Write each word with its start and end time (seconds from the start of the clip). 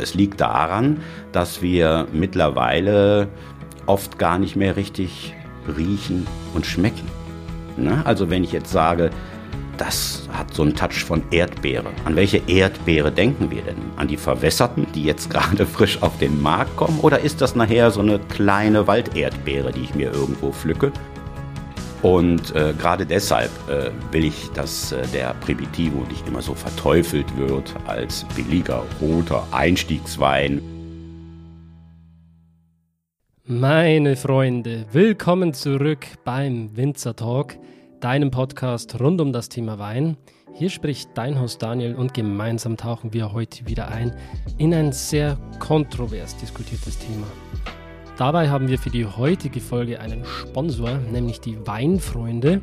Es 0.00 0.14
liegt 0.14 0.40
daran, 0.40 1.00
dass 1.32 1.62
wir 1.62 2.06
mittlerweile 2.12 3.28
oft 3.86 4.18
gar 4.18 4.38
nicht 4.38 4.56
mehr 4.56 4.76
richtig 4.76 5.34
riechen 5.76 6.26
und 6.54 6.66
schmecken. 6.66 7.08
Ne? 7.76 8.02
Also 8.04 8.30
wenn 8.30 8.44
ich 8.44 8.52
jetzt 8.52 8.70
sage, 8.70 9.10
das 9.76 10.28
hat 10.32 10.54
so 10.54 10.62
einen 10.62 10.76
Touch 10.76 11.04
von 11.04 11.22
Erdbeere. 11.30 11.86
An 12.04 12.16
welche 12.16 12.40
Erdbeere 12.46 13.10
denken 13.10 13.50
wir 13.50 13.62
denn? 13.62 13.76
An 13.96 14.08
die 14.08 14.16
verwässerten, 14.16 14.86
die 14.94 15.04
jetzt 15.04 15.30
gerade 15.30 15.66
frisch 15.66 16.02
auf 16.02 16.18
den 16.18 16.40
Markt 16.40 16.76
kommen? 16.76 17.00
Oder 17.00 17.20
ist 17.20 17.40
das 17.40 17.56
nachher 17.56 17.90
so 17.90 18.00
eine 18.00 18.18
kleine 18.18 18.86
Walderdbeere, 18.86 19.72
die 19.72 19.82
ich 19.82 19.94
mir 19.94 20.12
irgendwo 20.12 20.52
pflücke? 20.52 20.92
Und 22.04 22.54
äh, 22.54 22.74
gerade 22.78 23.06
deshalb 23.06 23.50
äh, 23.66 23.90
will 24.12 24.26
ich, 24.26 24.50
dass 24.50 24.92
äh, 24.92 25.06
der 25.14 25.32
Primitivo 25.40 26.04
nicht 26.06 26.28
immer 26.28 26.42
so 26.42 26.54
verteufelt 26.54 27.34
wird 27.38 27.74
als 27.86 28.26
billiger 28.36 28.84
roter 29.00 29.42
Einstiegswein. 29.52 30.60
Meine 33.46 34.16
Freunde, 34.16 34.84
willkommen 34.92 35.54
zurück 35.54 36.04
beim 36.24 36.76
Winzer 36.76 37.16
Talk 37.16 37.56
deinem 38.00 38.30
Podcast 38.30 39.00
rund 39.00 39.22
um 39.22 39.32
das 39.32 39.48
Thema 39.48 39.78
Wein. 39.78 40.18
Hier 40.52 40.68
spricht 40.68 41.08
dein 41.14 41.40
Host 41.40 41.62
Daniel 41.62 41.94
und 41.94 42.12
gemeinsam 42.12 42.76
tauchen 42.76 43.14
wir 43.14 43.32
heute 43.32 43.66
wieder 43.66 43.88
ein 43.88 44.14
in 44.58 44.74
ein 44.74 44.92
sehr 44.92 45.38
kontrovers 45.58 46.36
diskutiertes 46.36 46.98
Thema. 46.98 47.26
Dabei 48.16 48.48
haben 48.48 48.68
wir 48.68 48.78
für 48.78 48.90
die 48.90 49.06
heutige 49.06 49.60
Folge 49.60 49.98
einen 49.98 50.24
Sponsor, 50.24 50.98
nämlich 51.10 51.40
die 51.40 51.58
Weinfreunde. 51.66 52.60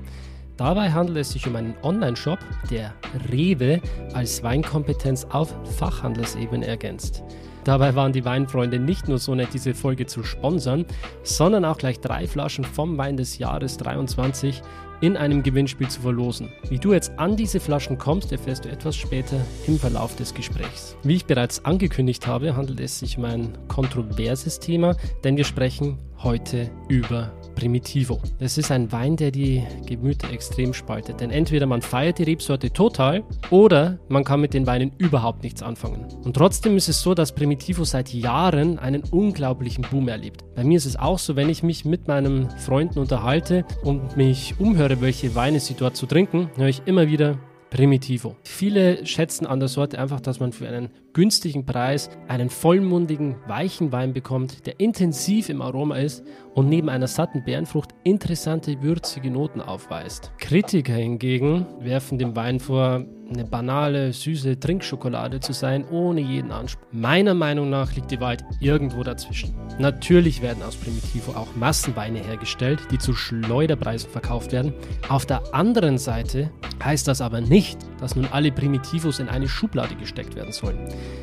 Dabei 0.56 0.92
handelt 0.92 1.18
es 1.18 1.32
sich 1.32 1.46
um 1.46 1.58
einen 1.58 1.74
Online-Shop, 1.84 2.40
der 2.70 2.94
Rewe 3.30 3.82
als 4.14 4.44
Weinkompetenz 4.44 5.26
auf 5.30 5.54
Fachhandelsebene 5.78 6.66
ergänzt. 6.66 7.22
Dabei 7.66 7.96
waren 7.96 8.14
die 8.14 8.24
Weinfreunde 8.24 8.80
nicht 8.80 9.10
nur 9.10 9.18
so 9.18 9.36
nett, 9.36 9.50
diese 9.54 9.74
Folge 9.74 10.06
zu 10.06 10.24
sponsern, 10.24 10.86
sondern 11.24 11.66
auch 11.66 11.78
gleich 11.78 12.00
drei 12.00 12.28
Flaschen 12.28 12.64
vom 12.64 12.98
Wein 12.98 13.18
des 13.18 13.38
Jahres 13.38 13.76
23 13.78 14.62
in 15.02 15.18
einem 15.18 15.44
Gewinnspiel 15.44 15.90
zu 15.90 16.02
verlosen. 16.02 16.50
Wie 16.70 16.78
du 16.78 16.94
jetzt 16.94 17.12
an 17.18 17.36
diese 17.36 17.60
Flaschen 17.60 17.98
kommst, 17.98 18.32
erfährst 18.32 18.66
du 18.66 18.70
etwas 18.70 18.96
später 18.96 19.44
im 19.68 19.78
Verlauf 19.78 20.16
des 20.16 20.34
Gesprächs. 20.34 20.96
Wie 21.04 21.16
ich 21.16 21.26
bereits 21.26 21.66
angekündigt 21.66 22.28
habe, 22.28 22.56
handelt 22.56 22.80
es 22.80 23.00
sich 23.00 23.18
um 23.18 23.26
ein 23.26 23.58
kontroverses 23.68 24.60
Thema, 24.60 24.96
denn 25.24 25.38
wir 25.38 25.44
sprechen 25.44 25.98
heute 26.24 26.70
über 26.88 27.32
Primitivo. 27.56 28.20
Es 28.40 28.58
ist 28.58 28.72
ein 28.72 28.92
Wein, 28.92 29.16
der 29.16 29.32
die 29.32 29.64
Gemüter 29.86 30.32
extrem 30.32 30.74
spaltet, 30.74 31.20
denn 31.20 31.32
entweder 31.32 31.66
man 31.66 31.82
feiert 31.82 32.20
die 32.20 32.24
Rebsorte 32.24 32.72
total 32.72 33.24
oder 33.50 34.00
man 34.10 34.24
kann 34.24 34.42
mit 34.42 34.54
den 34.54 34.66
Weinen 34.68 34.92
überhaupt 34.98 35.44
nichts 35.44 35.62
anfangen. 35.62 36.06
Und 36.24 36.36
trotzdem 36.36 36.78
ist 36.78 36.90
es 36.90 37.02
so, 37.02 37.14
dass 37.14 37.34
Primitivo 37.34 37.84
seit 37.84 38.14
Jahren 38.14 38.80
einen 38.80 39.04
unglaublichen 39.04 39.86
Boom 39.90 40.08
erlebt. 40.08 40.44
Bei 40.56 40.64
mir 40.64 40.78
ist 40.78 40.86
es 40.86 40.98
auch 40.98 41.20
so, 41.20 41.36
wenn 41.36 41.50
ich 41.50 41.64
mich 41.64 41.86
mit 41.86 42.08
meinen 42.08 42.50
Freunden 42.52 43.00
unterhalte 43.00 43.66
und 43.84 44.18
mich 44.18 44.56
umhöre, 44.60 45.02
welche 45.02 45.36
Weine 45.36 45.60
sie 45.60 45.76
dort 45.76 45.96
zu 45.96 46.06
trinken, 46.06 46.50
höre 46.56 46.68
ich 46.68 46.84
immer 46.86 47.08
wieder 47.08 47.38
Primitivo. 47.72 48.36
Viele 48.44 49.06
schätzen 49.06 49.46
an 49.48 49.62
der 49.62 49.70
Sorte 49.70 49.98
einfach, 49.98 50.20
dass 50.20 50.42
man 50.42 50.52
für 50.52 50.68
einen 50.68 50.90
günstigen 51.14 51.66
Preis 51.66 52.10
einen 52.28 52.50
vollmundigen, 52.50 53.36
weichen 53.48 53.92
Wein 53.92 54.14
bekommt, 54.14 54.66
der 54.66 54.80
intensiv 54.80 55.50
im 55.50 55.62
Aroma 55.62 55.98
ist 55.98 56.24
und 56.54 56.70
neben 56.70 56.90
einer 56.90 57.08
satten 57.08 57.44
Beerenfrucht 57.44 57.90
interessante, 58.04 58.82
würzige 58.82 59.32
Noten 59.32 59.62
aufweist. 59.62 60.32
Kritiker 60.38 60.94
hingegen 60.94 61.66
werfen 61.80 62.18
dem 62.18 62.36
Wein 62.36 62.60
vor, 62.60 63.06
eine 63.34 63.46
banale, 63.46 64.12
süße 64.12 64.60
Trinkschokolade 64.60 65.40
zu 65.40 65.54
sein, 65.54 65.86
ohne 65.90 66.22
jeden 66.22 66.52
Anspruch. 66.52 66.86
Meiner 66.92 67.34
Meinung 67.34 67.70
nach 67.70 67.96
liegt 67.96 68.12
die 68.12 68.20
Wahrheit 68.20 68.44
irgendwo 68.60 69.04
dazwischen. 69.04 69.56
Natürlich 69.80 70.42
werden 70.42 70.64
aus 70.64 70.76
Primitivo 70.76 71.32
auch 71.32 71.56
Massenweine 71.56 72.20
hergestellt, 72.20 72.82
die 72.92 72.98
zu 72.98 73.14
Schleuderpreisen 73.14 74.10
verkauft 74.10 74.52
werden. 74.52 74.74
Auf 75.08 75.26
der 75.26 75.54
anderen 75.54 75.98
Seite 75.98 76.52
heißt 76.84 77.08
das 77.08 77.22
aber 77.22 77.42
nicht, 77.42 77.80
dass 78.00 78.16
nun 78.16 78.28
alle 78.32 78.52
Primitivos 78.52 79.20
in 79.20 79.30
eine 79.30 79.48
Schublade 79.48 79.96
gesteckt 79.96 80.36
werden 80.36 80.52
sollen. 80.52 80.80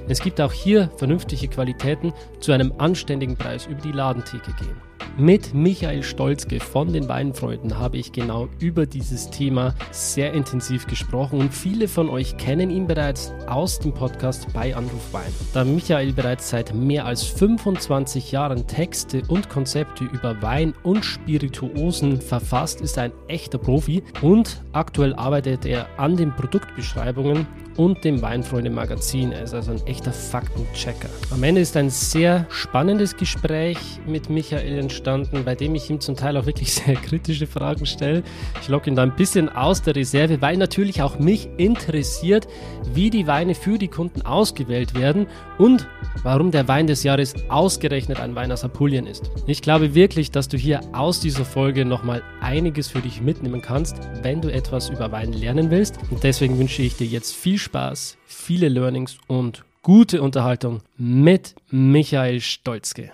Es 0.08 0.20
gibt 0.20 0.40
auch 0.40 0.52
hier 0.52 0.90
vernünftige 0.96 1.48
Qualitäten 1.48 2.12
zu 2.40 2.52
einem 2.52 2.72
anständigen 2.78 3.36
Preis 3.36 3.66
über 3.66 3.80
die 3.80 3.92
Ladentheke 3.92 4.52
gehen. 4.54 4.87
Mit 5.16 5.52
Michael 5.52 6.02
Stolzke 6.04 6.60
von 6.60 6.92
den 6.92 7.08
Weinfreunden 7.08 7.78
habe 7.78 7.96
ich 7.96 8.12
genau 8.12 8.48
über 8.60 8.86
dieses 8.86 9.30
Thema 9.30 9.74
sehr 9.90 10.32
intensiv 10.32 10.86
gesprochen 10.86 11.40
und 11.40 11.52
viele 11.52 11.88
von 11.88 12.08
euch 12.08 12.36
kennen 12.36 12.70
ihn 12.70 12.86
bereits 12.86 13.32
aus 13.48 13.80
dem 13.80 13.92
Podcast 13.92 14.52
bei 14.52 14.76
Anruf 14.76 15.12
Wein. 15.12 15.32
Da 15.54 15.64
Michael 15.64 16.12
bereits 16.12 16.50
seit 16.50 16.72
mehr 16.72 17.04
als 17.04 17.24
25 17.24 18.30
Jahren 18.30 18.66
Texte 18.66 19.22
und 19.26 19.48
Konzepte 19.48 20.04
über 20.04 20.40
Wein 20.40 20.72
und 20.84 21.04
Spirituosen 21.04 22.20
verfasst, 22.20 22.80
ist 22.80 22.96
er 22.96 23.04
ein 23.04 23.12
echter 23.26 23.58
Profi 23.58 24.04
und 24.22 24.62
aktuell 24.72 25.14
arbeitet 25.14 25.66
er 25.66 25.88
an 25.98 26.16
den 26.16 26.30
Produktbeschreibungen 26.36 27.46
und 27.78 28.04
dem 28.04 28.20
Weinfreunde 28.20 28.70
Magazin. 28.70 29.32
Er 29.32 29.44
ist 29.44 29.54
also 29.54 29.70
ein 29.70 29.86
echter 29.86 30.12
Faktenchecker. 30.12 31.08
Am 31.30 31.42
Ende 31.42 31.60
ist 31.60 31.76
ein 31.76 31.90
sehr 31.90 32.44
spannendes 32.50 33.16
Gespräch 33.16 33.78
mit 34.06 34.28
Michael 34.28 34.66
entstanden, 34.88 35.44
bei 35.44 35.54
dem 35.54 35.74
ich 35.76 35.88
ihm 35.88 36.00
zum 36.00 36.16
Teil 36.16 36.36
auch 36.36 36.46
wirklich 36.46 36.72
sehr 36.74 36.96
kritische 36.96 37.46
Fragen 37.46 37.86
stelle. 37.86 38.22
Ich 38.60 38.68
locke 38.68 38.90
ihn 38.90 38.96
da 38.96 39.04
ein 39.04 39.16
bisschen 39.16 39.48
aus 39.48 39.82
der 39.82 39.94
Reserve, 39.96 40.42
weil 40.42 40.56
natürlich 40.56 41.00
auch 41.02 41.18
mich 41.18 41.48
interessiert, 41.56 42.48
wie 42.92 43.10
die 43.10 43.26
Weine 43.26 43.54
für 43.54 43.78
die 43.78 43.88
Kunden 43.88 44.22
ausgewählt 44.22 44.94
werden 44.94 45.26
und 45.56 45.86
warum 46.22 46.50
der 46.50 46.68
Wein 46.68 46.86
des 46.88 47.04
Jahres 47.04 47.34
ausgerechnet 47.48 48.20
ein 48.20 48.34
Wein 48.34 48.52
aus 48.52 48.64
Apulien 48.64 49.06
ist. 49.06 49.30
Ich 49.46 49.62
glaube 49.62 49.94
wirklich, 49.94 50.30
dass 50.30 50.48
du 50.48 50.56
hier 50.56 50.80
aus 50.92 51.20
dieser 51.20 51.44
Folge 51.44 51.84
nochmal 51.84 52.22
einiges 52.40 52.88
für 52.88 53.00
dich 53.00 53.20
mitnehmen 53.20 53.62
kannst, 53.62 53.96
wenn 54.22 54.40
du 54.40 54.52
etwas 54.52 54.90
über 54.90 55.12
Wein 55.12 55.32
lernen 55.32 55.70
willst. 55.70 55.98
Und 56.10 56.24
deswegen 56.24 56.58
wünsche 56.58 56.82
ich 56.82 56.96
dir 56.96 57.06
jetzt 57.06 57.34
viel 57.34 57.56
Spaß 57.56 57.68
Spaß, 57.68 58.16
viele 58.26 58.68
Learnings 58.68 59.18
und 59.26 59.64
gute 59.82 60.22
Unterhaltung 60.22 60.80
mit 60.96 61.54
Michael 61.70 62.40
Stolzke. 62.40 63.12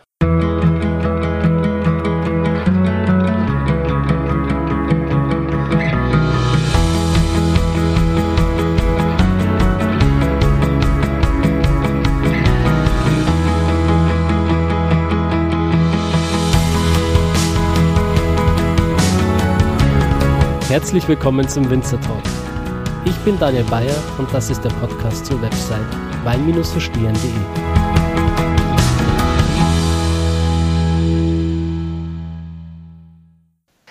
Herzlich 20.75 21.07
willkommen 21.07 21.49
zum 21.49 21.71
Winzer 21.71 22.01
Talk 22.01 22.25
ich 23.05 23.15
bin 23.19 23.39
Daniel 23.39 23.63
Bayer 23.63 23.95
und 24.19 24.35
das 24.35 24.51
ist 24.51 24.65
der 24.65 24.71
Podcast 24.71 25.25
zur 25.25 25.41
Website 25.41 25.87
wein-verstehen.de. 26.25 27.84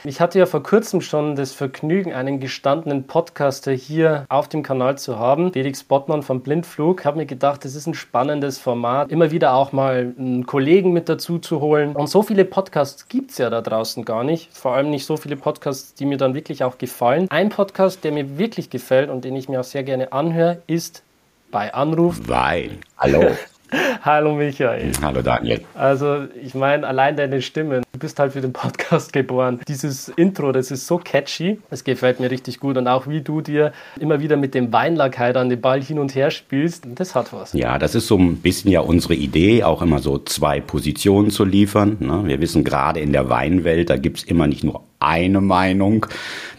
Ich 0.06 0.20
hatte 0.20 0.38
ja 0.38 0.46
vor 0.46 0.62
kurzem 0.62 1.00
schon 1.00 1.38
das 1.38 1.54
Vergnügen, 1.54 2.14
einen 2.14 2.42
gestandenen 2.42 3.06
Podcaster 3.06 3.72
hier 3.72 4.26
auf 4.28 4.50
dem 4.50 4.62
Kanal 4.62 4.98
zu 4.98 5.18
haben, 5.18 5.54
Felix 5.54 5.86
Bottmann 5.86 6.24
vom 6.24 6.42
Blindflug. 6.42 7.00
Ich 7.00 7.06
habe 7.06 7.20
mir 7.20 7.26
gedacht, 7.26 7.64
das 7.64 7.74
ist 7.74 7.88
ein 7.88 7.94
spannendes 7.94 8.58
Format, 8.58 9.14
immer 9.14 9.32
wieder 9.32 9.54
auch 9.54 9.72
mal 9.72 10.14
einen 10.18 10.46
Kollegen 10.46 10.92
mit 10.92 11.08
dazu 11.08 11.40
zu 11.40 11.62
holen. 11.62 11.96
Und 11.96 12.08
so 12.08 12.22
viele 12.22 12.44
Podcasts 12.44 13.08
gibt 13.08 13.32
es 13.32 13.38
ja 13.38 13.50
da 13.50 13.62
draußen 13.62 14.04
gar 14.04 14.26
nicht. 14.26 14.50
Vor 14.52 14.74
allem 14.74 14.90
nicht 14.90 15.06
so 15.06 15.16
viele 15.16 15.38
Podcasts, 15.38 15.94
die 15.94 16.06
mir 16.06 16.18
dann 16.18 16.36
wirklich 16.36 16.66
auch 16.66 16.78
gefallen. 16.78 17.28
Ein 17.30 17.48
Podcast, 17.48 18.04
der 18.04 18.12
mir 18.12 18.38
wirklich 18.38 18.70
gefällt 18.70 19.10
und 19.10 19.24
den 19.24 19.38
ich 19.38 19.48
mir 19.48 19.62
auch 19.62 19.66
sehr 19.66 19.84
gerne 19.84 20.12
anhöre, 20.12 20.62
ist 20.68 21.02
bei 21.50 21.74
Anruf. 21.74 22.20
Wein. 22.28 22.80
Hallo. 22.98 23.38
Hallo 24.02 24.36
Michael. 24.36 24.92
Hallo 25.02 25.22
Daniel. 25.22 25.62
Also 25.74 26.26
ich 26.42 26.54
meine, 26.54 26.86
allein 26.86 27.16
deine 27.16 27.42
Stimme, 27.42 27.82
du 27.92 28.00
bist 28.00 28.20
halt 28.20 28.34
für 28.34 28.42
den 28.42 28.54
Podcast 28.54 29.14
geboren. 29.14 29.60
Dieses 29.68 30.10
Intro, 30.10 30.52
das 30.52 30.72
ist 30.72 30.88
so 30.88 30.98
catchy, 30.98 31.60
das 31.70 31.84
gefällt 31.84 32.20
mir 32.20 32.30
richtig 32.30 32.60
gut. 32.60 32.78
Und 32.78 32.88
auch 32.88 33.08
wie 33.08 33.22
du 33.22 33.42
dir 33.42 33.74
immer 34.00 34.20
wieder 34.20 34.38
mit 34.38 34.54
dem 34.54 34.72
Weinlackheit 34.72 35.38
an 35.38 35.50
den 35.50 35.62
Ball 35.62 35.82
hin 35.82 36.00
und 36.00 36.16
her 36.16 36.32
spielst, 36.32 36.86
das 36.96 37.16
hat 37.16 37.34
was. 37.34 37.54
Ja, 37.54 37.80
das 37.80 37.96
ist 37.96 38.08
so 38.08 38.18
ein 38.18 38.38
bisschen 38.38 38.72
ja 38.72 38.82
unsere 38.82 39.16
Idee, 39.16 39.64
auch 39.64 39.82
immer 39.82 40.00
so 40.00 40.20
zwei 40.20 40.60
Positionen 40.60 41.32
zu 41.32 41.46
liefern. 41.46 41.98
Ne? 42.00 42.24
Wir 42.26 42.42
wissen 42.42 42.64
gerade 42.64 43.00
in 43.00 43.12
der 43.14 43.30
Weinwelt, 43.30 43.90
da 43.90 43.98
gibt 43.98 44.20
es 44.20 44.24
immer 44.24 44.48
nicht 44.48 44.64
nur 44.64 44.82
eine 45.00 45.42
Meinung, 45.42 46.06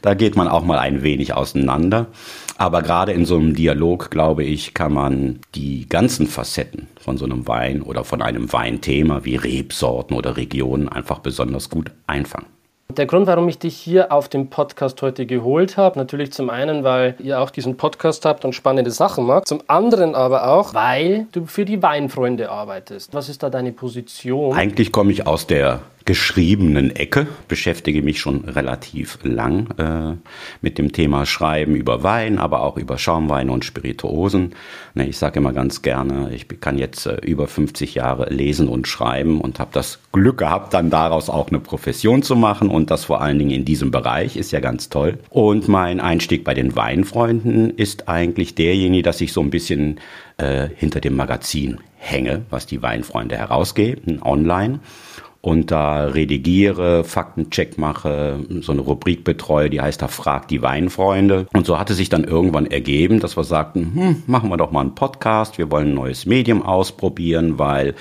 da 0.02 0.14
geht 0.14 0.36
man 0.36 0.48
auch 0.48 0.64
mal 0.64 0.78
ein 0.78 1.02
wenig 1.02 1.32
auseinander. 1.32 2.08
Aber 2.56 2.82
gerade 2.82 3.12
in 3.12 3.24
so 3.24 3.36
einem 3.36 3.54
Dialog, 3.54 4.10
glaube 4.10 4.44
ich, 4.44 4.74
kann 4.74 4.92
man 4.92 5.40
die 5.54 5.88
ganzen 5.88 6.26
Facetten 6.26 6.88
von 7.00 7.16
so 7.16 7.24
einem 7.24 7.48
Wein 7.48 7.82
oder 7.82 8.04
von 8.04 8.22
einem 8.22 8.52
Weinthema 8.52 9.24
wie 9.24 9.36
Rebsorten 9.36 10.16
oder 10.16 10.36
Regionen 10.36 10.88
einfach 10.88 11.18
besonders 11.18 11.68
gut 11.68 11.90
einfangen. 12.06 12.46
Der 12.90 13.06
Grund, 13.06 13.26
warum 13.26 13.48
ich 13.48 13.58
dich 13.58 13.76
hier 13.76 14.12
auf 14.12 14.28
dem 14.28 14.50
Podcast 14.50 15.00
heute 15.02 15.26
geholt 15.26 15.76
habe, 15.76 15.98
natürlich 15.98 16.32
zum 16.32 16.50
einen, 16.50 16.84
weil 16.84 17.16
ihr 17.18 17.40
auch 17.40 17.50
diesen 17.50 17.76
Podcast 17.76 18.24
habt 18.24 18.44
und 18.44 18.54
spannende 18.54 18.90
Sachen 18.90 19.24
macht, 19.24 19.48
zum 19.48 19.62
anderen 19.66 20.14
aber 20.14 20.48
auch, 20.48 20.74
weil 20.74 21.26
du 21.32 21.46
für 21.46 21.64
die 21.64 21.82
Weinfreunde 21.82 22.50
arbeitest. 22.50 23.14
Was 23.14 23.28
ist 23.28 23.42
da 23.42 23.50
deine 23.50 23.72
Position? 23.72 24.54
Eigentlich 24.54 24.92
komme 24.92 25.10
ich 25.10 25.26
aus 25.26 25.46
der 25.46 25.80
geschriebenen 26.04 26.94
Ecke, 26.94 27.26
beschäftige 27.48 28.02
mich 28.02 28.20
schon 28.20 28.44
relativ 28.44 29.18
lang 29.22 29.68
äh, 29.78 30.16
mit 30.60 30.76
dem 30.76 30.92
Thema 30.92 31.24
Schreiben 31.24 31.74
über 31.74 32.02
Wein, 32.02 32.38
aber 32.38 32.60
auch 32.60 32.76
über 32.76 32.98
Schaumweine 32.98 33.50
und 33.50 33.64
Spirituosen. 33.64 34.54
Ne, 34.92 35.08
ich 35.08 35.16
sage 35.16 35.40
immer 35.40 35.54
ganz 35.54 35.80
gerne, 35.80 36.30
ich 36.34 36.46
kann 36.60 36.76
jetzt 36.76 37.06
äh, 37.06 37.16
über 37.24 37.48
50 37.48 37.94
Jahre 37.94 38.28
lesen 38.28 38.68
und 38.68 38.86
schreiben 38.86 39.40
und 39.40 39.58
habe 39.58 39.70
das 39.72 39.98
Glück 40.12 40.38
gehabt, 40.38 40.74
dann 40.74 40.90
daraus 40.90 41.30
auch 41.30 41.48
eine 41.48 41.58
Profession 41.58 42.22
zu 42.22 42.36
machen 42.36 42.68
und 42.68 42.90
das 42.90 43.04
vor 43.04 43.22
allen 43.22 43.38
Dingen 43.38 43.52
in 43.52 43.64
diesem 43.64 43.90
Bereich 43.90 44.36
ist 44.36 44.52
ja 44.52 44.60
ganz 44.60 44.90
toll. 44.90 45.18
Und 45.30 45.68
mein 45.68 46.00
Einstieg 46.00 46.44
bei 46.44 46.52
den 46.52 46.76
Weinfreunden 46.76 47.70
ist 47.70 48.10
eigentlich 48.10 48.54
derjenige, 48.54 49.04
dass 49.04 49.22
ich 49.22 49.32
so 49.32 49.40
ein 49.40 49.50
bisschen 49.50 50.00
äh, 50.36 50.68
hinter 50.76 51.00
dem 51.00 51.16
Magazin 51.16 51.78
hänge, 51.96 52.42
was 52.50 52.66
die 52.66 52.82
Weinfreunde 52.82 53.38
herausgeben, 53.38 54.20
online 54.22 54.80
und 55.44 55.70
da 55.70 56.06
redigiere, 56.06 57.04
Faktencheck 57.04 57.76
mache, 57.76 58.38
so 58.62 58.72
eine 58.72 58.80
Rubrik 58.80 59.24
betreue, 59.24 59.68
die 59.68 59.82
heißt 59.82 60.00
da 60.00 60.08
Frag 60.08 60.48
die 60.48 60.62
Weinfreunde. 60.62 61.48
Und 61.52 61.66
so 61.66 61.78
hatte 61.78 61.92
sich 61.92 62.08
dann 62.08 62.24
irgendwann 62.24 62.64
ergeben, 62.64 63.20
dass 63.20 63.36
wir 63.36 63.44
sagten, 63.44 63.92
hm, 63.94 64.22
machen 64.26 64.48
wir 64.48 64.56
doch 64.56 64.70
mal 64.70 64.80
einen 64.80 64.94
Podcast, 64.94 65.58
wir 65.58 65.70
wollen 65.70 65.88
ein 65.88 65.94
neues 65.94 66.24
Medium 66.24 66.62
ausprobieren, 66.62 67.58
weil 67.58 67.94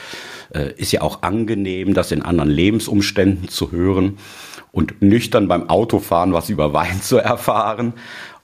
äh, 0.56 0.72
ist 0.78 0.94
ja 0.94 1.02
auch 1.02 1.22
angenehm, 1.22 1.94
das 1.94 2.14
in 2.14 2.22
anderen 2.22 2.50
Lebensumständen 2.50 3.50
zu 3.50 3.74
hören 3.74 4.20
und 4.72 5.02
nüchtern 5.02 5.50
beim 5.50 5.70
Autofahren 5.70 6.32
was 6.32 6.50
über 6.50 6.72
Wein 6.72 7.02
zu 7.02 7.18
erfahren. 7.18 7.92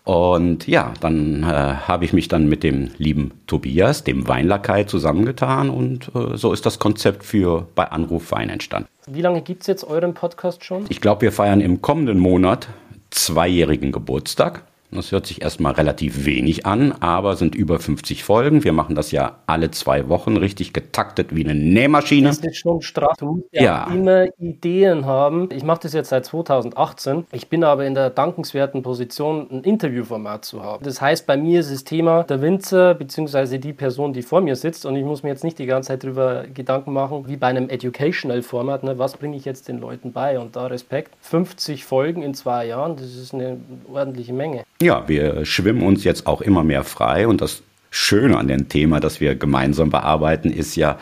Und 0.09 0.65
ja, 0.65 0.91
dann 1.01 1.43
äh, 1.43 1.45
habe 1.45 2.03
ich 2.03 2.13
mich 2.13 2.27
dann 2.27 2.49
mit 2.49 2.63
dem 2.63 2.89
lieben 2.97 3.29
Tobias, 3.45 4.03
dem 4.03 4.27
Weinlakai, 4.27 4.85
zusammengetan 4.85 5.69
und 5.69 6.09
äh, 6.15 6.35
so 6.35 6.51
ist 6.51 6.65
das 6.65 6.79
Konzept 6.79 7.23
für 7.23 7.67
bei 7.75 7.91
Anruf 7.91 8.31
Wein 8.31 8.49
entstanden. 8.49 8.89
Wie 9.05 9.21
lange 9.21 9.43
gibt 9.43 9.61
es 9.61 9.67
jetzt 9.67 9.83
euren 9.83 10.15
Podcast 10.15 10.65
schon? 10.65 10.85
Ich 10.89 10.99
glaube, 10.99 11.21
wir 11.21 11.31
feiern 11.31 11.61
im 11.61 11.83
kommenden 11.83 12.17
Monat 12.17 12.69
zweijährigen 13.11 13.91
Geburtstag. 13.91 14.63
Das 14.91 15.11
hört 15.11 15.27
sich 15.27 15.41
erstmal 15.41 15.73
relativ 15.73 16.25
wenig 16.25 16.65
an, 16.65 16.93
aber 16.99 17.35
sind 17.35 17.53
über 17.53 17.79
50 17.79 18.23
Folgen. 18.23 18.63
Wir 18.63 18.73
machen 18.73 18.95
das 18.95 19.11
ja 19.11 19.37
alle 19.45 19.69
zwei 19.69 20.09
Wochen 20.09 20.35
richtig 20.35 20.73
getaktet 20.73 21.35
wie 21.35 21.43
eine 21.43 21.53
Nähmaschine. 21.53 22.29
Das 22.29 22.39
ist 22.39 22.57
schon 22.57 22.81
straff. 22.81 23.17
Du 23.17 23.33
musst 23.33 23.47
ja, 23.51 23.61
ja. 23.61 23.93
immer 23.93 24.25
Ideen 24.39 25.05
haben. 25.05 25.49
Ich 25.51 25.63
mache 25.63 25.81
das 25.83 25.93
jetzt 25.93 26.09
seit 26.09 26.25
2018. 26.25 27.27
Ich 27.31 27.49
bin 27.49 27.63
aber 27.63 27.85
in 27.85 27.93
der 27.93 28.09
dankenswerten 28.09 28.81
Position, 28.81 29.47
ein 29.51 29.63
Interviewformat 29.63 30.43
zu 30.43 30.63
haben. 30.63 30.83
Das 30.83 31.01
heißt, 31.01 31.27
bei 31.27 31.37
mir 31.37 31.59
ist 31.59 31.71
das 31.71 31.83
Thema 31.83 32.23
der 32.23 32.41
Winzer 32.41 32.95
bzw. 32.95 33.59
die 33.59 33.73
Person, 33.73 34.13
die 34.13 34.23
vor 34.23 34.41
mir 34.41 34.55
sitzt 34.55 34.87
und 34.87 34.95
ich 34.95 35.05
muss 35.05 35.21
mir 35.21 35.29
jetzt 35.29 35.43
nicht 35.43 35.59
die 35.59 35.67
ganze 35.67 35.89
Zeit 35.89 36.03
darüber 36.03 36.45
Gedanken 36.51 36.93
machen, 36.93 37.27
wie 37.27 37.37
bei 37.37 37.47
einem 37.47 37.69
Educational-Format, 37.69 38.83
ne? 38.83 38.97
was 38.97 39.17
bringe 39.17 39.37
ich 39.37 39.45
jetzt 39.45 39.67
den 39.67 39.79
Leuten 39.79 40.13
bei? 40.13 40.39
Und 40.39 40.55
da 40.55 40.65
Respekt. 40.65 41.13
50 41.21 41.85
Folgen 41.85 42.23
in 42.23 42.33
zwei 42.33 42.65
Jahren, 42.65 42.95
das 42.95 43.15
ist 43.15 43.33
eine 43.33 43.59
ordentliche 43.91 44.33
Menge. 44.33 44.63
Ja, 44.81 45.07
wir 45.07 45.45
schwimmen 45.45 45.81
uns 45.81 46.05
jetzt 46.05 46.25
auch 46.25 46.39
immer 46.41 46.63
mehr 46.63 46.85
frei 46.85 47.27
und 47.27 47.41
das 47.41 47.63
Schöne 47.91 48.37
an 48.37 48.47
dem 48.47 48.69
Thema, 48.69 48.99
das 48.99 49.19
wir 49.19 49.35
gemeinsam 49.35 49.89
bearbeiten, 49.89 50.51
ist 50.51 50.75
ja, 50.75 50.97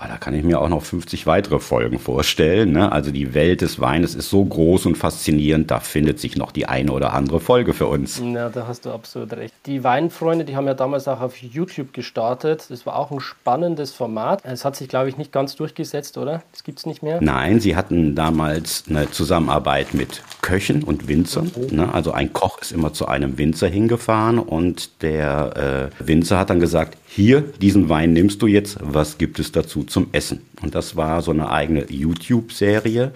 Ah, 0.00 0.06
da 0.06 0.16
kann 0.16 0.32
ich 0.32 0.44
mir 0.44 0.60
auch 0.60 0.68
noch 0.68 0.84
50 0.84 1.26
weitere 1.26 1.58
Folgen 1.58 1.98
vorstellen. 1.98 2.70
Ne? 2.70 2.92
Also 2.92 3.10
die 3.10 3.34
Welt 3.34 3.62
des 3.62 3.80
Weines 3.80 4.14
ist 4.14 4.30
so 4.30 4.44
groß 4.44 4.86
und 4.86 4.96
faszinierend, 4.96 5.72
da 5.72 5.80
findet 5.80 6.20
sich 6.20 6.36
noch 6.36 6.52
die 6.52 6.66
eine 6.66 6.92
oder 6.92 7.14
andere 7.14 7.40
Folge 7.40 7.74
für 7.74 7.88
uns. 7.88 8.22
Ja, 8.24 8.48
da 8.48 8.68
hast 8.68 8.86
du 8.86 8.92
absolut 8.92 9.32
recht. 9.32 9.52
Die 9.66 9.82
Weinfreunde, 9.82 10.44
die 10.44 10.54
haben 10.54 10.68
ja 10.68 10.74
damals 10.74 11.08
auch 11.08 11.20
auf 11.20 11.36
YouTube 11.38 11.92
gestartet. 11.92 12.66
Das 12.68 12.86
war 12.86 12.94
auch 12.94 13.10
ein 13.10 13.18
spannendes 13.18 13.90
Format. 13.90 14.40
Es 14.44 14.64
hat 14.64 14.76
sich, 14.76 14.88
glaube 14.88 15.08
ich, 15.08 15.16
nicht 15.16 15.32
ganz 15.32 15.56
durchgesetzt, 15.56 16.16
oder? 16.16 16.44
Das 16.52 16.62
gibt 16.62 16.78
es 16.78 16.86
nicht 16.86 17.02
mehr. 17.02 17.18
Nein, 17.20 17.58
sie 17.58 17.74
hatten 17.74 18.14
damals 18.14 18.84
eine 18.88 19.10
Zusammenarbeit 19.10 19.94
mit 19.94 20.22
Köchen 20.42 20.84
und 20.84 21.08
Winzern. 21.08 21.50
Okay. 21.52 21.74
Ne? 21.74 21.92
Also 21.92 22.12
ein 22.12 22.32
Koch 22.32 22.60
ist 22.60 22.70
immer 22.70 22.92
zu 22.92 23.08
einem 23.08 23.36
Winzer 23.36 23.66
hingefahren 23.66 24.38
und 24.38 25.02
der 25.02 25.90
äh, 26.00 26.06
Winzer 26.06 26.38
hat 26.38 26.50
dann 26.50 26.60
gesagt, 26.60 26.96
hier, 27.10 27.40
diesen 27.40 27.88
Wein 27.88 28.12
nimmst 28.12 28.42
du 28.42 28.46
jetzt, 28.46 28.78
was 28.80 29.18
gibt 29.18 29.38
es 29.38 29.50
dazu 29.50 29.82
zum 29.82 30.08
Essen? 30.12 30.46
Und 30.62 30.74
das 30.74 30.94
war 30.94 31.22
so 31.22 31.30
eine 31.30 31.50
eigene 31.50 31.90
YouTube-Serie. 31.90 33.12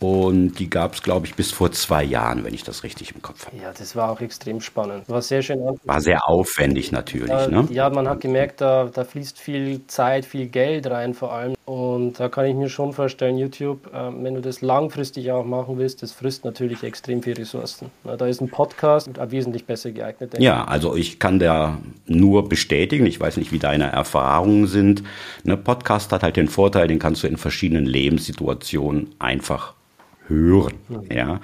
Und 0.00 0.54
die 0.54 0.70
gab 0.70 0.94
es, 0.94 1.02
glaube 1.02 1.26
ich, 1.26 1.34
bis 1.34 1.52
vor 1.52 1.70
zwei 1.72 2.02
Jahren, 2.02 2.42
wenn 2.42 2.54
ich 2.54 2.64
das 2.64 2.84
richtig 2.84 3.14
im 3.14 3.20
Kopf 3.20 3.46
habe. 3.46 3.58
Ja, 3.58 3.70
das 3.76 3.94
war 3.94 4.10
auch 4.10 4.22
extrem 4.22 4.62
spannend. 4.62 5.06
War 5.08 5.20
sehr 5.20 5.42
schön. 5.42 5.58
War 5.84 6.00
sehr 6.00 6.26
aufwendig 6.26 6.90
natürlich. 6.90 7.28
Ja, 7.28 7.48
ne? 7.48 7.68
ja 7.70 7.90
man 7.90 8.08
hat 8.08 8.22
gemerkt, 8.22 8.62
da, 8.62 8.90
da 8.92 9.04
fließt 9.04 9.38
viel 9.38 9.86
Zeit, 9.88 10.24
viel 10.24 10.46
Geld 10.46 10.86
rein 10.86 11.12
vor 11.12 11.34
allem. 11.34 11.54
Und 11.70 12.18
da 12.18 12.28
kann 12.28 12.46
ich 12.46 12.56
mir 12.56 12.68
schon 12.68 12.92
vorstellen, 12.92 13.38
YouTube, 13.38 13.94
äh, 13.94 14.10
wenn 14.24 14.34
du 14.34 14.40
das 14.40 14.60
langfristig 14.60 15.30
auch 15.30 15.44
machen 15.44 15.78
willst, 15.78 16.02
das 16.02 16.10
frisst 16.10 16.44
natürlich 16.44 16.82
extrem 16.82 17.22
viel 17.22 17.34
Ressourcen. 17.34 17.92
Da 18.02 18.26
ist 18.26 18.40
ein 18.40 18.48
Podcast 18.48 19.08
wesentlich 19.30 19.66
besser 19.66 19.92
geeignet. 19.92 20.34
Ja, 20.40 20.64
also 20.64 20.96
ich 20.96 21.20
kann 21.20 21.38
da 21.38 21.78
nur 22.08 22.48
bestätigen, 22.48 23.06
ich 23.06 23.20
weiß 23.20 23.36
nicht, 23.36 23.52
wie 23.52 23.60
deine 23.60 23.84
Erfahrungen 23.84 24.66
sind. 24.66 25.04
Ein 25.46 25.62
Podcast 25.62 26.10
hat 26.10 26.24
halt 26.24 26.36
den 26.36 26.48
Vorteil, 26.48 26.88
den 26.88 26.98
kannst 26.98 27.22
du 27.22 27.28
in 27.28 27.36
verschiedenen 27.36 27.86
Lebenssituationen 27.86 29.14
einfach 29.20 29.74
hören. 30.26 30.74
Mhm. 30.88 31.04
Ja 31.14 31.40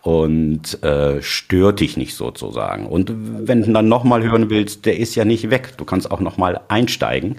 und 0.00 0.82
äh, 0.84 1.20
stört 1.20 1.80
dich 1.80 1.96
nicht 1.96 2.14
sozusagen. 2.14 2.86
Und 2.86 3.12
wenn 3.12 3.62
du 3.62 3.72
dann 3.72 3.88
nochmal 3.88 4.22
hören 4.22 4.48
willst, 4.50 4.86
der 4.86 4.98
ist 4.98 5.16
ja 5.16 5.24
nicht 5.24 5.50
weg. 5.50 5.72
Du 5.78 5.84
kannst 5.84 6.10
auch 6.12 6.20
nochmal 6.20 6.60
einsteigen. 6.68 7.38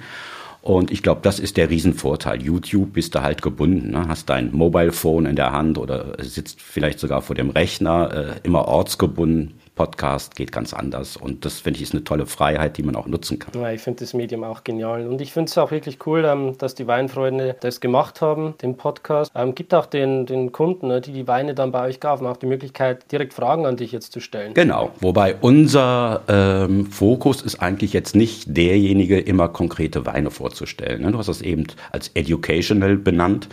Und 0.68 0.92
ich 0.92 1.02
glaube, 1.02 1.22
das 1.24 1.40
ist 1.40 1.56
der 1.56 1.70
Riesenvorteil. 1.70 2.44
YouTube 2.44 2.92
bist 2.92 3.16
du 3.16 3.22
halt 3.22 3.42
gebunden, 3.42 3.92
ne? 3.92 4.10
hast 4.10 4.30
dein 4.30 4.52
Mobile 4.52 4.92
Phone 4.92 5.26
in 5.26 5.38
der 5.38 5.54
Hand 5.54 5.78
oder 5.78 6.22
sitzt 6.22 6.62
vielleicht 6.62 7.00
sogar 7.00 7.22
vor 7.22 7.38
dem 7.38 7.52
Rechner, 7.52 8.12
äh, 8.14 8.40
immer 8.44 8.68
ortsgebunden. 8.68 9.54
Podcast 9.78 10.36
geht 10.36 10.52
ganz 10.52 10.74
anders. 10.74 11.16
Und 11.16 11.46
das 11.46 11.60
finde 11.60 11.78
ich 11.78 11.84
ist 11.84 11.94
eine 11.94 12.04
tolle 12.04 12.26
Freiheit, 12.26 12.78
die 12.78 12.84
man 12.84 12.96
auch 12.96 13.08
nutzen 13.08 13.40
kann. 13.40 13.54
Ja, 13.62 13.72
ich 13.72 13.82
finde 13.82 14.02
das 14.02 14.14
Medium 14.14 14.44
auch 14.44 14.64
genial. 14.64 15.08
Und 15.08 15.22
ich 15.22 15.32
finde 15.32 15.50
es 15.50 15.58
auch 15.58 15.72
wirklich 15.72 16.06
cool, 16.06 16.26
ähm, 16.26 16.58
dass 16.58 16.76
die 16.76 16.88
Weinfreunde 16.88 17.56
das 17.62 17.80
gemacht 17.80 18.20
haben, 18.20 18.56
den 18.62 18.76
Podcast. 18.76 19.32
Ähm, 19.36 19.56
gibt 19.56 19.74
auch 19.74 19.86
den, 19.86 20.26
den 20.26 20.52
Kunden, 20.52 20.88
ne, 20.88 21.00
die 21.00 21.14
die 21.14 21.28
Weine 21.28 21.54
dann 21.54 21.72
bei 21.72 21.86
euch 21.88 22.00
kaufen, 22.00 22.26
auch 22.26 22.38
die 22.38 22.48
Möglichkeit, 22.48 23.12
direkt 23.12 23.34
Fragen 23.34 23.66
an 23.66 23.78
dich 23.78 23.92
jetzt 23.92 24.12
zu 24.12 24.20
stellen. 24.20 24.54
Genau. 24.56 24.92
Wobei 25.00 25.36
unser 25.40 26.22
ähm, 26.28 26.88
Fokus 26.88 27.42
ist 27.42 27.62
eigentlich 27.62 27.94
jetzt 27.94 28.16
nicht 28.16 28.58
derjenige, 28.58 29.20
immer 29.20 29.48
konkrete 29.48 30.06
Weine 30.06 30.32
vorzustellen. 30.32 31.04
Ne? 31.04 31.12
Du 31.12 31.20
hast 31.20 31.30
das 31.30 31.42
eben 31.42 31.68
als 31.92 32.10
educational 32.16 32.98
benannt. 32.98 33.48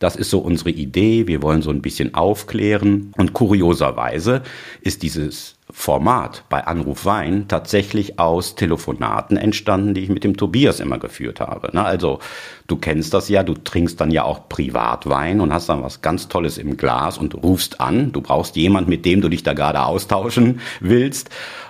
Das 0.00 0.16
ist 0.16 0.30
so 0.30 0.38
unsere 0.38 0.70
Idee. 0.70 1.26
Wir 1.26 1.42
wollen 1.42 1.60
so 1.62 1.70
ein 1.70 1.82
bisschen 1.82 2.14
aufklären. 2.14 3.12
Und 3.18 3.34
kurioserweise 3.34 4.42
ist 4.80 5.02
dieses 5.02 5.56
Format 5.70 6.42
bei 6.48 6.66
Anruf 6.66 7.04
Wein 7.04 7.46
tatsächlich 7.48 8.18
aus 8.18 8.56
Telefonaten 8.56 9.36
entstanden, 9.36 9.94
die 9.94 10.00
ich 10.00 10.08
mit 10.08 10.24
dem 10.24 10.38
Tobias 10.38 10.80
immer 10.80 10.98
geführt 10.98 11.38
habe. 11.38 11.72
Also 11.84 12.18
du 12.66 12.76
kennst 12.76 13.12
das 13.12 13.28
ja, 13.28 13.42
du 13.42 13.52
trinkst 13.54 14.00
dann 14.00 14.10
ja 14.10 14.24
auch 14.24 14.48
Privatwein 14.48 15.40
und 15.40 15.52
hast 15.52 15.68
dann 15.68 15.82
was 15.82 16.00
ganz 16.00 16.28
Tolles 16.28 16.56
im 16.56 16.78
Glas 16.78 17.18
und 17.18 17.34
rufst 17.34 17.80
an. 17.80 18.10
Du 18.10 18.22
brauchst 18.22 18.56
jemand, 18.56 18.88
mit 18.88 19.04
dem 19.04 19.20
du 19.20 19.28
dich 19.28 19.42
da 19.42 19.52
gerade 19.52 19.82
austauschen 19.82 20.60
willst 20.80 21.28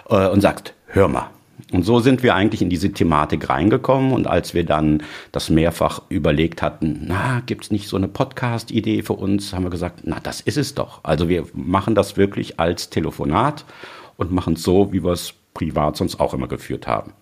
äh, 0.09 0.29
und 0.29 0.41
sagst, 0.41 0.73
hör 0.87 1.09
mal, 1.09 1.31
und 1.73 1.85
so 1.85 2.01
sind 2.01 2.23
wir 2.23 2.35
eigentlich 2.35 2.63
in 2.63 2.71
diese 2.71 2.93
Thematik 2.93 3.49
reingekommen. 3.49 4.13
Und 4.13 4.27
als 4.27 4.55
wir 4.55 4.65
dann 4.65 5.03
das 5.33 5.51
mehrfach 5.51 6.03
überlegt 6.09 6.63
hatten, 6.63 7.05
na, 7.07 7.43
gibt's 7.47 7.71
nicht 7.71 7.89
so 7.89 7.97
eine 7.97 8.09
Podcast-Idee 8.09 9.03
für 9.03 9.13
uns, 9.13 9.53
haben 9.53 9.65
wir 9.65 9.71
gesagt, 9.71 10.01
na, 10.05 10.19
das 10.21 10.41
ist 10.41 10.57
es 10.57 10.75
doch. 10.75 11.01
Also 11.05 11.29
wir 11.29 11.47
machen 11.53 11.95
das 11.95 12.17
wirklich 12.17 12.59
als 12.59 12.91
Telefonat 12.91 13.65
und 14.17 14.33
machen 14.33 14.55
es 14.55 14.63
so, 14.63 14.93
wie 14.93 15.05
wir 15.05 15.13
es 15.13 15.35
privat 15.55 15.97
sonst 15.97 16.19
auch 16.19 16.35
immer 16.35 16.49
geführt 16.49 16.87
haben. 16.87 17.13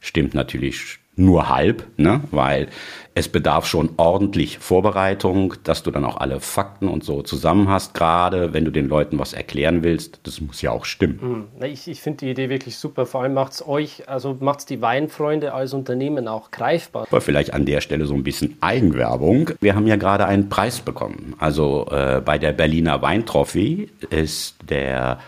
Stimmt 0.00 0.34
natürlich 0.34 0.99
nur 1.16 1.48
halb, 1.48 1.86
ne? 1.96 2.22
weil 2.30 2.68
es 3.14 3.28
bedarf 3.28 3.66
schon 3.66 3.90
ordentlich 3.96 4.58
Vorbereitung, 4.58 5.54
dass 5.64 5.82
du 5.82 5.90
dann 5.90 6.04
auch 6.04 6.16
alle 6.16 6.40
Fakten 6.40 6.88
und 6.88 7.04
so 7.04 7.22
zusammen 7.22 7.68
hast, 7.68 7.92
gerade 7.92 8.52
wenn 8.54 8.64
du 8.64 8.70
den 8.70 8.88
Leuten 8.88 9.18
was 9.18 9.32
erklären 9.32 9.82
willst. 9.82 10.20
Das 10.22 10.40
muss 10.40 10.62
ja 10.62 10.70
auch 10.70 10.84
stimmen. 10.84 11.48
Hm. 11.60 11.64
Ich, 11.64 11.88
ich 11.88 12.00
finde 12.00 12.24
die 12.24 12.30
Idee 12.30 12.48
wirklich 12.48 12.76
super. 12.76 13.06
Vor 13.06 13.22
allem 13.22 13.34
macht 13.34 13.52
es 13.52 13.66
euch, 13.66 14.08
also 14.08 14.36
macht 14.40 14.60
es 14.60 14.66
die 14.66 14.80
Weinfreunde 14.80 15.52
als 15.52 15.74
Unternehmen 15.74 16.28
auch 16.28 16.50
greifbar. 16.50 17.06
Aber 17.10 17.20
vielleicht 17.20 17.52
an 17.52 17.66
der 17.66 17.80
Stelle 17.80 18.06
so 18.06 18.14
ein 18.14 18.22
bisschen 18.22 18.56
Eigenwerbung. 18.60 19.50
Wir 19.60 19.74
haben 19.74 19.86
ja 19.86 19.96
gerade 19.96 20.26
einen 20.26 20.48
Preis 20.48 20.80
bekommen. 20.80 21.34
Also 21.38 21.88
äh, 21.90 22.22
bei 22.24 22.38
der 22.38 22.52
Berliner 22.52 23.02
Weintrophy 23.02 23.90
ist 24.10 24.56
der 24.68 25.18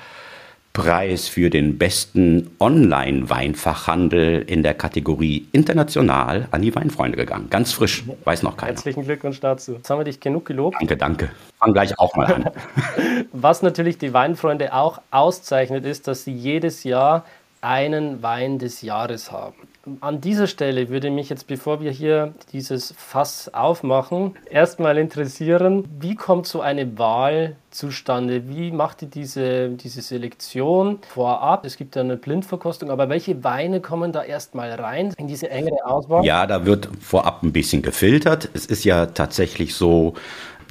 Preis 0.72 1.28
für 1.28 1.50
den 1.50 1.76
besten 1.76 2.50
Online-Weinfachhandel 2.58 4.42
in 4.46 4.62
der 4.62 4.72
Kategorie 4.72 5.46
international 5.52 6.48
an 6.50 6.62
die 6.62 6.74
Weinfreunde 6.74 7.18
gegangen. 7.18 7.50
Ganz 7.50 7.72
frisch, 7.72 8.04
weiß 8.24 8.42
noch 8.42 8.56
keiner. 8.56 8.72
Herzlichen 8.72 9.04
Glückwunsch 9.04 9.40
dazu. 9.40 9.74
Jetzt 9.74 9.90
haben 9.90 10.00
wir 10.00 10.04
dich 10.04 10.20
genug 10.20 10.46
gelobt. 10.46 10.76
Danke, 10.80 10.96
danke. 10.96 11.30
Fang 11.58 11.74
gleich 11.74 11.98
auch 11.98 12.16
mal 12.16 12.32
an. 12.32 12.50
Was 13.32 13.60
natürlich 13.62 13.98
die 13.98 14.14
Weinfreunde 14.14 14.72
auch 14.72 15.02
auszeichnet, 15.10 15.84
ist, 15.84 16.08
dass 16.08 16.24
sie 16.24 16.32
jedes 16.32 16.84
Jahr 16.84 17.26
einen 17.60 18.22
Wein 18.22 18.58
des 18.58 18.80
Jahres 18.80 19.30
haben. 19.30 19.68
An 20.00 20.20
dieser 20.20 20.46
Stelle 20.46 20.90
würde 20.90 21.10
mich 21.10 21.28
jetzt, 21.28 21.48
bevor 21.48 21.80
wir 21.80 21.90
hier 21.90 22.34
dieses 22.52 22.94
Fass 22.96 23.52
aufmachen, 23.52 24.36
erstmal 24.48 24.96
interessieren, 24.96 25.88
wie 25.98 26.14
kommt 26.14 26.46
so 26.46 26.60
eine 26.60 26.98
Wahl 26.98 27.56
zustande? 27.72 28.48
Wie 28.48 28.70
macht 28.70 29.02
ihr 29.02 29.08
diese, 29.08 29.70
diese 29.70 30.00
Selektion 30.00 31.00
vorab? 31.08 31.64
Es 31.64 31.76
gibt 31.76 31.96
ja 31.96 32.02
eine 32.02 32.16
Blindverkostung, 32.16 32.90
aber 32.90 33.08
welche 33.08 33.42
Weine 33.42 33.80
kommen 33.80 34.12
da 34.12 34.22
erstmal 34.22 34.70
rein 34.70 35.14
in 35.16 35.26
diese 35.26 35.50
engere 35.50 35.84
Auswahl? 35.84 36.24
Ja, 36.24 36.46
da 36.46 36.64
wird 36.64 36.88
vorab 37.00 37.42
ein 37.42 37.52
bisschen 37.52 37.82
gefiltert. 37.82 38.50
Es 38.54 38.66
ist 38.66 38.84
ja 38.84 39.06
tatsächlich 39.06 39.74
so, 39.74 40.14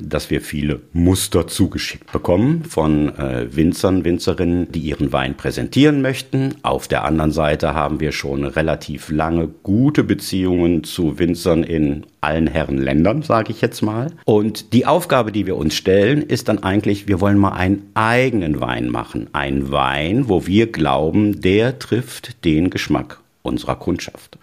dass 0.01 0.29
wir 0.29 0.41
viele 0.41 0.81
Muster 0.93 1.47
zugeschickt 1.47 2.11
bekommen 2.11 2.63
von 2.63 3.17
äh, 3.17 3.47
Winzern, 3.55 4.05
Winzerinnen, 4.05 4.71
die 4.71 4.79
ihren 4.79 5.11
Wein 5.11 5.35
präsentieren 5.35 6.01
möchten. 6.01 6.55
Auf 6.63 6.87
der 6.87 7.03
anderen 7.03 7.31
Seite 7.31 7.73
haben 7.73 7.99
wir 7.99 8.11
schon 8.11 8.45
relativ 8.45 9.09
lange 9.09 9.47
gute 9.63 10.03
Beziehungen 10.03 10.83
zu 10.83 11.19
Winzern 11.19 11.63
in 11.63 12.05
allen 12.21 12.47
Herren 12.47 12.77
Ländern, 12.77 13.23
sage 13.23 13.51
ich 13.51 13.61
jetzt 13.61 13.81
mal. 13.81 14.11
Und 14.25 14.73
die 14.73 14.85
Aufgabe, 14.85 15.31
die 15.31 15.47
wir 15.47 15.57
uns 15.57 15.73
stellen, 15.73 16.21
ist 16.21 16.47
dann 16.47 16.63
eigentlich, 16.63 17.07
wir 17.07 17.19
wollen 17.19 17.37
mal 17.37 17.53
einen 17.53 17.89
eigenen 17.95 18.61
Wein 18.61 18.89
machen. 18.89 19.29
Ein 19.33 19.71
Wein, 19.71 20.29
wo 20.29 20.45
wir 20.45 20.71
glauben, 20.71 21.41
der 21.41 21.79
trifft 21.79 22.45
den 22.45 22.69
Geschmack 22.69 23.19
unserer 23.41 23.75
Kundschaft. 23.75 24.37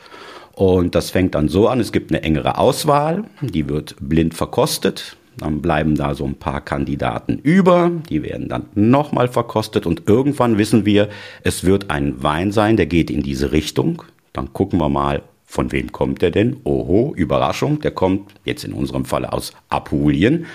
Und 0.59 0.97
das 0.97 1.11
fängt 1.11 1.37
dann 1.37 1.49
so 1.49 1.69
an, 1.69 1.79
es 1.79 1.93
gibt 1.93 2.11
eine 2.11 2.25
engere 2.25 2.59
Auswahl, 2.59 3.25
die 3.41 3.69
wird 3.69 3.95
blind 4.01 4.35
verkostet. 4.35 5.17
Dann 5.39 5.63
bleiben 5.63 5.95
da 5.95 6.15
so 6.15 6.25
ein 6.25 6.35
paar 6.35 6.61
Kandidaten 6.61 7.39
über, 7.39 7.91
die 8.09 8.23
werden 8.23 8.49
dann 8.49 8.67
nochmal 8.75 9.29
verkostet 9.29 9.87
und 9.87 10.03
irgendwann 10.07 10.59
wissen 10.59 10.85
wir, 10.85 11.09
es 11.43 11.65
wird 11.65 11.91
ein 11.91 12.23
Wein 12.23 12.53
sein, 12.53 12.77
der 12.77 12.87
geht 12.87 13.11
in 13.11 13.23
diese 13.23 13.53
Richtung. 13.53 14.03
Dann 14.33 14.53
gucken 14.53 14.79
wir 14.79 14.89
mal, 14.89 15.23
von 15.45 15.73
wem 15.73 15.93
kommt 15.93 16.21
der 16.21 16.31
denn? 16.31 16.59
Oho, 16.65 17.15
Überraschung, 17.17 17.81
der 17.81 17.93
kommt 17.93 18.33
jetzt 18.45 18.65
in 18.65 18.75
unserem 18.75 19.07
Falle 19.07 19.33
aus 19.33 19.53
Apulien. 19.71 20.47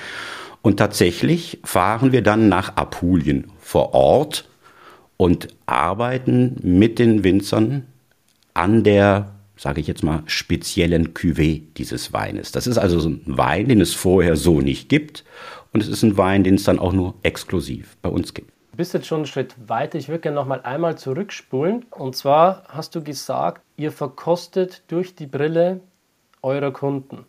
Und 0.62 0.78
tatsächlich 0.78 1.60
fahren 1.64 2.12
wir 2.12 2.22
dann 2.22 2.48
nach 2.48 2.78
Apulien 2.78 3.48
vor 3.60 3.94
Ort 3.94 4.48
und 5.18 5.48
arbeiten 5.66 6.58
mit 6.62 7.00
den 7.00 7.24
Winzern 7.24 7.86
an 8.54 8.84
der 8.84 9.33
sage 9.64 9.80
ich 9.80 9.88
jetzt 9.88 10.04
mal, 10.04 10.24
speziellen 10.26 11.14
Cuvée 11.14 11.62
dieses 11.78 12.12
Weines. 12.12 12.52
Das 12.52 12.68
ist 12.68 12.78
also 12.78 13.00
so 13.00 13.08
ein 13.08 13.22
Wein, 13.26 13.70
den 13.70 13.80
es 13.80 13.94
vorher 13.94 14.36
so 14.36 14.60
nicht 14.60 14.90
gibt. 14.90 15.24
Und 15.72 15.82
es 15.82 15.88
ist 15.88 16.04
ein 16.04 16.18
Wein, 16.18 16.44
den 16.44 16.56
es 16.56 16.66
dann 16.66 16.80
auch 16.80 16.92
nur 16.92 17.14
exklusiv 17.24 17.96
bei 18.02 18.10
uns 18.10 18.34
gibt. 18.34 18.52
Du 18.72 18.78
bist 18.78 18.94
jetzt 18.94 19.08
schon 19.08 19.20
einen 19.20 19.26
Schritt 19.26 19.56
weiter. 19.66 19.98
Ich 19.98 20.10
würde 20.10 20.20
gerne 20.20 20.36
noch 20.36 20.48
mal 20.48 20.60
einmal 20.64 20.98
zurückspulen. 20.98 21.86
Und 21.92 22.14
zwar 22.14 22.64
hast 22.68 22.94
du 22.94 23.02
gesagt, 23.02 23.62
ihr 23.78 23.94
verkostet 23.94 24.84
durch 24.90 25.16
die 25.16 25.28
Brille 25.28 25.80
eurer 26.42 26.72
Kunden. 26.72 27.20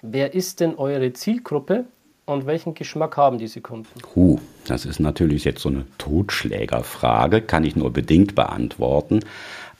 Wer 0.00 0.32
ist 0.32 0.60
denn 0.60 0.76
eure 0.76 1.12
Zielgruppe 1.12 1.84
und 2.24 2.46
welchen 2.46 2.72
Geschmack 2.72 3.18
haben 3.18 3.36
diese 3.36 3.60
Kunden? 3.60 4.00
Huh, 4.14 4.38
das 4.66 4.86
ist 4.86 4.98
natürlich 4.98 5.44
jetzt 5.44 5.60
so 5.60 5.68
eine 5.68 5.84
Totschlägerfrage, 5.98 7.42
kann 7.42 7.64
ich 7.64 7.76
nur 7.76 7.92
bedingt 7.92 8.34
beantworten. 8.34 9.20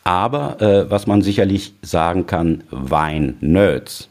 Aber 0.04 0.60
äh, 0.60 0.90
was 0.90 1.06
man 1.06 1.22
sicherlich 1.22 1.74
sagen 1.82 2.26
kann, 2.26 2.64
Wein-Nerds, 2.70 4.08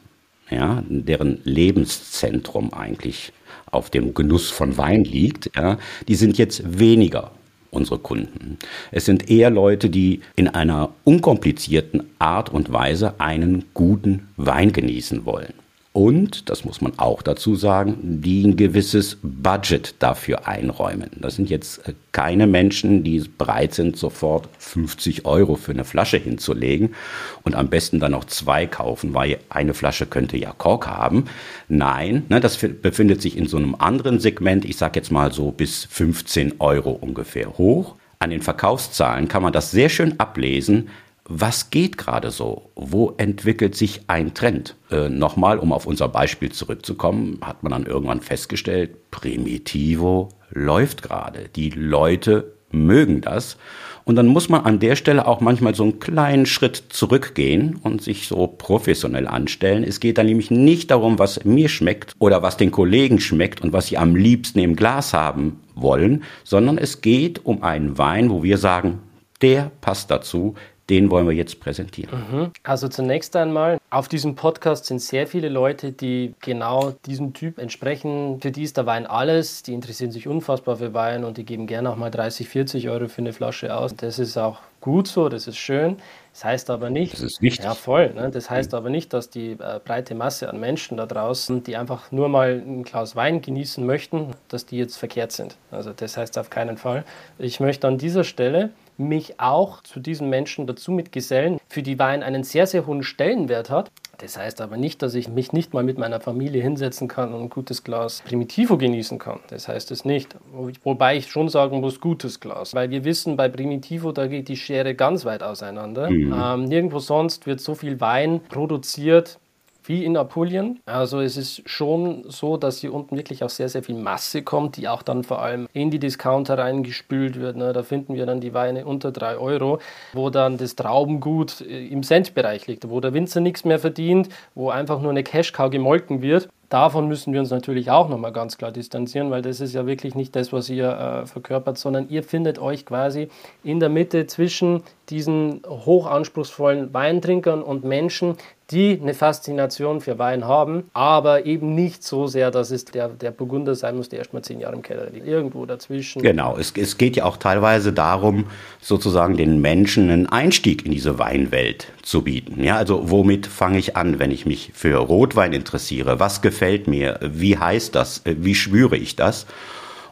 ja, 0.50 0.84
deren 0.88 1.40
Lebenszentrum 1.44 2.74
eigentlich 2.74 3.34
auf 3.72 3.90
dem 3.90 4.14
Genuss 4.14 4.50
von 4.50 4.78
Wein 4.78 5.04
liegt, 5.04 5.56
ja, 5.56 5.78
die 6.08 6.16
sind 6.16 6.38
jetzt 6.38 6.80
weniger 6.80 7.32
unsere 7.72 8.00
Kunden. 8.00 8.58
Es 8.92 9.06
sind 9.06 9.30
eher 9.30 9.50
Leute, 9.50 9.90
die 9.90 10.22
in 10.36 10.50
einer 10.50 10.90
unkomplizierten 11.06 12.04
Art 12.20 12.50
und 12.50 12.74
Weise 12.74 13.16
einen 13.20 13.66
guten 13.74 14.28
Wein 14.36 14.74
genießen 14.74 15.26
wollen 15.26 15.54
und, 15.94 16.50
das 16.50 16.64
muss 16.64 16.80
man 16.80 16.98
auch 17.00 17.22
dazu 17.22 17.58
sagen, 17.58 18.22
die 18.22 18.46
ein 18.46 18.56
gewisses 18.56 19.18
Budget 19.22 19.96
dafür 20.00 20.48
einräumen. 20.48 21.10
Das 21.20 21.36
sind 21.36 21.50
jetzt 21.50 21.86
äh, 21.86 21.94
keine 22.14 22.48
Menschen, 22.48 23.04
die 23.04 23.20
bereit 23.20 23.74
sind, 23.74 23.98
sofort 23.98 24.48
50 24.58 25.26
Euro 25.26 25.56
für 25.56 25.74
eine 25.74 25.84
Flasche 25.84 26.16
hinzulegen 26.16 26.96
und 27.44 27.56
am 27.56 27.68
besten 27.68 28.00
dann 28.00 28.14
noch 28.14 28.24
zwei 28.24 28.68
kaufen, 28.68 29.14
weil 29.14 29.40
eine 29.50 29.74
Flasche 29.74 30.06
könnte 30.06 30.38
ja 30.38 30.54
Kork 30.58 30.88
haben. 30.88 31.26
Nein, 31.68 32.24
ne, 32.30 32.40
das 32.40 32.58
befindet 32.58 33.22
sich 33.22 33.36
in 33.36 33.48
so 33.48 33.58
einem 33.58 33.76
anderen 33.76 34.22
Segment, 34.22 34.64
ich 34.64 34.78
sage 34.78 34.98
jetzt 34.98 35.12
mal 35.12 35.34
so 35.34 35.52
bis 35.52 35.84
15 35.84 36.62
Euro 36.62 36.92
ungefähr 36.92 37.58
hoch. 37.58 37.96
An 38.20 38.30
den 38.30 38.42
Verkaufszahlen 38.42 39.28
kann 39.28 39.44
man 39.44 39.52
das 39.52 39.72
sehr 39.72 39.90
schön 39.90 40.22
ablesen, 40.22 40.88
was 41.26 41.70
geht 41.70 41.98
gerade 41.98 42.32
so? 42.32 42.72
Wo 42.76 43.14
entwickelt 43.18 43.76
sich 43.76 44.02
ein 44.08 44.34
Trend? 44.34 44.76
Äh, 44.90 45.10
Nochmal, 45.10 45.60
um 45.60 45.72
auf 45.72 45.86
unser 45.86 46.08
Beispiel 46.08 46.52
zurückzukommen, 46.52 47.40
hat 47.42 47.64
man 47.64 47.72
dann 47.72 47.86
irgendwann 47.86 48.22
festgestellt, 48.22 49.12
Primitivo 49.12 50.30
läuft 50.50 51.04
gerade. 51.04 51.50
Die 51.56 51.70
Leute 51.70 52.54
mögen 52.72 53.22
das. 53.22 53.58
Und 54.04 54.16
dann 54.16 54.28
muss 54.28 54.50
man 54.50 54.66
an 54.66 54.80
der 54.80 54.96
Stelle 54.96 55.28
auch 55.28 55.42
manchmal 55.42 55.76
so 55.76 55.84
einen 55.84 56.00
kleinen 56.00 56.46
Schritt 56.46 56.84
zurückgehen 56.90 57.80
und 57.84 58.02
sich 58.02 58.28
so 58.28 58.48
professionell 58.48 59.28
anstellen. 59.28 59.84
Es 59.84 60.00
geht 60.00 60.18
dann 60.18 60.26
nämlich 60.26 60.50
nicht 60.50 60.92
darum, 60.92 61.20
was 61.20 61.46
mir 61.46 61.70
schmeckt 61.70 62.16
oder 62.18 62.42
was 62.42 62.58
den 62.58 62.72
Kollegen 62.72 63.20
schmeckt 63.20 63.62
und 63.62 63.74
was 63.74 63.88
sie 63.88 63.98
am 63.98 64.16
liebsten 64.16 64.60
im 64.60 64.76
Glas 64.76 65.14
haben 65.14 65.62
wollen, 65.76 66.24
sondern 66.44 66.78
es 66.78 67.02
geht 67.02 67.46
um 67.46 67.62
einen 67.64 67.98
Wein, 67.98 68.32
wo 68.32 68.44
wir 68.44 68.58
sagen, 68.58 69.00
der 69.42 69.72
passt 69.82 70.12
dazu, 70.12 70.56
den 70.90 71.10
wollen 71.10 71.28
wir 71.28 71.34
jetzt 71.34 71.60
präsentieren. 71.60 72.24
Mhm. 72.32 72.52
Also 72.64 72.88
zunächst 72.88 73.36
einmal, 73.36 73.80
auf 73.90 74.08
diesem 74.08 74.36
Podcast 74.36 74.86
sind 74.86 75.02
sehr 75.02 75.28
viele 75.28 75.50
Leute, 75.50 75.92
die 75.92 76.34
genau 76.42 76.94
diesem 77.06 77.34
Typ 77.34 77.60
entsprechen. 77.60 78.40
Für 78.42 78.52
die 78.52 78.64
ist 78.64 78.78
der 78.78 78.86
Wein 78.86 79.06
alles, 79.06 79.64
die 79.64 79.74
interessieren 79.74 80.12
sich 80.12 80.28
unfassbar 80.28 80.78
für 80.78 80.94
Wein 80.94 81.24
und 81.24 81.38
die 81.38 81.46
geben 81.46 81.68
gerne 81.68 81.90
auch 81.92 81.96
mal 81.96 82.12
30, 82.12 82.50
40 82.50 82.90
Euro 82.90 83.08
für 83.08 83.20
eine 83.20 83.34
Flasche 83.34 83.76
aus. 83.76 83.96
Das 83.96 84.20
ist 84.20 84.38
auch 84.38 84.60
gut 84.82 85.08
so, 85.08 85.30
das 85.30 85.48
ist 85.48 85.58
schön. 85.58 85.98
Das 86.34 86.46
heißt 86.46 86.70
aber 86.70 86.90
nicht, 86.90 87.14
das 87.14 87.22
ist 87.22 87.42
wichtig. 87.42 87.66
Ja, 87.66 87.74
voll. 87.74 88.14
Ne? 88.14 88.30
Das 88.32 88.50
heißt 88.50 88.74
aber 88.74 88.90
nicht, 88.90 89.14
dass 89.14 89.30
die 89.30 89.52
äh, 89.52 89.80
breite 89.84 90.16
Masse 90.16 90.50
an 90.50 90.60
Menschen 90.60 90.98
da 90.98 91.06
draußen, 91.06 91.64
die 91.64 91.76
einfach 91.76 92.12
nur 92.12 92.30
mal 92.30 92.62
ein 92.66 92.84
Glas 92.84 93.16
Wein 93.16 93.42
genießen 93.42 93.86
möchten, 93.86 94.32
dass 94.48 94.66
die 94.66 94.78
jetzt 94.78 94.98
verkehrt 94.98 95.32
sind. 95.32 95.58
Also 95.70 95.92
das 95.94 96.18
heißt 96.18 96.38
auf 96.38 96.50
keinen 96.50 96.78
Fall. 96.78 97.04
Ich 97.38 97.60
möchte 97.60 97.88
an 97.88 97.98
dieser 97.98 98.24
Stelle 98.24 98.70
mich 98.98 99.40
auch 99.40 99.82
zu 99.82 100.00
diesen 100.00 100.30
Menschen 100.30 100.68
dazu 100.68 100.92
mitgesellen, 100.92 101.60
für 101.68 101.84
die 101.84 102.00
Wein 102.00 102.24
einen 102.24 102.44
sehr, 102.44 102.68
sehr 102.68 102.86
hohen 102.86 103.04
Stellenwert 103.04 103.70
hat. 103.70 103.92
Das 104.20 104.38
heißt 104.38 104.62
aber 104.62 104.78
nicht, 104.78 105.02
dass 105.02 105.16
ich 105.16 105.30
mich 105.30 105.52
nicht 105.52 105.74
mal 105.74 105.84
mit 105.84 105.98
meiner 105.98 106.20
Familie 106.20 106.62
hinsetzen 106.62 107.08
kann 107.08 107.34
und 107.34 107.42
ein 107.42 107.50
gutes 107.50 107.84
Glas 107.84 108.22
Primitivo 108.22 108.78
genießen 108.78 109.18
kann. 109.18 109.40
Das 109.50 109.68
heißt 109.68 109.90
es 109.90 110.06
nicht. 110.06 110.36
Wobei 110.84 111.18
ich 111.18 111.28
schon 111.28 111.50
sagen 111.50 111.80
muss, 111.80 112.00
gutes 112.00 112.40
Glas. 112.40 112.76
Weil 112.76 112.92
wir 112.92 113.04
wissen, 113.04 113.36
bei 113.36 113.50
Primitivo, 113.50 114.12
da 114.12 114.28
geht 114.28 114.48
die 114.48 114.58
Schere 114.58 114.94
ganz 114.94 115.26
weit 115.26 115.42
auseinander. 115.42 116.12
Mhm. 116.12 116.36
Ähm, 116.38 116.66
nirgendwo 116.66 117.00
sonst 117.00 117.48
wird 117.48 117.62
so 117.62 117.74
viel 117.74 118.00
Wein 118.00 118.42
produziert 118.48 119.40
wie 119.84 120.06
in 120.06 120.18
Apulien. 120.18 120.80
Also 120.86 121.20
es 121.20 121.38
ist 121.38 121.68
schon 121.70 122.24
so, 122.28 122.58
dass 122.58 122.80
hier 122.80 122.94
unten 122.94 123.18
wirklich 123.18 123.44
auch 123.44 123.50
sehr, 123.50 123.70
sehr 123.70 123.84
viel 123.84 123.96
Masse 123.96 124.44
kommt, 124.44 124.78
die 124.78 124.88
auch 124.88 125.02
dann 125.02 125.24
vor 125.24 125.42
allem 125.42 125.68
in 125.74 125.92
die 125.92 126.00
Discounter 126.00 126.58
reingespült 126.58 127.40
wird. 127.40 127.58
Ne? 127.58 127.74
Da 127.74 127.84
finden 127.84 128.16
wir 128.16 128.26
dann 128.26 128.42
die 128.42 128.54
Weine 128.54 128.86
unter 128.86 129.12
3 129.12 129.38
Euro, 129.38 129.80
wo 130.14 130.30
dann 130.30 130.58
das 130.58 130.76
Traubengut 130.76 131.62
äh, 131.62 131.88
im 131.88 132.04
Centbereich 132.04 132.68
liegt, 132.68 132.90
wo 132.90 133.00
der 133.00 133.14
Winzer 133.14 133.42
nichts 133.42 133.66
mehr 133.66 133.80
verdient, 133.80 134.30
wo 134.56 134.70
einfach 134.70 135.02
nur 135.02 135.12
eine 135.12 135.24
Cash-Cow 135.24 135.70
gemolken 135.70 136.22
wird. 136.22 136.50
Davon 136.72 137.10
müssen 137.10 137.34
wir 137.34 137.42
uns 137.42 137.50
natürlich 137.50 137.92
auch 137.92 138.08
nochmal 138.08 138.32
ganz 138.32 138.58
klar 138.58 138.72
distanzieren, 138.72 139.30
weil 139.30 139.42
das 139.42 139.60
ist 139.60 139.74
ja 139.74 139.86
wirklich 139.86 140.16
nicht 140.16 140.34
das, 140.38 140.54
was 140.54 140.70
ihr 140.70 140.88
äh, 140.90 141.26
verkörpert, 141.26 141.78
sondern 141.78 142.08
ihr 142.08 142.24
findet 142.24 142.60
euch 142.60 142.86
quasi 142.86 143.28
in 143.62 143.82
der 143.82 143.90
Mitte 143.90 144.26
zwischen 144.26 144.82
diesen 145.10 145.64
hochanspruchsvollen 145.68 146.94
Weintrinkern 146.94 147.62
und 147.62 147.84
Menschen, 147.84 148.38
die 148.72 149.00
eine 149.02 149.14
Faszination 149.14 150.02
für 150.02 150.18
Wein 150.18 150.46
haben, 150.46 150.84
aber 150.94 151.46
eben 151.46 151.76
nicht 151.76 152.04
so 152.04 152.28
sehr, 152.28 152.52
dass 152.52 152.72
es 152.72 152.86
der, 152.86 153.10
der 153.10 153.32
Burgunder 153.32 153.76
sein 153.76 153.98
muss, 153.98 154.10
der 154.10 154.20
erst 154.20 154.34
mal 154.34 154.42
zehn 154.42 154.60
Jahre 154.60 154.76
im 154.76 154.82
Keller 154.82 155.10
liegt. 155.10 155.28
Irgendwo 155.28 155.66
dazwischen. 155.66 156.22
Genau, 156.22 156.58
es, 156.58 156.74
es 156.78 156.98
geht 156.98 157.16
ja 157.16 157.26
auch 157.26 157.38
teilweise 157.38 157.94
darum, 157.94 158.46
sozusagen 158.80 159.38
den 159.38 159.62
Menschen 159.62 160.10
einen 160.10 160.28
Einstieg 160.28 160.86
in 160.86 160.92
diese 160.92 161.20
Weinwelt 161.20 161.88
zu 162.02 162.24
bieten. 162.24 162.64
Ja, 162.64 162.78
also 162.78 163.10
womit 163.12 163.48
fange 163.48 163.78
ich 163.78 163.96
an, 163.98 164.20
wenn 164.20 164.32
ich 164.32 164.46
mich 164.46 164.72
für 164.74 164.98
Rotwein 164.98 165.54
interessiere? 165.54 166.20
Was 166.20 166.42
gefällt 166.42 166.88
mir? 166.88 167.20
Wie 167.22 167.58
heißt 167.58 167.94
das? 167.96 168.22
Wie 168.26 168.56
schwüre 168.56 168.98
ich 168.98 169.16
das? 169.16 169.46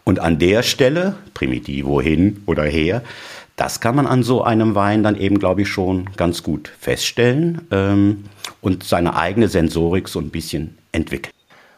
Und 0.04 0.20
an 0.20 0.40
der 0.40 0.64
Stelle, 0.64 1.16
Primitivo 1.34 2.02
hin 2.02 2.42
oder 2.46 2.64
her, 2.64 3.04
das 3.56 3.82
kann 3.82 3.96
man 3.96 4.08
an 4.08 4.24
so 4.24 4.42
einem 4.42 4.74
Wein 4.74 5.04
dann 5.04 5.18
eben, 5.18 5.38
glaube 5.38 5.64
ich, 5.64 5.68
schon 5.68 6.10
ganz 6.16 6.44
gut 6.44 6.72
feststellen 6.80 7.68
ähm, 7.72 8.24
und 8.62 8.84
seine 8.84 9.16
eigene 9.16 9.48
Sensorik 9.48 10.08
so 10.08 10.20
ein 10.20 10.30
bisschen 10.30 10.78
entwickeln. 10.92 11.34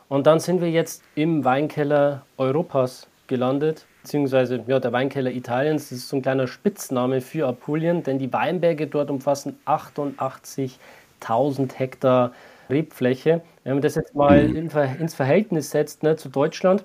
Und 0.10 0.28
dann 0.28 0.40
sind 0.40 0.62
wir 0.62 0.70
jetzt 0.70 1.04
im 1.16 1.46
Weinkeller 1.46 2.24
Europas 2.38 3.08
gelandet, 3.28 3.86
beziehungsweise 4.02 4.64
ja, 4.68 4.80
der 4.80 4.92
Weinkeller 4.92 5.32
Italiens. 5.32 5.90
Das 5.90 6.00
ist 6.00 6.10
so 6.10 6.18
ein 6.18 6.22
kleiner 6.22 6.48
Spitzname 6.48 7.22
für 7.22 7.48
Apulien, 7.48 8.04
denn 8.04 8.20
die 8.20 8.32
Weinberge 8.34 8.88
dort 8.88 9.10
umfassen 9.10 9.58
88.000 9.66 11.74
Hektar 11.76 12.34
Rebfläche. 12.70 13.42
Wenn 13.64 13.74
man 13.74 13.82
das 13.82 13.96
jetzt 13.96 14.16
mal 14.16 14.48
mhm. 14.48 14.70
ins 15.00 15.14
Verhältnis 15.14 15.72
setzt 15.72 16.04
ne, 16.04 16.18
zu 16.18 16.30
Deutschland, 16.30 16.84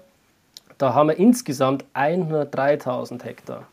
da 0.79 0.95
haben 0.95 1.09
wir 1.09 1.19
insgesamt 1.19 1.85
103.000 1.95 3.25
Hektar. 3.25 3.67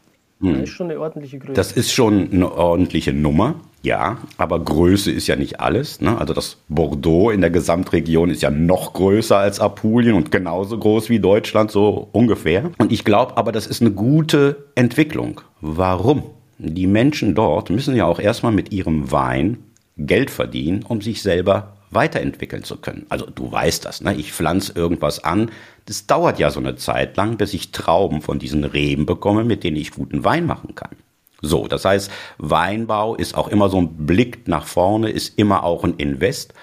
Das 0.52 0.64
ist 0.64 0.70
schon 0.70 0.90
eine 0.92 1.00
ordentliche 1.00 1.40
Größe. 1.40 1.54
Das 1.54 1.72
ist 1.72 1.94
schon 1.94 2.32
eine 2.32 2.52
ordentliche 2.52 3.14
Nummer, 3.14 3.56
ja. 3.82 4.18
Aber 4.38 4.60
Größe 4.60 5.12
ist 5.12 5.28
ja 5.28 5.36
nicht 5.36 5.60
alles. 5.60 6.02
Ne? 6.02 6.18
Also 6.18 6.34
das 6.34 6.58
Bordeaux 6.70 7.32
in 7.32 7.42
der 7.42 7.50
Gesamtregion 7.50 8.30
ist 8.30 8.42
ja 8.42 8.50
noch 8.50 8.94
größer 8.94 9.38
als 9.38 9.60
Apulien 9.60 10.16
und 10.16 10.32
genauso 10.32 10.78
groß 10.78 11.10
wie 11.10 11.20
Deutschland, 11.20 11.72
so 11.72 12.10
ungefähr. 12.12 12.72
Und 12.78 12.92
ich 12.92 13.04
glaube 13.04 13.38
aber, 13.38 13.52
das 13.52 13.68
ist 13.68 13.82
eine 13.82 13.92
gute 13.92 14.66
Entwicklung. 14.76 15.42
Warum? 15.62 16.24
Die 16.58 16.88
Menschen 16.88 17.36
dort 17.36 17.70
müssen 17.70 17.96
ja 17.96 18.06
auch 18.06 18.20
erstmal 18.20 18.52
mit 18.52 18.72
ihrem 18.72 19.12
Wein 19.12 19.58
Geld 19.98 20.32
verdienen, 20.32 20.84
um 20.88 21.02
sich 21.02 21.22
selber 21.22 21.74
weiterentwickeln 21.96 22.64
zu 22.64 22.78
können. 22.78 23.06
Also 23.10 23.26
du 23.26 23.52
weißt 23.52 23.86
das, 23.86 24.02
ne? 24.02 24.16
ich 24.16 24.34
pflanze 24.34 24.74
irgendwas 24.74 25.24
an. 25.24 25.52
Das 25.86 26.08
dauert 26.08 26.40
ja 26.40 26.50
so 26.52 26.60
eine 26.60 26.76
Zeit 26.76 27.18
lang, 27.18 27.38
bis 27.38 27.54
ich 27.54 27.72
Trauben 27.72 28.22
von 28.22 28.40
diesen 28.40 28.64
Reben 28.64 29.06
bekomme, 29.06 29.44
mit 29.44 29.64
denen 29.64 29.78
ich 29.78 29.92
guten 29.92 30.24
Wein 30.24 30.46
machen 30.46 30.76
kann. 30.76 30.96
So, 31.42 31.68
das 31.68 31.84
heißt, 31.84 32.10
Weinbau 32.38 33.16
ist 33.16 33.36
auch 33.36 33.50
immer 33.50 33.70
so 33.70 33.82
ein 33.82 34.06
Blick 34.06 34.48
nach 34.48 34.66
vorne, 34.66 35.10
ist 35.10 35.38
immer 35.38 35.64
auch 35.64 35.84
ein 35.84 35.96
Invest. 35.96 36.54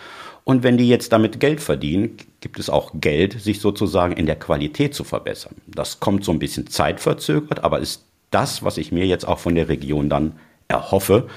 Und 0.44 0.62
wenn 0.62 0.78
die 0.78 0.88
jetzt 0.88 1.12
damit 1.12 1.38
Geld 1.38 1.60
verdienen, 1.60 2.16
gibt 2.40 2.58
es 2.58 2.70
auch 2.70 2.92
Geld, 2.94 3.40
sich 3.40 3.60
sozusagen 3.60 4.14
in 4.14 4.24
der 4.24 4.36
Qualität 4.36 4.94
zu 4.94 5.04
verbessern. 5.04 5.56
Das 5.66 6.00
kommt 6.00 6.24
so 6.24 6.32
ein 6.32 6.38
bisschen 6.38 6.66
zeitverzögert, 6.66 7.62
aber 7.62 7.78
ist 7.78 8.06
das, 8.30 8.62
was 8.62 8.78
ich 8.78 8.90
mir 8.90 9.06
jetzt 9.06 9.28
auch 9.28 9.38
von 9.38 9.54
der 9.54 9.68
Region 9.68 10.08
dann 10.08 10.38
erhoffe. 10.66 11.28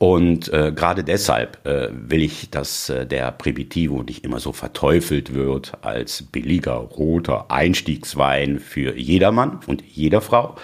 Und 0.00 0.50
äh, 0.50 0.72
gerade 0.74 1.04
deshalb 1.04 1.58
äh, 1.66 1.90
will 1.92 2.22
ich, 2.22 2.48
dass 2.48 2.88
äh, 2.88 3.06
der 3.06 3.30
Primitivo 3.32 4.02
nicht 4.02 4.24
immer 4.24 4.40
so 4.40 4.52
verteufelt 4.52 5.34
wird 5.34 5.72
als 5.82 6.22
billiger 6.22 6.76
roter 6.76 7.50
Einstiegswein 7.50 8.60
für 8.60 8.96
jedermann 8.96 9.60
und 9.66 9.84
jeder 9.86 10.22
Frau. 10.22 10.56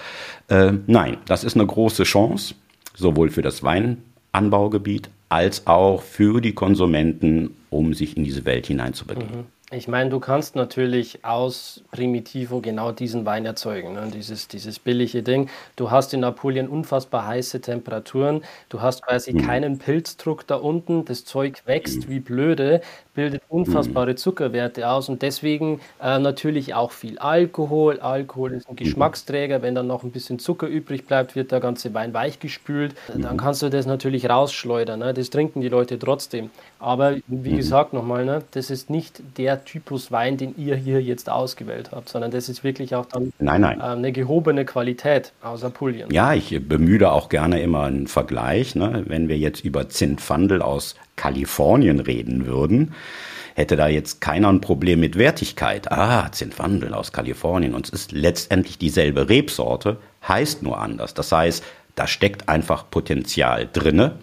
Äh, 0.49 0.73
nein, 0.87 1.19
das 1.27 1.45
ist 1.45 1.55
eine 1.55 1.67
große 1.67 2.05
Chance, 2.05 2.55
sowohl 2.95 3.29
für 3.29 3.43
das 3.43 3.63
Weinanbaugebiet 3.63 5.11
als 5.29 5.67
auch 5.67 6.01
für 6.01 6.41
die 6.41 6.55
Konsumenten, 6.55 7.59
um 7.69 7.93
sich 7.93 8.17
in 8.17 8.25
diese 8.25 8.47
Welt 8.47 8.67
hineinzubegeben. 8.69 9.41
Mhm. 9.41 9.56
Ich 9.73 9.89
meine, 9.89 10.11
du 10.11 10.21
kannst 10.21 10.55
natürlich 10.55 11.25
aus 11.25 11.83
Primitivo 11.91 12.61
genau 12.61 12.93
diesen 12.93 13.27
Wein 13.27 13.45
erzeugen, 13.45 13.95
ne? 13.95 14.09
dieses, 14.15 14.47
dieses 14.47 14.79
billige 14.79 15.25
Ding. 15.25 15.51
Du 15.75 15.91
hast 15.91 16.15
in 16.15 16.23
Apulien 16.23 16.69
unfassbar 16.69 17.27
heiße 17.27 17.61
Temperaturen, 17.61 18.45
du 18.69 18.81
hast 18.81 19.03
quasi 19.03 19.33
mhm. 19.33 19.45
keinen 19.45 19.79
Pilzdruck 19.79 20.47
da 20.47 20.55
unten, 20.55 21.05
das 21.05 21.25
Zeug 21.25 21.63
wächst 21.67 22.05
mhm. 22.05 22.09
wie 22.09 22.21
blöde 22.21 22.81
bildet 23.17 23.43
unfassbare 23.49 24.13
mhm. 24.13 24.17
Zuckerwerte 24.17 24.89
aus 24.89 25.09
und 25.09 25.23
deswegen 25.23 25.81
äh, 26.01 26.21
natürlich 26.21 26.75
auch 26.75 26.93
viel 26.93 27.19
Alkohol. 27.19 27.99
Alkohol 27.99 28.53
ist 28.53 28.69
ein 28.69 28.75
mhm. 28.75 28.77
Geschmacksträger. 28.77 29.63
Wenn 29.63 29.75
dann 29.75 29.89
noch 29.89 30.05
ein 30.05 30.13
bisschen 30.13 30.39
Zucker 30.39 30.69
übrig 30.69 31.07
bleibt, 31.07 31.35
wird 31.35 31.51
der 31.51 31.61
ganze 31.61 31.93
Wein 31.95 32.15
weichgespült. 32.15 32.95
Dann 33.09 33.33
mhm. 33.33 33.37
kannst 33.39 33.63
du 33.63 33.69
das 33.69 33.87
natürlich 33.87 34.29
rausschleudern. 34.29 35.01
Ne? 35.01 35.15
Das 35.15 35.31
trinken 35.31 35.61
die 35.61 35.69
Leute 35.69 35.99
trotzdem. 35.99 36.51
Aber 36.79 37.17
wie 37.27 37.57
gesagt 37.57 37.93
nochmal, 37.93 38.25
ne? 38.25 38.43
das 38.53 38.71
ist 38.71 38.91
nicht 38.91 39.23
der 39.39 39.65
Typus 39.65 40.13
Wein, 40.13 40.37
den 40.37 40.55
ihr 40.57 40.77
hier 40.77 41.03
jetzt 41.03 41.31
ausgewählt 41.31 41.91
habt, 41.93 42.11
sondern 42.11 42.31
das 42.31 42.49
ist 42.49 42.63
wirklich 42.63 42.95
auch 42.95 43.07
dann 43.07 43.33
nein, 43.39 43.63
nein. 43.63 43.81
Äh, 43.81 43.85
eine 43.85 44.13
gehobene 44.13 44.65
Qualität 44.65 45.33
aus 45.43 45.65
Apulien. 45.65 46.11
Ja, 46.13 46.35
ich 46.35 46.57
bemühe 46.69 47.11
auch 47.11 47.29
gerne 47.29 47.61
immer 47.61 47.85
einen 47.85 48.07
Vergleich. 48.07 48.75
Ne? 48.75 49.05
Wenn 49.07 49.29
wir 49.29 49.39
jetzt 49.39 49.65
über 49.65 49.89
Zintfandel 49.89 50.61
aus 50.61 50.97
Kalifornien 51.17 51.99
reden 52.01 52.47
würden, 52.47 52.93
hätte 53.55 53.77
da 53.77 53.89
jetzt 53.89 54.21
keiner 54.21 54.49
ein 54.49 54.61
Problem 54.61 55.01
mit 55.01 55.17
Wertigkeit. 55.17 55.91
Ah, 55.91 56.31
Zinfandel 56.31 56.95
aus 56.95 57.13
Kalifornien. 57.13 57.75
Und 57.75 57.87
es 57.87 57.93
ist 57.93 58.13
letztendlich 58.13 58.79
dieselbe 58.79 59.29
Rebsorte, 59.29 59.97
heißt 60.29 60.63
nur 60.63 60.79
anders. 60.79 61.15
Das 61.15 61.33
heißt, 61.33 61.65
da 61.95 62.07
steckt 62.07 62.49
einfach 62.49 62.91
Potenzial 62.91 63.69
drinne. 63.73 64.19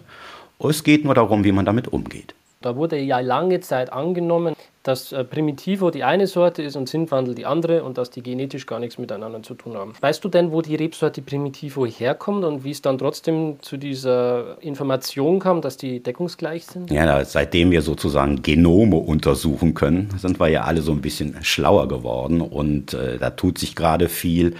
Es 0.60 0.84
geht 0.84 1.04
nur 1.04 1.14
darum, 1.14 1.44
wie 1.44 1.52
man 1.52 1.64
damit 1.64 1.88
umgeht. 1.88 2.34
Da 2.62 2.76
wurde 2.76 2.96
ja 2.96 3.18
lange 3.18 3.60
Zeit 3.60 3.92
angenommen, 3.92 4.54
dass 4.84 5.12
äh, 5.12 5.24
Primitivo 5.24 5.90
die 5.90 6.04
eine 6.04 6.26
Sorte 6.26 6.62
ist 6.62 6.76
und 6.76 6.88
Sintwandel 6.88 7.34
die 7.34 7.46
andere 7.46 7.82
und 7.82 7.98
dass 7.98 8.10
die 8.10 8.22
genetisch 8.22 8.66
gar 8.66 8.78
nichts 8.78 8.98
miteinander 8.98 9.42
zu 9.42 9.54
tun 9.54 9.76
haben. 9.76 9.94
Weißt 10.00 10.24
du 10.24 10.28
denn, 10.28 10.52
wo 10.52 10.62
die 10.62 10.76
Rebsorte 10.76 11.22
Primitivo 11.22 11.86
herkommt 11.86 12.44
und 12.44 12.64
wie 12.64 12.70
es 12.70 12.82
dann 12.82 12.98
trotzdem 12.98 13.56
zu 13.60 13.78
dieser 13.78 14.62
Information 14.62 15.40
kam, 15.40 15.62
dass 15.62 15.78
die 15.78 16.02
deckungsgleich 16.02 16.66
sind? 16.66 16.90
Ja, 16.90 17.24
seitdem 17.24 17.70
wir 17.70 17.82
sozusagen 17.82 18.42
Genome 18.42 18.96
untersuchen 18.96 19.74
können, 19.74 20.10
sind 20.18 20.38
wir 20.38 20.48
ja 20.48 20.64
alle 20.64 20.82
so 20.82 20.92
ein 20.92 21.00
bisschen 21.00 21.36
schlauer 21.42 21.88
geworden 21.88 22.42
und 22.42 22.92
äh, 22.92 23.18
da 23.18 23.30
tut 23.30 23.58
sich 23.58 23.74
gerade 23.74 24.10
viel 24.10 24.54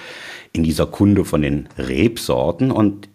in 0.53 0.65
dieser 0.65 0.87
Kunde 0.87 1.25
von 1.27 1.43
den 1.43 1.69
Rebsorten 1.77 2.71
und 2.71 3.09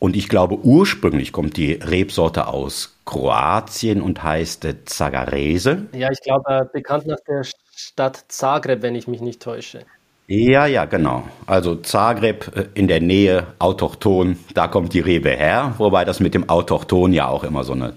und 0.00 0.16
ich 0.16 0.28
glaube, 0.28 0.58
ursprünglich 0.64 1.30
kommt 1.30 1.58
die 1.58 1.74
Rebsorte 1.74 2.48
aus 2.48 2.96
Kroatien 3.04 4.00
und 4.00 4.22
heißt 4.22 4.66
Zagarese. 4.86 5.86
Ja, 5.92 6.10
ich 6.10 6.22
glaube, 6.22 6.50
äh, 6.50 6.64
bekannt 6.72 7.06
nach 7.06 7.20
der 7.28 7.44
Stadt 7.76 8.24
Zagreb, 8.28 8.82
wenn 8.82 8.94
ich 8.94 9.06
mich 9.06 9.20
nicht 9.20 9.42
täusche. 9.42 9.80
Ja, 10.26 10.64
ja, 10.64 10.86
genau. 10.86 11.24
Also 11.46 11.76
Zagreb 11.76 12.50
äh, 12.56 12.66
in 12.74 12.88
der 12.88 13.00
Nähe, 13.00 13.48
autochton, 13.58 14.38
da 14.54 14.68
kommt 14.68 14.94
die 14.94 15.00
Rebe 15.00 15.30
her, 15.30 15.74
wobei 15.76 16.06
das 16.06 16.18
mit 16.18 16.32
dem 16.32 16.48
Autochton 16.48 17.12
ja 17.12 17.28
auch 17.28 17.44
immer 17.44 17.62
so 17.62 17.74
eine 17.74 17.92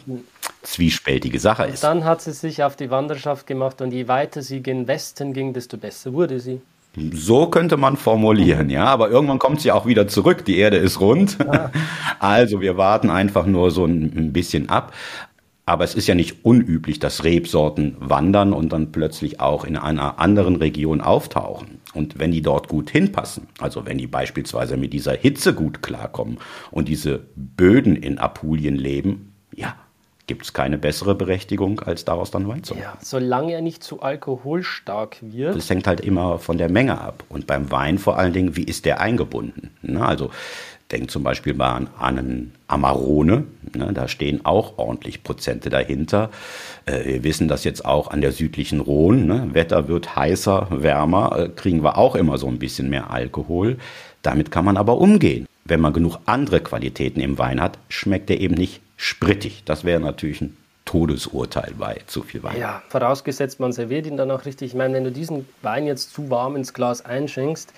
zwiespältige 0.61 1.39
Sache 1.39 1.65
ist. 1.67 1.83
Und 1.85 1.89
dann 1.89 2.05
hat 2.05 2.21
sie 2.21 2.33
sich 2.33 2.63
auf 2.63 2.75
die 2.75 2.91
Wanderschaft 2.91 3.47
gemacht 3.47 3.81
und 3.81 3.93
je 3.93 4.09
weiter 4.09 4.41
sie 4.41 4.61
gen 4.61 4.87
Westen 4.87 5.31
ging, 5.31 5.53
desto 5.53 5.77
besser 5.77 6.11
wurde 6.11 6.41
sie. 6.41 6.59
So 6.95 7.47
könnte 7.47 7.75
man 7.77 7.97
formulieren, 7.97 8.69
ja. 8.69 8.85
Aber 8.85 9.09
irgendwann 9.09 9.39
kommt 9.39 9.61
sie 9.61 9.71
auch 9.71 9.85
wieder 9.85 10.07
zurück. 10.07 10.45
Die 10.45 10.57
Erde 10.57 10.77
ist 10.77 10.99
rund. 10.99 11.37
Also 12.19 12.61
wir 12.61 12.77
warten 12.77 13.09
einfach 13.09 13.45
nur 13.45 13.69
so 13.69 13.83
ein 13.85 14.31
bisschen 14.31 14.69
ab. 14.69 14.93
Aber 15.65 15.83
es 15.83 15.93
ist 15.95 16.07
ja 16.07 16.15
nicht 16.15 16.45
unüblich, 16.45 16.99
dass 16.99 17.23
Rebsorten 17.23 17.95
wandern 17.99 18.53
und 18.53 18.71
dann 18.71 18.91
plötzlich 18.91 19.39
auch 19.39 19.65
in 19.65 19.77
einer 19.77 20.19
anderen 20.19 20.55
Region 20.55 21.01
auftauchen. 21.01 21.79
Und 21.93 22.19
wenn 22.19 22.31
die 22.31 22.41
dort 22.41 22.67
gut 22.67 22.89
hinpassen, 22.89 23.47
also 23.59 23.85
wenn 23.85 23.97
die 23.97 24.07
beispielsweise 24.07 24.77
mit 24.77 24.93
dieser 24.93 25.13
Hitze 25.13 25.53
gut 25.53 25.81
klarkommen 25.81 26.37
und 26.71 26.87
diese 26.87 27.21
Böden 27.35 27.95
in 27.95 28.17
Apulien 28.17 28.75
leben, 28.75 29.33
ja, 29.55 29.75
gibt 30.27 30.43
es 30.43 30.53
keine 30.53 30.77
bessere 30.77 31.15
Berechtigung, 31.15 31.81
als 31.81 32.05
daraus 32.05 32.31
dann 32.31 32.47
Wein 32.47 32.63
zu 32.63 32.75
machen. 32.75 32.83
Ja, 32.83 32.97
solange 33.01 33.53
er 33.53 33.61
nicht 33.61 33.83
zu 33.83 34.01
alkoholstark 34.01 35.17
wird. 35.21 35.55
Das 35.55 35.69
hängt 35.69 35.85
halt 35.85 36.01
immer 36.01 36.39
von 36.39 36.57
der 36.57 36.69
Menge 36.69 36.99
ab. 36.99 37.23
Und 37.29 37.45
beim 37.45 37.71
Wein 37.71 37.97
vor 37.97 38.17
allen 38.17 38.33
Dingen, 38.33 38.55
wie 38.55 38.63
ist 38.63 38.85
der 38.85 39.01
eingebunden? 39.01 39.71
Ne? 39.81 40.05
Also 40.05 40.31
denk 40.91 41.11
zum 41.11 41.23
Beispiel 41.23 41.53
mal 41.53 41.75
an, 41.75 41.89
an 41.97 42.19
einen 42.19 42.55
Amarone, 42.67 43.45
ne? 43.75 43.91
da 43.93 44.07
stehen 44.07 44.45
auch 44.45 44.77
ordentlich 44.77 45.23
Prozente 45.23 45.69
dahinter. 45.69 46.29
Äh, 46.85 47.05
wir 47.05 47.23
wissen 47.23 47.47
das 47.47 47.63
jetzt 47.65 47.83
auch 47.83 48.09
an 48.09 48.21
der 48.21 48.31
südlichen 48.31 48.79
Rhone. 48.79 49.25
Ne? 49.25 49.49
Wetter 49.53 49.87
wird 49.89 50.15
heißer, 50.15 50.67
wärmer, 50.69 51.37
äh, 51.37 51.49
kriegen 51.49 51.83
wir 51.83 51.97
auch 51.97 52.15
immer 52.15 52.37
so 52.37 52.47
ein 52.47 52.59
bisschen 52.59 52.89
mehr 52.89 53.11
Alkohol. 53.11 53.77
Damit 54.21 54.51
kann 54.51 54.63
man 54.63 54.77
aber 54.77 54.99
umgehen. 54.99 55.47
Wenn 55.65 55.81
man 55.81 55.93
genug 55.93 56.19
andere 56.25 56.59
Qualitäten 56.59 57.19
im 57.19 57.37
Wein 57.37 57.61
hat, 57.61 57.79
schmeckt 57.89 58.29
er 58.29 58.39
eben 58.39 58.55
nicht 58.55 58.81
sprittig. 59.03 59.63
Das 59.65 59.83
wäre 59.83 59.99
natürlich 59.99 60.41
ein 60.41 60.57
Todesurteil 60.85 61.73
bei 61.77 62.01
zu 62.07 62.23
viel 62.23 62.43
Wein. 62.43 62.59
Ja, 62.59 62.81
vorausgesetzt, 62.89 63.59
man 63.59 63.71
serviert 63.71 64.05
ihn 64.05 64.17
dann 64.17 64.31
auch 64.31 64.45
richtig. 64.45 64.71
Ich 64.71 64.75
meine, 64.75 64.93
wenn 64.95 65.03
du 65.03 65.11
diesen 65.11 65.47
Wein 65.61 65.85
jetzt 65.85 66.13
zu 66.13 66.29
warm 66.29 66.55
ins 66.55 66.73
Glas 66.73 67.03
einschenkst, 67.03 67.73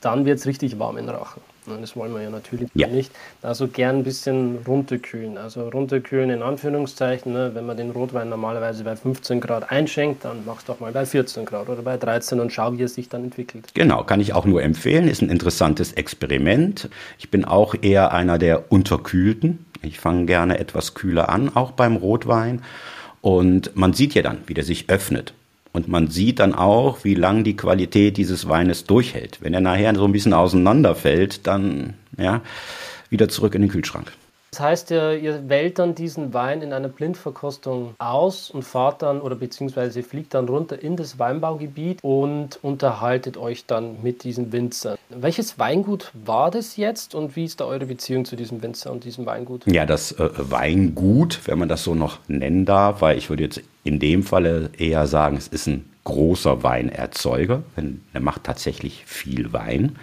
dann 0.00 0.24
wird 0.24 0.38
es 0.38 0.46
richtig 0.46 0.78
warm 0.78 0.96
in 0.96 1.08
Rachen. 1.08 1.42
Das 1.80 1.94
wollen 1.94 2.12
wir 2.14 2.22
ja 2.22 2.30
natürlich 2.30 2.68
ja. 2.74 2.86
nicht. 2.88 3.12
Also 3.42 3.68
gern 3.68 3.98
ein 3.98 4.04
bisschen 4.04 4.58
runterkühlen. 4.66 5.36
Also 5.36 5.68
runterkühlen 5.68 6.30
in 6.30 6.42
Anführungszeichen. 6.42 7.32
Ne? 7.32 7.50
Wenn 7.54 7.66
man 7.66 7.76
den 7.76 7.90
Rotwein 7.90 8.28
normalerweise 8.28 8.82
bei 8.82 8.96
15 8.96 9.40
Grad 9.40 9.70
einschenkt, 9.70 10.24
dann 10.24 10.38
mach 10.46 10.58
es 10.58 10.64
doch 10.64 10.80
mal 10.80 10.90
bei 10.90 11.04
14 11.04 11.44
Grad 11.44 11.68
oder 11.68 11.82
bei 11.82 11.96
13 11.96 12.40
und 12.40 12.52
schau, 12.52 12.76
wie 12.76 12.82
es 12.82 12.94
sich 12.94 13.08
dann 13.08 13.24
entwickelt. 13.24 13.72
Genau, 13.74 14.02
kann 14.02 14.20
ich 14.20 14.32
auch 14.32 14.46
nur 14.46 14.62
empfehlen. 14.62 15.06
Ist 15.06 15.22
ein 15.22 15.28
interessantes 15.28 15.92
Experiment. 15.92 16.88
Ich 17.18 17.30
bin 17.30 17.44
auch 17.44 17.74
eher 17.80 18.12
einer 18.12 18.38
der 18.38 18.72
Unterkühlten. 18.72 19.66
Ich 19.82 19.98
fange 19.98 20.26
gerne 20.26 20.58
etwas 20.58 20.94
kühler 20.94 21.28
an, 21.28 21.54
auch 21.54 21.72
beim 21.72 21.96
Rotwein. 21.96 22.62
Und 23.20 23.76
man 23.76 23.92
sieht 23.92 24.14
ja 24.14 24.22
dann, 24.22 24.38
wie 24.46 24.54
der 24.54 24.64
sich 24.64 24.88
öffnet. 24.88 25.34
Und 25.72 25.88
man 25.88 26.08
sieht 26.08 26.40
dann 26.40 26.54
auch, 26.54 27.04
wie 27.04 27.14
lang 27.14 27.44
die 27.44 27.56
Qualität 27.56 28.16
dieses 28.16 28.48
Weines 28.48 28.84
durchhält. 28.84 29.38
Wenn 29.40 29.54
er 29.54 29.60
nachher 29.60 29.94
so 29.94 30.04
ein 30.04 30.12
bisschen 30.12 30.32
auseinanderfällt, 30.32 31.46
dann 31.46 31.94
ja, 32.18 32.40
wieder 33.08 33.28
zurück 33.28 33.54
in 33.54 33.62
den 33.62 33.70
Kühlschrank. 33.70 34.12
Das 34.52 34.60
heißt, 34.60 34.90
ihr, 34.90 35.12
ihr 35.16 35.48
wählt 35.48 35.78
dann 35.78 35.94
diesen 35.94 36.34
Wein 36.34 36.60
in 36.62 36.72
einer 36.72 36.88
Blindverkostung 36.88 37.94
aus 37.98 38.50
und 38.50 38.62
fahrt 38.64 39.02
dann 39.02 39.20
oder 39.20 39.36
beziehungsweise 39.36 40.02
fliegt 40.02 40.34
dann 40.34 40.48
runter 40.48 40.82
in 40.82 40.96
das 40.96 41.20
Weinbaugebiet 41.20 42.02
und 42.02 42.58
unterhaltet 42.62 43.36
euch 43.36 43.66
dann 43.66 44.02
mit 44.02 44.24
diesen 44.24 44.50
Winzern. 44.50 44.98
Welches 45.08 45.60
Weingut 45.60 46.10
war 46.14 46.50
das 46.50 46.76
jetzt 46.76 47.14
und 47.14 47.36
wie 47.36 47.44
ist 47.44 47.60
da 47.60 47.66
eure 47.66 47.86
Beziehung 47.86 48.24
zu 48.24 48.34
diesem 48.34 48.60
Winzer 48.60 48.90
und 48.90 49.04
diesem 49.04 49.24
Weingut? 49.24 49.66
Ja, 49.66 49.86
das 49.86 50.12
äh, 50.12 50.28
Weingut, 50.36 51.40
wenn 51.44 51.58
man 51.58 51.68
das 51.68 51.84
so 51.84 51.94
noch 51.94 52.18
nennen 52.26 52.64
darf, 52.64 53.02
weil 53.02 53.18
ich 53.18 53.30
würde 53.30 53.44
jetzt 53.44 53.62
in 53.84 54.00
dem 54.00 54.24
Falle 54.24 54.70
eher 54.76 55.06
sagen, 55.06 55.36
es 55.36 55.46
ist 55.46 55.68
ein 55.68 55.88
großer 56.02 56.64
Weinerzeuger, 56.64 57.62
denn 57.76 58.00
er 58.12 58.20
macht 58.20 58.44
tatsächlich 58.44 59.04
viel 59.06 59.52
Wein. 59.52 59.96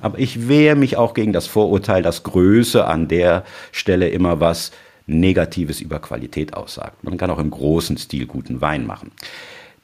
Aber 0.00 0.18
ich 0.18 0.48
wehre 0.48 0.76
mich 0.76 0.96
auch 0.96 1.14
gegen 1.14 1.32
das 1.32 1.46
Vorurteil, 1.46 2.02
dass 2.02 2.22
Größe 2.22 2.86
an 2.86 3.08
der 3.08 3.44
Stelle 3.72 4.08
immer 4.08 4.40
was 4.40 4.72
Negatives 5.06 5.80
über 5.80 5.98
Qualität 5.98 6.54
aussagt. 6.54 7.02
Man 7.04 7.18
kann 7.18 7.30
auch 7.30 7.38
im 7.38 7.50
großen 7.50 7.96
Stil 7.96 8.26
guten 8.26 8.60
Wein 8.60 8.86
machen. 8.86 9.12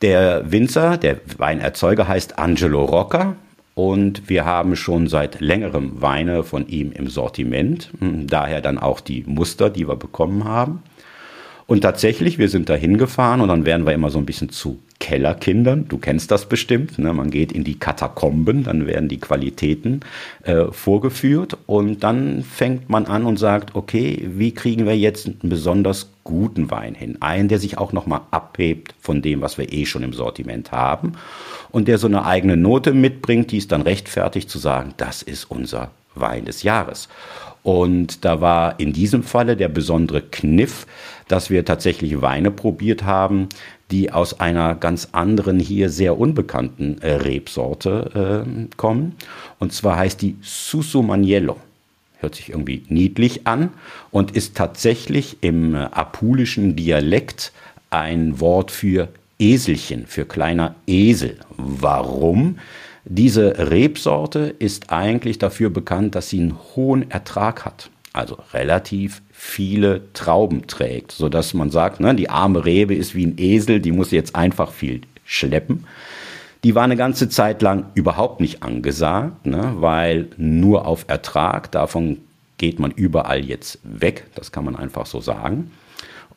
Der 0.02 0.50
Winzer, 0.50 0.98
der 0.98 1.20
Weinerzeuger 1.38 2.06
heißt 2.06 2.38
Angelo 2.38 2.84
Rocca 2.84 3.36
und 3.74 4.28
wir 4.28 4.44
haben 4.44 4.76
schon 4.76 5.08
seit 5.08 5.40
längerem 5.40 6.00
Weine 6.00 6.44
von 6.44 6.68
ihm 6.68 6.92
im 6.92 7.08
Sortiment, 7.08 7.90
daher 8.00 8.60
dann 8.60 8.78
auch 8.78 9.00
die 9.00 9.24
Muster, 9.26 9.70
die 9.70 9.88
wir 9.88 9.96
bekommen 9.96 10.44
haben. 10.44 10.82
Und 11.66 11.80
tatsächlich, 11.80 12.38
wir 12.38 12.48
sind 12.48 12.68
da 12.68 12.74
hingefahren 12.74 13.40
und 13.40 13.48
dann 13.48 13.66
werden 13.66 13.86
wir 13.86 13.92
immer 13.92 14.10
so 14.10 14.18
ein 14.18 14.26
bisschen 14.26 14.50
zu 14.50 14.78
Kellerkindern. 15.00 15.88
Du 15.88 15.98
kennst 15.98 16.30
das 16.30 16.48
bestimmt. 16.48 16.98
Ne? 16.98 17.12
Man 17.12 17.30
geht 17.30 17.50
in 17.50 17.64
die 17.64 17.78
Katakomben, 17.78 18.62
dann 18.62 18.86
werden 18.86 19.08
die 19.08 19.18
Qualitäten 19.18 20.00
äh, 20.44 20.66
vorgeführt 20.70 21.56
und 21.66 22.04
dann 22.04 22.44
fängt 22.44 22.88
man 22.88 23.06
an 23.06 23.24
und 23.24 23.38
sagt, 23.38 23.74
okay, 23.74 24.28
wie 24.28 24.52
kriegen 24.52 24.86
wir 24.86 24.96
jetzt 24.96 25.26
einen 25.26 25.38
besonders 25.42 26.10
guten 26.22 26.70
Wein 26.70 26.94
hin? 26.94 27.18
Einen, 27.20 27.48
der 27.48 27.58
sich 27.58 27.78
auch 27.78 27.92
nochmal 27.92 28.20
abhebt 28.30 28.94
von 29.00 29.20
dem, 29.20 29.42
was 29.42 29.58
wir 29.58 29.72
eh 29.72 29.86
schon 29.86 30.04
im 30.04 30.12
Sortiment 30.12 30.70
haben 30.70 31.12
und 31.72 31.88
der 31.88 31.98
so 31.98 32.06
eine 32.06 32.24
eigene 32.24 32.56
Note 32.56 32.92
mitbringt, 32.92 33.50
die 33.50 33.58
ist 33.58 33.72
dann 33.72 33.82
rechtfertigt 33.82 34.48
zu 34.48 34.58
sagen, 34.58 34.94
das 34.96 35.22
ist 35.22 35.50
unser 35.50 35.90
Wein 36.14 36.44
des 36.44 36.62
Jahres. 36.62 37.08
Und 37.66 38.24
da 38.24 38.40
war 38.40 38.78
in 38.78 38.92
diesem 38.92 39.24
Falle 39.24 39.56
der 39.56 39.66
besondere 39.66 40.22
Kniff, 40.22 40.86
dass 41.26 41.50
wir 41.50 41.64
tatsächlich 41.64 42.22
Weine 42.22 42.52
probiert 42.52 43.02
haben, 43.02 43.48
die 43.90 44.12
aus 44.12 44.38
einer 44.38 44.76
ganz 44.76 45.08
anderen, 45.10 45.58
hier 45.58 45.90
sehr 45.90 46.16
unbekannten 46.16 46.98
äh, 47.02 47.14
Rebsorte 47.14 48.44
äh, 48.46 48.76
kommen. 48.76 49.16
Und 49.58 49.72
zwar 49.72 49.96
heißt 49.96 50.22
die 50.22 50.36
Susumaniello. 50.42 51.56
Hört 52.20 52.36
sich 52.36 52.50
irgendwie 52.50 52.84
niedlich 52.88 53.48
an 53.48 53.70
und 54.12 54.36
ist 54.36 54.56
tatsächlich 54.56 55.38
im 55.40 55.74
äh, 55.74 55.78
apulischen 55.78 56.76
Dialekt 56.76 57.50
ein 57.90 58.38
Wort 58.38 58.70
für 58.70 59.08
Eselchen, 59.40 60.06
für 60.06 60.24
kleiner 60.24 60.76
Esel. 60.86 61.40
Warum? 61.56 62.58
Diese 63.08 63.70
Rebsorte 63.70 64.54
ist 64.58 64.90
eigentlich 64.90 65.38
dafür 65.38 65.70
bekannt, 65.70 66.14
dass 66.14 66.28
sie 66.28 66.40
einen 66.40 66.58
hohen 66.74 67.10
Ertrag 67.10 67.64
hat 67.64 67.90
also 68.16 68.38
relativ 68.54 69.22
viele 69.30 70.12
Trauben 70.14 70.66
trägt, 70.66 71.12
sodass 71.12 71.52
man 71.54 71.70
sagt, 71.70 72.00
ne, 72.00 72.14
die 72.14 72.30
arme 72.30 72.64
Rebe 72.64 72.94
ist 72.94 73.14
wie 73.14 73.26
ein 73.26 73.34
Esel, 73.36 73.80
die 73.80 73.92
muss 73.92 74.10
jetzt 74.10 74.34
einfach 74.34 74.72
viel 74.72 75.02
schleppen. 75.24 75.84
Die 76.64 76.74
war 76.74 76.84
eine 76.84 76.96
ganze 76.96 77.28
Zeit 77.28 77.60
lang 77.60 77.86
überhaupt 77.94 78.40
nicht 78.40 78.62
angesagt, 78.62 79.44
ne, 79.44 79.74
weil 79.76 80.28
nur 80.38 80.86
auf 80.86 81.04
Ertrag, 81.08 81.70
davon 81.72 82.18
geht 82.56 82.80
man 82.80 82.90
überall 82.90 83.44
jetzt 83.44 83.78
weg, 83.84 84.24
das 84.34 84.50
kann 84.50 84.64
man 84.64 84.76
einfach 84.76 85.04
so 85.04 85.20
sagen. 85.20 85.70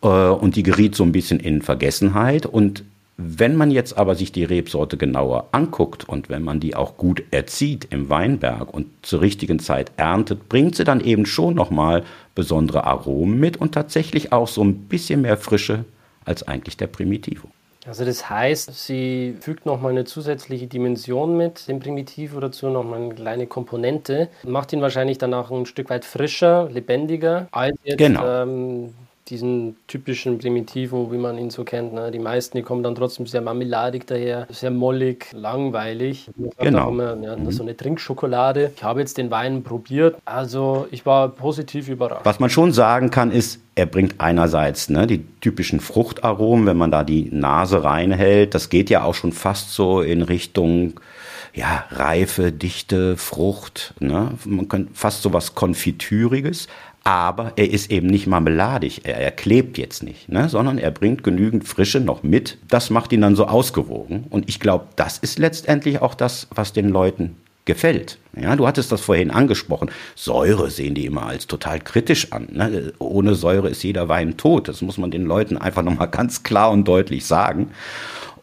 Äh, 0.03 0.07
und 0.07 0.57
die 0.57 0.63
geriet 0.63 0.95
so 0.95 1.03
ein 1.03 1.13
bisschen 1.13 1.39
in 1.39 1.61
Vergessenheit 1.61 2.45
und 2.45 2.83
wenn 3.21 3.57
man 3.57 3.69
jetzt 3.69 3.97
aber 3.97 4.15
sich 4.15 4.31
die 4.31 4.45
Rebsorte 4.45 4.95
genauer 4.95 5.49
anguckt 5.51 6.07
und 6.07 6.29
wenn 6.29 6.41
man 6.41 6.61
die 6.61 6.73
auch 6.73 6.95
gut 6.95 7.21
erzieht 7.31 7.87
im 7.89 8.09
Weinberg 8.09 8.73
und 8.73 8.87
zur 9.01 9.19
richtigen 9.19 9.59
Zeit 9.59 9.91
erntet, 9.97 10.47
bringt 10.47 10.77
sie 10.77 10.85
dann 10.85 11.01
eben 11.01 11.25
schon 11.25 11.53
nochmal 11.53 12.03
besondere 12.33 12.85
Aromen 12.85 13.37
mit 13.37 13.57
und 13.57 13.73
tatsächlich 13.73 14.31
auch 14.31 14.47
so 14.47 14.63
ein 14.63 14.87
bisschen 14.87 15.21
mehr 15.21 15.35
Frische 15.35 15.83
als 16.23 16.47
eigentlich 16.47 16.77
der 16.77 16.87
Primitivo. 16.87 17.49
Also 17.85 18.05
das 18.05 18.29
heißt, 18.29 18.73
sie 18.73 19.35
fügt 19.41 19.65
nochmal 19.65 19.91
eine 19.91 20.05
zusätzliche 20.05 20.67
Dimension 20.67 21.35
mit, 21.35 21.67
dem 21.67 21.79
Primitivo 21.79 22.39
dazu 22.39 22.69
nochmal 22.69 23.01
eine 23.01 23.15
kleine 23.15 23.47
Komponente, 23.47 24.29
macht 24.43 24.71
ihn 24.71 24.81
wahrscheinlich 24.81 25.17
dann 25.17 25.33
auch 25.33 25.51
ein 25.51 25.65
Stück 25.65 25.89
weit 25.89 26.05
frischer, 26.05 26.69
lebendiger 26.71 27.47
als 27.51 27.75
jetzt 27.83 27.97
genau. 27.97 28.43
ähm, 28.43 28.93
diesen 29.29 29.75
typischen 29.87 30.37
Primitivo, 30.37 31.11
wie 31.11 31.17
man 31.17 31.37
ihn 31.37 31.49
so 31.49 31.63
kennt. 31.63 31.93
Ne? 31.93 32.11
Die 32.11 32.19
meisten, 32.19 32.57
die 32.57 32.63
kommen 32.63 32.83
dann 32.83 32.95
trotzdem 32.95 33.27
sehr 33.27 33.41
marmeladig 33.41 34.07
daher, 34.07 34.47
sehr 34.49 34.71
mollig, 34.71 35.27
langweilig. 35.33 36.29
Genau. 36.57 36.89
Immer, 36.89 37.17
ja, 37.21 37.35
mhm. 37.35 37.51
So 37.51 37.63
eine 37.63 37.75
Trinkschokolade. 37.75 38.71
Ich 38.75 38.83
habe 38.83 38.99
jetzt 38.99 39.17
den 39.17 39.31
Wein 39.31 39.63
probiert, 39.63 40.17
also 40.25 40.87
ich 40.91 41.05
war 41.05 41.29
positiv 41.29 41.89
überrascht. 41.89 42.25
Was 42.25 42.39
man 42.39 42.49
schon 42.49 42.71
sagen 42.73 43.11
kann, 43.11 43.31
ist, 43.31 43.59
er 43.75 43.85
bringt 43.85 44.15
einerseits 44.17 44.89
ne, 44.89 45.07
die 45.07 45.25
typischen 45.41 45.79
Fruchtaromen, 45.79 46.65
wenn 46.65 46.77
man 46.77 46.91
da 46.91 47.03
die 47.03 47.29
Nase 47.31 47.83
reinhält. 47.83 48.53
Das 48.53 48.69
geht 48.69 48.89
ja 48.89 49.03
auch 49.03 49.13
schon 49.13 49.31
fast 49.31 49.73
so 49.73 50.01
in 50.01 50.21
Richtung 50.21 50.99
ja, 51.53 51.85
Reife, 51.91 52.51
Dichte, 52.51 53.17
Frucht. 53.17 53.93
Ne? 53.99 54.31
Man 54.45 54.67
könnte 54.67 54.93
fast 54.93 55.21
so 55.21 55.33
was 55.33 55.55
Konfitüriges 55.55 56.67
aber 57.09 57.53
er 57.55 57.67
ist 57.67 57.89
eben 57.89 58.05
nicht 58.05 58.27
marmeladig, 58.27 59.01
er, 59.03 59.17
er 59.17 59.31
klebt 59.31 59.79
jetzt 59.79 60.03
nicht, 60.03 60.29
ne? 60.29 60.47
sondern 60.47 60.77
er 60.77 60.91
bringt 60.91 61.23
genügend 61.23 61.67
Frische 61.67 61.99
noch 61.99 62.21
mit. 62.21 62.59
Das 62.67 62.91
macht 62.91 63.11
ihn 63.11 63.21
dann 63.21 63.35
so 63.35 63.47
ausgewogen. 63.47 64.25
Und 64.29 64.47
ich 64.47 64.59
glaube, 64.59 64.85
das 64.95 65.17
ist 65.17 65.39
letztendlich 65.39 66.03
auch 66.03 66.13
das, 66.13 66.45
was 66.51 66.71
den 66.71 66.89
Leuten 66.89 67.35
gefällt. 67.65 68.19
Ja, 68.39 68.55
du 68.55 68.67
hattest 68.67 68.91
das 68.91 69.01
vorhin 69.01 69.31
angesprochen. 69.31 69.89
Säure 70.13 70.69
sehen 70.69 70.93
die 70.93 71.07
immer 71.07 71.25
als 71.25 71.47
total 71.47 71.79
kritisch 71.79 72.31
an. 72.31 72.47
Ne? 72.51 72.93
Ohne 72.99 73.33
Säure 73.33 73.69
ist 73.69 73.81
jeder 73.81 74.07
Wein 74.07 74.37
tot. 74.37 74.67
Das 74.67 74.83
muss 74.83 74.99
man 74.99 75.09
den 75.09 75.25
Leuten 75.25 75.57
einfach 75.57 75.81
nochmal 75.81 76.09
ganz 76.09 76.43
klar 76.43 76.69
und 76.69 76.87
deutlich 76.87 77.25
sagen. 77.25 77.71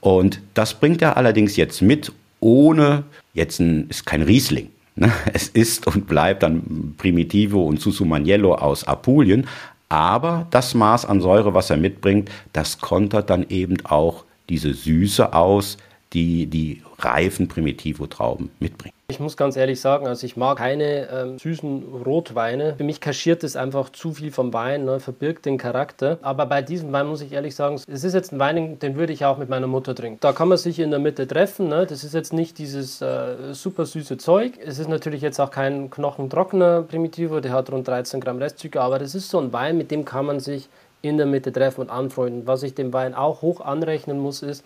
Und 0.01 0.41
das 0.55 0.75
bringt 0.75 1.03
er 1.03 1.17
allerdings 1.17 1.55
jetzt 1.55 1.83
mit, 1.83 2.11
ohne 2.41 3.05
jetzt 3.33 3.61
ein, 3.61 3.89
ist 3.91 4.07
kein 4.07 4.23
Riesling. 4.23 4.71
Ne? 4.97 5.13
Es 5.33 5.49
ist 5.49 5.87
und 5.87 6.07
bleibt 6.07 6.43
dann 6.43 6.95
Primitivo 6.97 7.63
und 7.63 7.81
Susumaniello 7.81 8.55
aus 8.55 8.85
Apulien, 8.85 9.47
aber 9.89 10.47
das 10.51 10.75
Maß 10.75 11.05
an 11.05 11.21
Säure, 11.21 11.55
was 11.55 11.71
er 11.71 11.77
mitbringt, 11.77 12.31
das 12.53 12.79
kontert 12.79 13.31
dann 13.31 13.47
eben 13.49 13.77
auch 13.85 14.25
diese 14.49 14.75
Süße 14.75 15.33
aus, 15.33 15.77
die 16.17 16.47
die 16.47 16.83
reifen 16.99 17.47
Primitivo-Trauben 17.47 18.51
mitbringen. 18.59 18.95
Ich 19.09 19.21
muss 19.21 19.37
ganz 19.37 19.57
ehrlich 19.57 19.81
sagen, 19.81 20.09
also 20.09 20.27
ich 20.27 20.37
mag 20.37 20.59
keine 20.59 21.09
ähm, 21.11 21.39
süßen 21.39 21.85
Rotweine. 22.05 22.75
Für 22.77 22.85
mich 22.85 23.01
kaschiert 23.01 23.45
es 23.45 23.55
einfach 23.55 23.91
zu 23.91 24.13
viel 24.13 24.33
vom 24.33 24.53
Wein, 24.53 24.85
ne, 24.85 24.99
verbirgt 24.99 25.45
den 25.45 25.59
Charakter. 25.59 26.19
Aber 26.23 26.47
bei 26.47 26.63
diesem 26.63 26.91
Wein 26.93 27.07
muss 27.07 27.21
ich 27.21 27.33
ehrlich 27.33 27.55
sagen, 27.55 27.77
es 27.77 28.03
ist 28.03 28.15
jetzt 28.15 28.33
ein 28.33 28.39
Wein, 28.39 28.79
den 28.81 28.97
würde 28.97 29.13
ich 29.13 29.25
auch 29.25 29.39
mit 29.39 29.49
meiner 29.49 29.69
Mutter 29.69 29.95
trinken. 29.95 30.19
Da 30.21 30.33
kann 30.33 30.49
man 30.49 30.59
sich 30.59 30.81
in 30.81 30.91
der 30.91 30.99
Mitte 30.99 31.29
treffen. 31.29 31.69
Ne? 31.69 31.87
Das 31.87 32.03
ist 32.03 32.15
jetzt 32.15 32.33
nicht 32.33 32.59
dieses 32.59 33.01
äh, 33.01 33.53
super 33.53 33.85
süße 33.85 34.17
Zeug. 34.17 34.55
Es 34.65 34.79
ist 34.79 34.89
natürlich 34.89 35.21
jetzt 35.21 35.39
auch 35.39 35.51
kein 35.51 35.91
knochentrockener 35.91 36.83
Primitivo, 36.83 37.41
der 37.41 37.53
hat 37.53 37.71
rund 37.71 37.87
13 37.87 38.21
Gramm 38.21 38.39
Restzucker, 38.39 38.81
aber 38.81 38.99
das 38.99 39.15
ist 39.15 39.29
so 39.29 39.39
ein 39.39 39.53
Wein, 39.53 39.77
mit 39.77 39.91
dem 39.91 40.05
kann 40.05 40.27
man 40.27 40.41
sich 40.41 40.69
in 41.03 41.17
der 41.17 41.27
Mitte 41.27 41.53
treffen 41.53 41.83
und 41.83 41.91
anfreunden. 41.91 42.47
Was 42.47 42.65
ich 42.65 42.75
dem 42.75 42.93
Wein 42.93 43.15
auch 43.15 43.43
hoch 43.43 43.61
anrechnen 43.61 44.19
muss, 44.19 44.43
ist, 44.43 44.65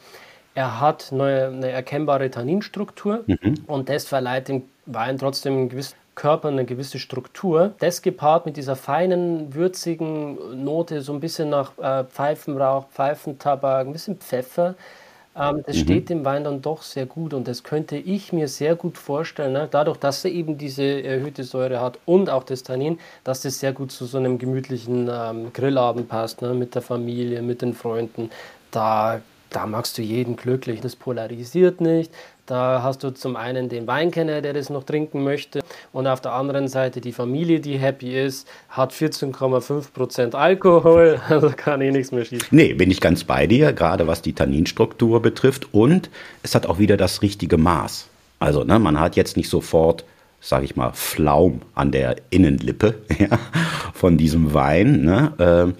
er 0.55 0.81
hat 0.81 1.11
eine, 1.13 1.47
eine 1.47 1.71
erkennbare 1.71 2.31
Tanninstruktur 2.31 3.25
mhm. 3.27 3.55
und 3.67 3.89
das 3.89 4.07
verleiht 4.07 4.49
dem 4.49 4.65
Wein 4.87 5.19
trotzdem 5.19 5.55
einen 5.55 5.69
gewissen 5.69 5.95
Körper 6.15 6.49
eine 6.49 6.67
gewisse 6.67 6.99
Struktur. 6.99 7.73
Das 7.79 8.03
gepaart 8.03 8.45
mit 8.45 8.57
dieser 8.59 8.77
feinen, 8.77 9.55
würzigen 9.55 10.65
Note, 10.65 11.01
so 11.01 11.15
ein 11.15 11.21
bisschen 11.21 11.49
nach 11.49 11.79
äh, 11.79 12.05
Pfeifenrauch, 12.05 12.89
Pfeifentabak, 12.89 13.87
ein 13.87 13.93
bisschen 13.93 14.19
Pfeffer. 14.19 14.75
Ähm, 15.35 15.63
das 15.65 15.77
mhm. 15.77 15.81
steht 15.81 16.11
dem 16.11 16.25
Wein 16.25 16.45
dann 16.45 16.61
doch 16.61 16.83
sehr 16.83 17.07
gut 17.07 17.33
und 17.33 17.49
das 17.49 17.63
könnte 17.63 17.97
ich 17.97 18.33
mir 18.33 18.49
sehr 18.49 18.75
gut 18.75 18.99
vorstellen, 18.99 19.53
ne? 19.53 19.69
dadurch, 19.71 19.97
dass 19.97 20.25
er 20.25 20.33
eben 20.33 20.59
diese 20.59 20.83
erhöhte 20.83 21.45
Säure 21.45 21.81
hat 21.81 21.99
und 22.05 22.29
auch 22.29 22.43
das 22.43 22.65
Tannin, 22.65 22.99
dass 23.25 23.41
das 23.41 23.61
sehr 23.61 23.73
gut 23.73 23.93
zu 23.93 24.05
so 24.05 24.19
einem 24.19 24.39
gemütlichen 24.39 25.09
ähm, 25.11 25.53
Grillabend 25.55 26.09
passt, 26.09 26.43
ne? 26.43 26.53
mit 26.53 26.75
der 26.75 26.83
Familie, 26.83 27.41
mit 27.41 27.63
den 27.63 27.73
Freunden. 27.73 28.31
Da 28.73 29.23
da 29.51 29.67
machst 29.67 29.99
du 29.99 30.03
jeden 30.03 30.37
glücklich. 30.37 30.81
Das 30.81 30.97
polarisiert 30.97 31.81
nicht. 31.81 32.13
Da 32.47 32.83
hast 32.83 33.05
du 33.05 33.11
zum 33.11 33.37
einen 33.37 33.69
den 33.69 33.87
Weinkenner, 33.87 34.41
der 34.41 34.53
das 34.53 34.71
noch 34.71 34.83
trinken 34.83 35.23
möchte, 35.23 35.61
und 35.93 36.09
auf 36.09 36.21
der 36.21 36.33
anderen 36.33 36.67
Seite 36.67 37.01
die 37.01 37.13
Familie, 37.13 37.61
die 37.61 37.79
happy 37.79 38.19
ist, 38.21 38.49
hat 38.69 38.93
14,5% 38.93 40.35
Alkohol, 40.35 41.21
also 41.29 41.53
kann 41.55 41.81
eh 41.81 41.93
nichts 41.93 42.11
mehr 42.11 42.25
schießen. 42.25 42.49
Nee, 42.51 42.75
bin 42.75 42.91
ich 42.91 43.01
ganz 43.01 43.23
bei 43.23 43.47
dir, 43.47 43.73
gerade 43.73 44.09
was 44.09 44.23
die 44.23 44.33
Tanninstruktur 44.33 45.23
betrifft. 45.23 45.73
Und 45.73 46.11
es 46.43 46.55
hat 46.55 46.67
auch 46.67 46.79
wieder 46.79 46.97
das 46.97 47.23
richtige 47.23 47.57
Maß. 47.57 48.09
Also, 48.41 48.65
ne, 48.65 48.79
man 48.79 48.99
hat 48.99 49.15
jetzt 49.17 49.37
nicht 49.37 49.49
sofort 49.49 50.05
sage 50.41 50.65
ich 50.65 50.75
mal, 50.75 50.93
Flaum 50.95 51.61
an 51.75 51.93
der 51.93 52.17
Innenlippe 52.31 52.95
ja, 53.19 53.39
von 53.93 54.17
diesem 54.17 54.55
Wein. 54.55 55.03
Ne? 55.03 55.33
Ähm, 55.39 55.75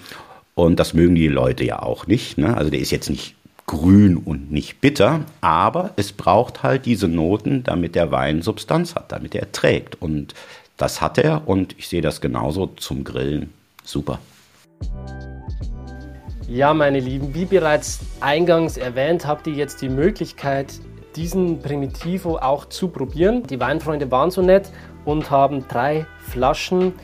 und 0.55 0.79
das 0.79 0.93
mögen 0.93 1.15
die 1.15 1.29
Leute 1.29 1.65
ja 1.65 1.83
auch 1.83 2.07
nicht. 2.07 2.37
Ne? 2.37 2.55
Also 2.57 2.71
der 2.71 2.81
ist 2.81 2.91
jetzt 2.91 3.09
nicht 3.09 3.37
grün 3.71 4.17
und 4.17 4.51
nicht 4.51 4.81
bitter, 4.81 5.21
aber 5.41 5.93
es 5.95 6.11
braucht 6.11 6.65
halt 6.65 6.87
diese 6.87 7.07
Noten, 7.07 7.63
damit 7.63 7.95
der 7.95 8.11
Wein 8.11 8.43
Substanz 8.43 8.97
hat, 8.97 9.13
damit 9.13 9.37
er 9.37 9.53
trägt. 9.53 10.03
Und 10.03 10.35
das 10.77 11.01
hat 11.01 11.19
er 11.19 11.47
und 11.47 11.79
ich 11.79 11.87
sehe 11.87 12.03
das 12.03 12.21
genauso 12.21 12.67
zum 12.67 13.05
Grillen. 13.05 13.53
Super. 13.85 14.19
Ja, 16.49 16.75
meine 16.75 16.99
Lieben, 16.99 17.33
wie 17.33 17.45
bereits 17.45 18.01
eingangs 18.19 18.77
erwähnt, 18.77 19.25
habt 19.25 19.47
ihr 19.47 19.53
jetzt 19.53 19.83
die 19.83 19.89
Möglichkeit, 19.89 20.75
diesen 21.15 21.63
Primitivo 21.63 22.39
auch 22.39 22.65
zu 22.65 22.89
probieren. 22.89 23.45
Die 23.45 23.61
Weinfreunde 23.61 24.11
waren 24.11 24.33
so 24.33 24.43
nett 24.43 24.69
und 25.05 25.31
haben 25.31 25.69
drei 25.69 26.07
Flaschen 26.19 26.95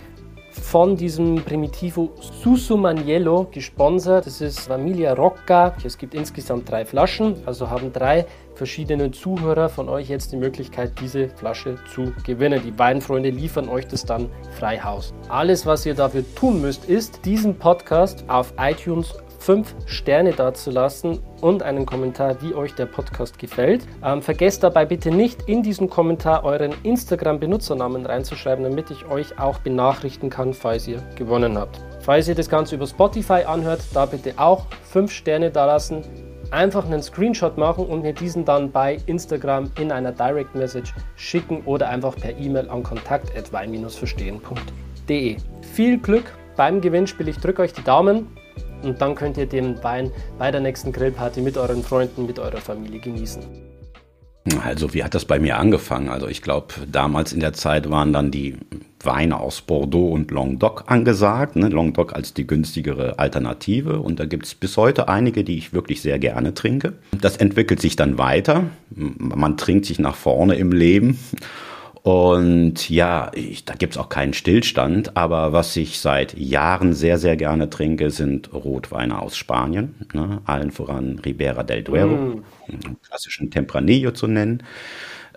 von 0.60 0.96
diesem 0.96 1.36
Primitivo 1.36 2.10
Susumaniello 2.20 3.46
gesponsert. 3.50 4.26
Das 4.26 4.40
ist 4.40 4.60
Familia 4.60 5.14
Rocca. 5.14 5.74
Es 5.84 5.96
gibt 5.98 6.14
insgesamt 6.14 6.70
drei 6.70 6.84
Flaschen, 6.84 7.36
also 7.46 7.70
haben 7.70 7.92
drei 7.92 8.26
verschiedene 8.54 9.10
Zuhörer 9.10 9.68
von 9.68 9.88
euch 9.88 10.08
jetzt 10.08 10.32
die 10.32 10.36
Möglichkeit, 10.36 10.92
diese 11.00 11.28
Flasche 11.28 11.76
zu 11.92 12.12
gewinnen. 12.24 12.60
Die 12.64 12.78
Weinfreunde 12.78 13.30
liefern 13.30 13.68
euch 13.68 13.86
das 13.86 14.04
dann 14.04 14.28
frei 14.58 14.78
Haus. 14.78 15.12
Alles, 15.28 15.66
was 15.66 15.84
ihr 15.86 15.94
dafür 15.94 16.24
tun 16.34 16.60
müsst, 16.60 16.86
ist 16.86 17.24
diesen 17.24 17.56
Podcast 17.58 18.24
auf 18.28 18.54
iTunes 18.58 19.14
fünf 19.38 19.74
Sterne 19.86 20.32
dazulassen 20.32 21.20
und 21.40 21.62
einen 21.62 21.86
Kommentar, 21.86 22.42
wie 22.42 22.54
euch 22.54 22.74
der 22.74 22.86
Podcast 22.86 23.38
gefällt. 23.38 23.86
Ähm, 24.04 24.20
vergesst 24.22 24.62
dabei 24.62 24.84
bitte 24.84 25.10
nicht, 25.10 25.48
in 25.48 25.62
diesen 25.62 25.88
Kommentar 25.90 26.44
euren 26.44 26.74
Instagram-Benutzernamen 26.82 28.06
reinzuschreiben, 28.06 28.64
damit 28.64 28.90
ich 28.90 29.06
euch 29.06 29.38
auch 29.38 29.58
benachrichten 29.58 30.30
kann, 30.30 30.54
falls 30.54 30.88
ihr 30.88 31.02
gewonnen 31.16 31.58
habt. 31.58 31.78
Falls 32.00 32.28
ihr 32.28 32.34
das 32.34 32.48
Ganze 32.48 32.76
über 32.76 32.86
Spotify 32.86 33.42
anhört, 33.46 33.82
da 33.92 34.06
bitte 34.06 34.32
auch 34.36 34.64
fünf 34.84 35.12
Sterne 35.12 35.50
dalassen. 35.50 36.02
Einfach 36.52 36.84
einen 36.84 37.02
Screenshot 37.02 37.58
machen 37.58 37.86
und 37.86 38.02
mir 38.02 38.12
diesen 38.12 38.44
dann 38.44 38.70
bei 38.70 38.98
Instagram 39.06 39.72
in 39.80 39.90
einer 39.90 40.12
Direct 40.12 40.54
Message 40.54 40.94
schicken 41.16 41.62
oder 41.64 41.88
einfach 41.88 42.14
per 42.14 42.38
E-Mail 42.38 42.70
an 42.70 42.84
kontakt.wein-verstehen.de. 42.84 45.36
Viel 45.62 45.98
Glück 45.98 46.32
beim 46.56 46.80
Gewinnspiel. 46.80 47.28
Ich 47.28 47.38
drücke 47.38 47.62
euch 47.62 47.72
die 47.72 47.82
Daumen 47.82 48.28
und 48.86 49.00
dann 49.00 49.14
könnt 49.14 49.36
ihr 49.36 49.46
den 49.46 49.82
Wein 49.82 50.10
bei 50.38 50.50
der 50.50 50.60
nächsten 50.60 50.92
Grillparty 50.92 51.40
mit 51.40 51.58
euren 51.58 51.82
Freunden, 51.82 52.26
mit 52.26 52.38
eurer 52.38 52.58
Familie 52.60 53.00
genießen. 53.00 53.42
Also 54.64 54.94
wie 54.94 55.02
hat 55.02 55.14
das 55.14 55.24
bei 55.24 55.40
mir 55.40 55.58
angefangen? 55.58 56.08
Also 56.08 56.28
ich 56.28 56.40
glaube, 56.40 56.74
damals 56.90 57.32
in 57.32 57.40
der 57.40 57.52
Zeit 57.52 57.90
waren 57.90 58.12
dann 58.12 58.30
die 58.30 58.56
Weine 59.02 59.40
aus 59.40 59.60
Bordeaux 59.60 60.12
und 60.12 60.30
Languedoc 60.30 60.84
angesagt. 60.86 61.56
Ne? 61.56 61.68
Languedoc 61.68 62.14
als 62.14 62.32
die 62.32 62.46
günstigere 62.46 63.18
Alternative. 63.18 63.98
Und 63.98 64.20
da 64.20 64.24
gibt 64.24 64.46
es 64.46 64.54
bis 64.54 64.76
heute 64.76 65.08
einige, 65.08 65.42
die 65.42 65.58
ich 65.58 65.72
wirklich 65.72 66.00
sehr 66.00 66.18
gerne 66.18 66.54
trinke. 66.54 66.92
Das 67.20 67.36
entwickelt 67.36 67.80
sich 67.80 67.96
dann 67.96 68.18
weiter. 68.18 68.64
Man 68.90 69.56
trinkt 69.56 69.86
sich 69.86 69.98
nach 69.98 70.14
vorne 70.14 70.54
im 70.54 70.72
Leben. 70.72 71.18
Und 72.06 72.88
ja, 72.88 73.32
ich, 73.34 73.64
da 73.64 73.74
gibt's 73.74 73.98
auch 73.98 74.08
keinen 74.08 74.32
Stillstand, 74.32 75.16
aber 75.16 75.52
was 75.52 75.76
ich 75.76 75.98
seit 75.98 76.38
Jahren 76.38 76.92
sehr, 76.92 77.18
sehr 77.18 77.36
gerne 77.36 77.68
trinke, 77.68 78.10
sind 78.10 78.54
Rotweine 78.54 79.20
aus 79.20 79.36
Spanien, 79.36 79.96
ne? 80.12 80.40
allen 80.44 80.70
voran 80.70 81.18
Ribera 81.18 81.64
del 81.64 81.82
Duero, 81.82 82.14
mm. 82.68 83.02
klassischen 83.02 83.50
Tempranillo 83.50 84.12
zu 84.12 84.28
nennen 84.28 84.62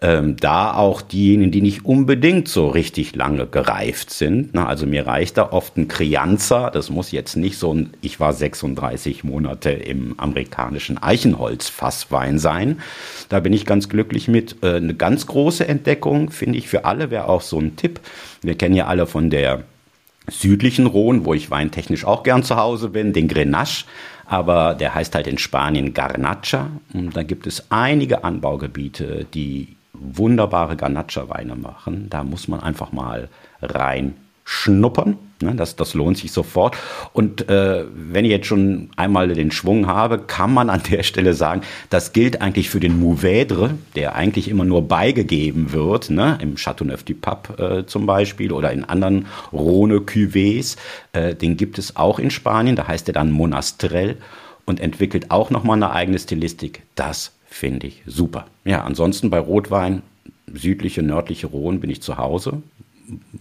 ähm, 0.01 0.37
da 0.37 0.73
auch 0.73 1.01
diejenigen, 1.01 1.51
die 1.51 1.61
nicht 1.61 1.85
unbedingt 1.85 2.47
so 2.47 2.67
richtig 2.67 3.15
lange 3.15 3.47
gereift 3.47 4.11
sind. 4.11 4.53
Ne? 4.53 4.65
Also 4.65 4.85
mir 4.85 5.05
reicht 5.05 5.37
da 5.37 5.51
oft 5.51 5.77
ein 5.77 5.87
Crianza, 5.89 6.69
das 6.69 6.89
muss 6.89 7.11
jetzt 7.11 7.35
nicht 7.35 7.57
so 7.57 7.73
ein, 7.73 7.91
ich 8.01 8.19
war 8.19 8.33
36 8.33 9.23
Monate 9.23 9.71
im 9.71 10.17
amerikanischen 10.17 10.97
Eichenholzfasswein 11.01 12.39
sein. 12.39 12.79
Da 13.27 13.41
bin 13.41 13.51
ich 13.51 13.65
ganz 13.65 13.89
glücklich 13.89 14.27
mit. 14.27 14.63
Äh, 14.63 14.75
eine 14.75 14.93
ganz 14.93 15.25
große 15.25 15.67
Entdeckung, 15.67 16.29
finde 16.29 16.57
ich, 16.57 16.69
für 16.69 16.85
alle 16.85 17.11
wäre 17.11 17.27
auch 17.27 17.41
so 17.41 17.59
ein 17.59 17.75
Tipp. 17.75 17.99
Wir 18.41 18.55
kennen 18.55 18.75
ja 18.75 18.87
alle 18.87 19.05
von 19.05 19.29
der 19.29 19.63
südlichen 20.29 20.85
Rhone, 20.85 21.25
wo 21.25 21.33
ich 21.33 21.51
weintechnisch 21.51 22.05
auch 22.05 22.23
gern 22.23 22.43
zu 22.43 22.55
Hause 22.55 22.89
bin, 22.89 23.13
den 23.13 23.27
Grenache 23.27 23.85
aber 24.29 24.75
der 24.75 24.93
heißt 24.93 25.15
halt 25.15 25.25
in 25.25 25.39
Spanien 25.39 25.95
Garnacha. 25.95 26.69
Und 26.93 27.17
da 27.17 27.23
gibt 27.23 27.47
es 27.47 27.71
einige 27.71 28.23
Anbaugebiete, 28.23 29.25
die 29.33 29.69
wunderbare 29.99 30.75
Garnacha-Weine 30.75 31.55
machen. 31.55 32.07
Da 32.09 32.23
muss 32.23 32.47
man 32.47 32.59
einfach 32.61 32.91
mal 32.91 33.29
rein 33.61 34.15
schnuppern. 34.49 35.17
Ne, 35.41 35.55
das, 35.55 35.77
das 35.77 35.93
lohnt 35.93 36.17
sich 36.17 36.33
sofort. 36.33 36.75
Und 37.13 37.47
äh, 37.47 37.85
wenn 37.93 38.25
ich 38.25 38.31
jetzt 38.31 38.47
schon 38.47 38.89
einmal 38.97 39.29
den 39.29 39.51
Schwung 39.51 39.87
habe, 39.87 40.17
kann 40.19 40.53
man 40.53 40.69
an 40.69 40.81
der 40.89 41.03
Stelle 41.03 41.33
sagen, 41.33 41.61
das 41.89 42.11
gilt 42.11 42.41
eigentlich 42.41 42.69
für 42.69 42.81
den 42.81 42.99
Mouvedre, 42.99 43.75
der 43.95 44.15
eigentlich 44.15 44.49
immer 44.49 44.65
nur 44.65 44.87
beigegeben 44.87 45.71
wird, 45.71 46.09
ne, 46.09 46.37
im 46.41 46.55
Chateauneuf 46.55 47.03
du 47.03 47.13
Pape 47.13 47.63
äh, 47.63 47.85
zum 47.85 48.05
Beispiel 48.05 48.51
oder 48.51 48.73
in 48.73 48.83
anderen 48.83 49.27
Rhone-Cuvées. 49.53 50.75
Äh, 51.13 51.35
den 51.35 51.55
gibt 51.55 51.77
es 51.77 51.95
auch 51.95 52.19
in 52.19 52.31
Spanien, 52.31 52.75
da 52.75 52.87
heißt 52.87 53.07
er 53.07 53.13
dann 53.13 53.31
Monastrell 53.31 54.17
und 54.65 54.81
entwickelt 54.81 55.31
auch 55.31 55.51
nochmal 55.51 55.77
eine 55.77 55.91
eigene 55.91 56.19
Stilistik. 56.19 56.83
Das 56.95 57.31
finde 57.49 57.87
ich 57.87 58.03
super. 58.05 58.47
Ja, 58.63 58.83
ansonsten 58.83 59.29
bei 59.29 59.39
Rotwein, 59.39 60.01
südliche, 60.53 61.03
nördliche 61.03 61.47
Rhone 61.47 61.79
bin 61.79 61.89
ich 61.89 62.01
zu 62.01 62.17
Hause. 62.17 62.61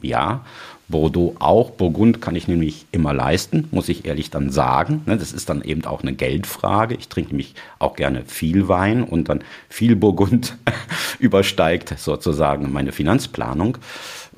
Ja, 0.03 0.45
Bordeaux 0.89 1.37
auch. 1.39 1.71
Burgund 1.71 2.23
kann 2.23 2.35
ich 2.35 2.49
nämlich 2.49 2.87
immer 2.93 3.13
leisten, 3.13 3.69
muss 3.71 3.89
ich 3.89 4.07
ehrlich 4.07 4.31
dann 4.31 4.51
sagen. 4.51 5.03
Ne, 5.07 5.17
das 5.17 5.33
ist 5.33 5.51
dann 5.51 5.63
eben 5.63 5.85
auch 5.85 6.03
eine 6.03 6.15
Geldfrage. 6.15 6.95
Ich 6.95 7.09
trinke 7.09 7.31
nämlich 7.31 7.55
auch 7.79 7.95
gerne 7.95 8.23
viel 8.27 8.69
Wein 8.69 9.05
und 9.05 9.29
dann 9.29 9.45
viel 9.69 9.97
Burgund 9.97 10.57
übersteigt 11.19 11.95
sozusagen 11.99 12.73
meine 12.73 12.93
Finanzplanung. 12.93 13.79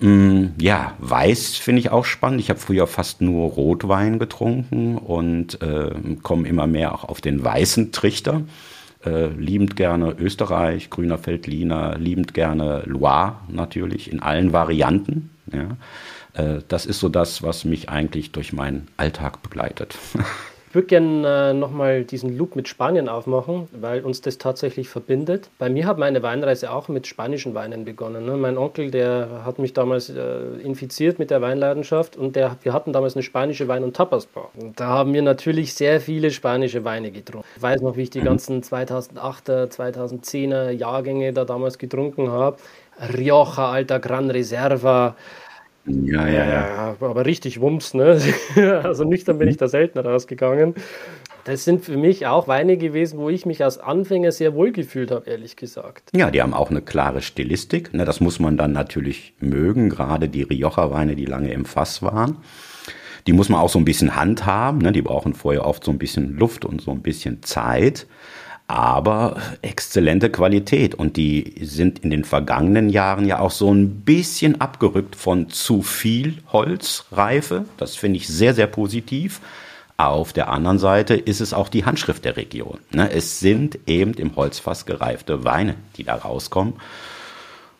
Mm, 0.00 0.46
ja, 0.60 0.94
Weiß 0.98 1.56
finde 1.56 1.80
ich 1.80 1.90
auch 1.90 2.04
spannend. 2.04 2.40
Ich 2.40 2.50
habe 2.50 2.58
früher 2.58 2.86
fast 2.86 3.20
nur 3.20 3.50
Rotwein 3.50 4.18
getrunken 4.18 4.98
und 4.98 5.62
äh, 5.62 5.90
komme 6.22 6.48
immer 6.48 6.66
mehr 6.66 6.94
auch 6.94 7.04
auf 7.04 7.20
den 7.20 7.44
weißen 7.44 7.92
Trichter 7.92 8.42
äh, 9.04 9.28
liebend 9.28 9.76
gerne 9.76 10.14
Österreich, 10.18 10.90
Grüner 10.90 11.18
Feldliner, 11.18 11.96
liebend 11.98 12.34
gerne 12.34 12.82
Loire 12.86 13.36
natürlich 13.48 14.10
in 14.10 14.20
allen 14.20 14.52
Varianten. 14.52 15.30
Ja. 15.52 15.76
Äh, 16.34 16.62
das 16.68 16.86
ist 16.86 17.00
so 17.00 17.08
das, 17.08 17.42
was 17.42 17.64
mich 17.64 17.88
eigentlich 17.88 18.32
durch 18.32 18.52
meinen 18.52 18.88
Alltag 18.96 19.42
begleitet. 19.42 19.96
Ich 20.70 20.74
würde 20.76 20.86
gerne 20.86 21.50
äh, 21.50 21.52
nochmal 21.52 22.04
diesen 22.04 22.38
Loop 22.38 22.54
mit 22.54 22.68
Spanien 22.68 23.08
aufmachen, 23.08 23.66
weil 23.72 24.02
uns 24.02 24.20
das 24.20 24.38
tatsächlich 24.38 24.88
verbindet. 24.88 25.50
Bei 25.58 25.68
mir 25.68 25.84
hat 25.84 25.98
meine 25.98 26.22
Weinreise 26.22 26.70
auch 26.70 26.86
mit 26.86 27.08
spanischen 27.08 27.54
Weinen 27.54 27.84
begonnen. 27.84 28.24
Ne? 28.24 28.36
Mein 28.36 28.56
Onkel, 28.56 28.92
der 28.92 29.42
hat 29.44 29.58
mich 29.58 29.72
damals 29.72 30.10
äh, 30.10 30.42
infiziert 30.62 31.18
mit 31.18 31.32
der 31.32 31.42
Weinleidenschaft 31.42 32.16
und 32.16 32.36
der, 32.36 32.56
wir 32.62 32.72
hatten 32.72 32.92
damals 32.92 33.16
eine 33.16 33.24
spanische 33.24 33.66
Wein- 33.66 33.82
und 33.82 33.96
Tapasbar. 33.96 34.50
Und 34.56 34.78
da 34.78 34.86
haben 34.86 35.12
wir 35.12 35.22
natürlich 35.22 35.74
sehr 35.74 36.00
viele 36.00 36.30
spanische 36.30 36.84
Weine 36.84 37.10
getrunken. 37.10 37.48
Ich 37.56 37.62
weiß 37.62 37.80
noch, 37.80 37.96
wie 37.96 38.02
ich 38.02 38.10
die 38.10 38.20
ganzen 38.20 38.62
2008er, 38.62 39.72
2010er 39.76 40.70
Jahrgänge 40.70 41.32
da 41.32 41.44
damals 41.44 41.78
getrunken 41.78 42.30
habe. 42.30 42.58
Rioja, 43.12 43.72
Alta 43.72 43.98
Gran 43.98 44.30
Reserva, 44.30 45.16
ja, 45.86 46.28
ja, 46.28 46.44
ja. 46.46 46.96
Aber 47.00 47.24
richtig 47.24 47.60
Wumms, 47.60 47.94
ne? 47.94 48.20
also 48.84 49.04
nüchtern 49.04 49.38
bin 49.38 49.48
ich 49.48 49.56
da 49.56 49.68
selten 49.68 49.98
rausgegangen. 49.98 50.74
Das 51.44 51.64
sind 51.64 51.84
für 51.84 51.96
mich 51.96 52.26
auch 52.26 52.48
Weine 52.48 52.76
gewesen, 52.76 53.18
wo 53.18 53.30
ich 53.30 53.46
mich 53.46 53.64
als 53.64 53.78
Anfänger 53.78 54.30
sehr 54.30 54.54
wohl 54.54 54.72
gefühlt 54.72 55.10
habe, 55.10 55.28
ehrlich 55.28 55.56
gesagt. 55.56 56.10
Ja, 56.14 56.30
die 56.30 56.42
haben 56.42 56.52
auch 56.52 56.70
eine 56.70 56.82
klare 56.82 57.22
Stilistik. 57.22 57.94
Ne? 57.94 58.04
Das 58.04 58.20
muss 58.20 58.38
man 58.38 58.56
dann 58.56 58.72
natürlich 58.72 59.34
mögen, 59.40 59.88
gerade 59.88 60.28
die 60.28 60.42
Rioja-Weine, 60.42 61.16
die 61.16 61.24
lange 61.24 61.52
im 61.52 61.64
Fass 61.64 62.02
waren. 62.02 62.36
Die 63.26 63.32
muss 63.32 63.48
man 63.48 63.60
auch 63.60 63.68
so 63.70 63.78
ein 63.78 63.84
bisschen 63.84 64.16
handhaben. 64.16 64.80
Ne? 64.80 64.92
Die 64.92 65.02
brauchen 65.02 65.34
vorher 65.34 65.66
oft 65.66 65.84
so 65.84 65.90
ein 65.90 65.98
bisschen 65.98 66.36
Luft 66.36 66.64
und 66.64 66.82
so 66.82 66.90
ein 66.90 67.02
bisschen 67.02 67.42
Zeit 67.42 68.06
aber 68.70 69.36
exzellente 69.62 70.30
Qualität. 70.30 70.94
Und 70.94 71.16
die 71.16 71.54
sind 71.60 71.98
in 71.98 72.10
den 72.10 72.24
vergangenen 72.24 72.88
Jahren 72.88 73.26
ja 73.26 73.40
auch 73.40 73.50
so 73.50 73.72
ein 73.72 74.02
bisschen 74.02 74.60
abgerückt 74.60 75.16
von 75.16 75.50
zu 75.50 75.82
viel 75.82 76.38
Holzreife. 76.52 77.64
Das 77.78 77.96
finde 77.96 78.18
ich 78.18 78.28
sehr, 78.28 78.54
sehr 78.54 78.68
positiv. 78.68 79.40
Auf 79.96 80.32
der 80.32 80.48
anderen 80.50 80.78
Seite 80.78 81.14
ist 81.14 81.40
es 81.40 81.52
auch 81.52 81.68
die 81.68 81.84
Handschrift 81.84 82.24
der 82.24 82.36
Region. 82.36 82.78
Ne? 82.92 83.10
Es 83.10 83.40
sind 83.40 83.76
eben 83.86 84.14
im 84.14 84.36
Holzfass 84.36 84.86
gereifte 84.86 85.44
Weine, 85.44 85.74
die 85.96 86.04
da 86.04 86.14
rauskommen. 86.14 86.74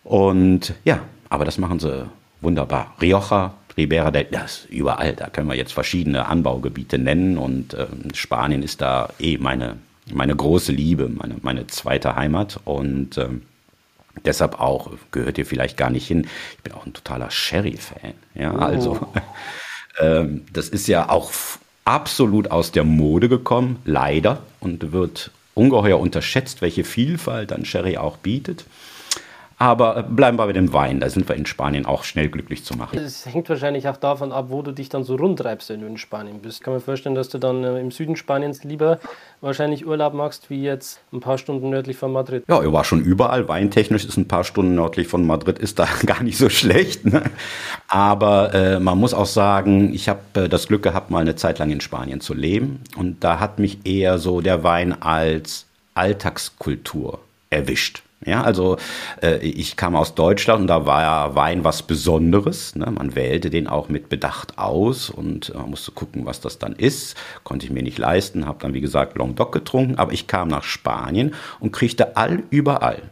Und 0.03 0.75
ja, 0.85 1.01
aber 1.29 1.45
das 1.45 1.57
machen 1.57 1.79
sie 1.79 2.11
wunderbar. 2.41 2.95
Rioja, 3.01 3.55
Ribera 3.77 4.11
del, 4.11 4.25
das 4.25 4.67
überall. 4.69 5.15
Da 5.15 5.29
können 5.29 5.49
wir 5.49 5.55
jetzt 5.55 5.73
verschiedene 5.73 6.27
Anbaugebiete 6.27 6.99
nennen 6.99 7.39
und 7.39 7.75
äh, 7.75 7.87
Spanien 8.13 8.65
ist 8.65 8.81
da 8.81 9.11
eh 9.21 9.39
meine, 9.39 9.77
meine 10.13 10.35
große 10.35 10.73
Liebe, 10.73 11.09
meine, 11.09 11.37
meine 11.43 11.67
zweite 11.67 12.17
Heimat 12.17 12.61
und 12.65 13.17
äh, 13.17 13.29
deshalb 14.25 14.61
auch 14.61 14.91
gehört 15.11 15.39
ihr 15.39 15.47
vielleicht 15.47 15.77
gar 15.77 15.91
nicht 15.91 16.07
hin. 16.07 16.27
Ich 16.57 16.63
bin 16.63 16.73
auch 16.73 16.87
ein 16.87 16.93
totaler 16.93 17.31
Sherry-Fan. 17.31 18.15
Ja, 18.35 18.55
oh. 18.55 18.59
also 18.59 19.13
äh, 19.99 20.25
das 20.53 20.69
ist 20.69 20.89
ja 20.89 21.09
auch 21.09 21.31
absolut 21.85 22.51
aus 22.51 22.73
der 22.73 22.85
Mode 22.85 23.29
gekommen, 23.29 23.81
leider, 23.85 24.43
und 24.61 24.93
wird 24.93 25.31
ungeheuer 25.55 25.99
unterschätzt, 25.99 26.63
welche 26.63 26.85
Vielfalt 26.85 27.51
dann 27.51 27.65
Sherry 27.65 27.97
auch 27.97 28.17
bietet. 28.19 28.65
Aber 29.61 30.05
bleiben 30.05 30.39
wir 30.39 30.47
bei 30.47 30.55
dem 30.55 30.73
Wein, 30.73 31.01
da 31.01 31.11
sind 31.11 31.29
wir 31.29 31.37
in 31.37 31.45
Spanien 31.45 31.85
auch 31.85 32.05
schnell 32.05 32.31
glücklich 32.31 32.65
zu 32.65 32.79
machen. 32.79 32.99
Es 32.99 33.27
hängt 33.27 33.47
wahrscheinlich 33.51 33.89
auch 33.89 33.99
davon 33.99 34.33
ab, 34.33 34.47
wo 34.49 34.63
du 34.63 34.73
dich 34.73 34.89
dann 34.89 35.05
so 35.05 35.17
rundtreibst, 35.17 35.69
wenn 35.69 35.83
du 35.83 35.87
in 35.87 35.99
Spanien 35.99 36.41
bist. 36.41 36.63
Kann 36.63 36.73
man 36.73 36.81
vorstellen, 36.81 37.15
dass 37.15 37.29
du 37.29 37.37
dann 37.37 37.63
äh, 37.63 37.79
im 37.79 37.91
Süden 37.91 38.17
Spaniens 38.17 38.65
lieber 38.65 39.01
wahrscheinlich 39.43 39.87
Urlaub 39.87 40.15
machst, 40.15 40.49
wie 40.49 40.63
jetzt 40.63 41.01
ein 41.13 41.21
paar 41.21 41.37
Stunden 41.37 41.69
nördlich 41.69 41.99
von 41.99 42.11
Madrid. 42.11 42.45
Ja, 42.49 42.63
ich 42.63 42.73
war 42.73 42.85
schon 42.85 43.03
überall. 43.03 43.49
Weintechnisch 43.49 44.07
ist 44.07 44.17
ein 44.17 44.27
paar 44.27 44.45
Stunden 44.45 44.75
nördlich 44.75 45.09
von 45.09 45.27
Madrid 45.27 45.59
ist 45.59 45.79
da 45.79 45.87
gar 46.07 46.23
nicht 46.23 46.39
so 46.39 46.49
schlecht. 46.49 47.05
Ne? 47.05 47.23
Aber 47.87 48.55
äh, 48.55 48.81
man 48.81 48.97
muss 48.97 49.13
auch 49.13 49.27
sagen, 49.27 49.93
ich 49.93 50.09
habe 50.09 50.21
äh, 50.37 50.49
das 50.49 50.69
Glück 50.69 50.83
gehabt, 50.83 51.11
mal 51.11 51.21
eine 51.21 51.37
Zeit 51.37 51.59
lang 51.59 51.71
in 51.71 51.83
Spanien 51.83 52.23
zu 52.23 52.33
leben. 52.33 52.81
Und 52.97 53.23
da 53.23 53.41
hat 53.41 53.59
mich 53.59 53.85
eher 53.85 54.17
so 54.17 54.41
der 54.41 54.65
Wein 54.65 55.03
als 55.03 55.67
Alltagskultur 55.93 57.19
erwischt. 57.51 58.03
Ja, 58.27 58.43
also 58.43 58.77
äh, 59.23 59.39
ich 59.39 59.77
kam 59.77 59.97
aus 59.97 60.15
Deutschland 60.15 60.63
und 60.63 60.67
da 60.67 60.85
war 60.85 61.03
ja 61.03 61.35
Wein 61.35 61.65
was 61.65 61.83
Besonderes. 61.83 62.77
Ne? 62.77 62.91
Man 62.91 63.15
wählte 63.15 63.49
den 63.49 63.67
auch 63.67 63.89
mit 63.89 64.11
Bedacht 64.11 64.59
aus 64.59 65.09
und 65.09 65.55
man 65.55 65.67
äh, 65.67 65.71
musste 65.71 65.93
gucken, 65.93 66.27
was 66.27 66.41
das 66.41 66.59
dann 66.59 66.75
ist. 66.75 67.17
Konnte 67.45 67.65
ich 67.65 67.73
mir 67.73 67.83
nicht 67.83 67.97
leisten, 67.97 68.47
habe 68.47 68.59
dann 68.61 68.75
wie 68.75 68.83
gesagt 68.83 69.17
Languedoc 69.17 69.53
getrunken, 69.53 69.97
aber 69.97 70.13
ich 70.13 70.27
kam 70.27 70.49
nach 70.49 70.65
Spanien 70.65 71.35
und 71.61 71.73
kriegte 71.73 72.19
all 72.19 72.43
überall 72.51 73.03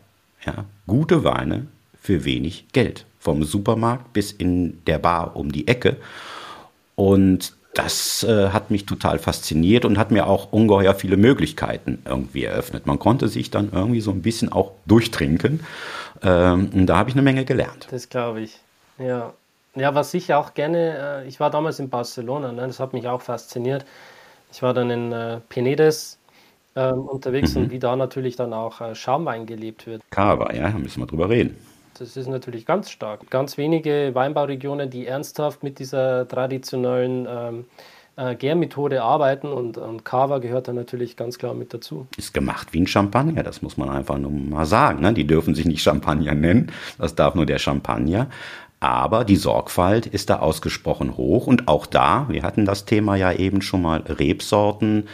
ja, 0.45 0.67
gute 0.87 1.25
Weine 1.25 1.69
für 2.01 2.25
wenig 2.25 2.67
Geld. 2.73 3.07
Vom 3.19 3.45
Supermarkt 3.45 4.13
bis 4.13 4.31
in 4.31 4.85
der 4.87 4.99
Bar 4.99 5.37
um 5.37 5.51
die 5.51 5.69
Ecke. 5.69 5.97
Und 6.95 7.55
das 7.79 8.25
äh, 8.25 8.49
hat 8.49 8.73
mich 8.73 8.87
total 8.87 9.21
fasziniert 9.21 9.85
und 9.85 9.99
hat 9.99 10.11
mir 10.11 10.27
auch 10.27 10.53
ungeheuer 10.53 10.95
viele 10.95 11.17
Möglichkeiten 11.17 12.03
irgendwie 12.05 12.45
eröffnet. 12.45 12.87
Man 12.87 12.99
konnte 12.99 13.29
sich 13.29 13.53
dann 13.53 13.71
irgendwie 13.73 14.01
so 14.01 14.11
ein 14.11 14.21
bisschen 14.21 14.51
auch 14.51 14.73
durchtrinken. 14.87 15.61
Ähm, 16.23 16.71
und 16.75 16.87
da 16.87 16.97
habe 16.97 17.11
ich 17.11 17.15
eine 17.15 17.23
Menge 17.23 17.45
gelernt. 17.45 17.87
Das 17.91 18.09
glaube 18.09 18.41
ich. 18.41 18.59
Ja. 18.99 19.33
Ja, 19.77 19.95
was 19.95 20.13
ich 20.15 20.35
auch 20.35 20.55
gerne, 20.55 21.23
äh, 21.25 21.29
ich 21.29 21.39
war 21.39 21.51
damals 21.51 21.79
in 21.79 21.89
Barcelona, 21.89 22.51
ne, 22.51 22.67
das 22.67 22.81
hat 22.81 22.95
mich 22.95 23.07
auch 23.07 23.23
fasziniert. 23.23 23.85
Ich 24.51 24.61
war 24.63 24.75
dann 24.75 24.91
in 24.91 25.13
äh, 25.13 25.39
Penedes 25.49 26.19
ähm, 26.75 27.03
unterwegs 27.03 27.55
mhm. 27.55 27.63
und 27.63 27.71
wie 27.71 27.79
da 27.79 27.95
natürlich 27.95 28.35
dann 28.35 28.53
auch 28.53 28.81
äh, 28.81 28.97
Schaumwein 28.97 29.47
gelebt 29.47 29.87
wird. 29.87 30.03
Cava, 30.11 30.53
ja, 30.53 30.71
da 30.71 30.79
müssen 30.79 31.01
wir 31.01 31.07
drüber 31.07 31.29
reden. 31.29 31.57
Das 31.99 32.17
ist 32.17 32.29
natürlich 32.29 32.65
ganz 32.65 32.91
stark. 32.91 33.29
Ganz 33.29 33.59
wenige 33.59 34.11
Weinbauregionen, 34.15 34.89
die 34.89 35.07
ernsthaft 35.07 35.65
mit 35.65 35.81
dieser 35.81 36.29
traditionellen 36.29 37.27
ähm, 37.29 37.65
äh, 38.17 38.37
Gärmethode 38.37 39.03
arbeiten 39.03 39.49
und, 39.49 39.79
und 39.79 40.05
Cava 40.05 40.39
gehört 40.39 40.69
da 40.69 40.73
natürlich 40.73 41.17
ganz 41.17 41.39
klar 41.39 41.55
mit 41.55 41.75
dazu. 41.75 42.07
Ist 42.17 42.35
gemacht 42.35 42.69
wie 42.73 42.81
ein 42.81 42.87
Champagner, 42.87 43.43
das 43.43 43.63
muss 43.63 43.77
man 43.77 43.89
einfach 43.89 44.17
nur 44.17 44.31
mal 44.31 44.65
sagen. 44.65 45.01
Ne? 45.01 45.13
Die 45.13 45.27
dürfen 45.27 45.57
sich 45.57 45.67
nicht 45.67 45.83
Champagner 45.83 46.35
nennen, 46.35 46.71
das 46.99 47.17
darf 47.17 47.35
nur 47.35 47.47
der 47.47 47.59
Champagner. 47.59 48.29
Aber 48.81 49.25
die 49.25 49.37
Sorgfalt 49.37 50.07
ist 50.07 50.31
da 50.31 50.39
ausgesprochen 50.39 51.17
hoch 51.17 51.49
und 51.49 51.67
auch 51.67 51.85
da, 51.85 52.27
wir 52.29 52.45
hatten 52.45 52.65
das 52.65 52.85
Thema 52.85 53.17
ja 53.17 53.33
eben 53.33 53.61
schon 53.61 53.83
mal, 53.83 54.03
Rebsorten, 54.03 55.09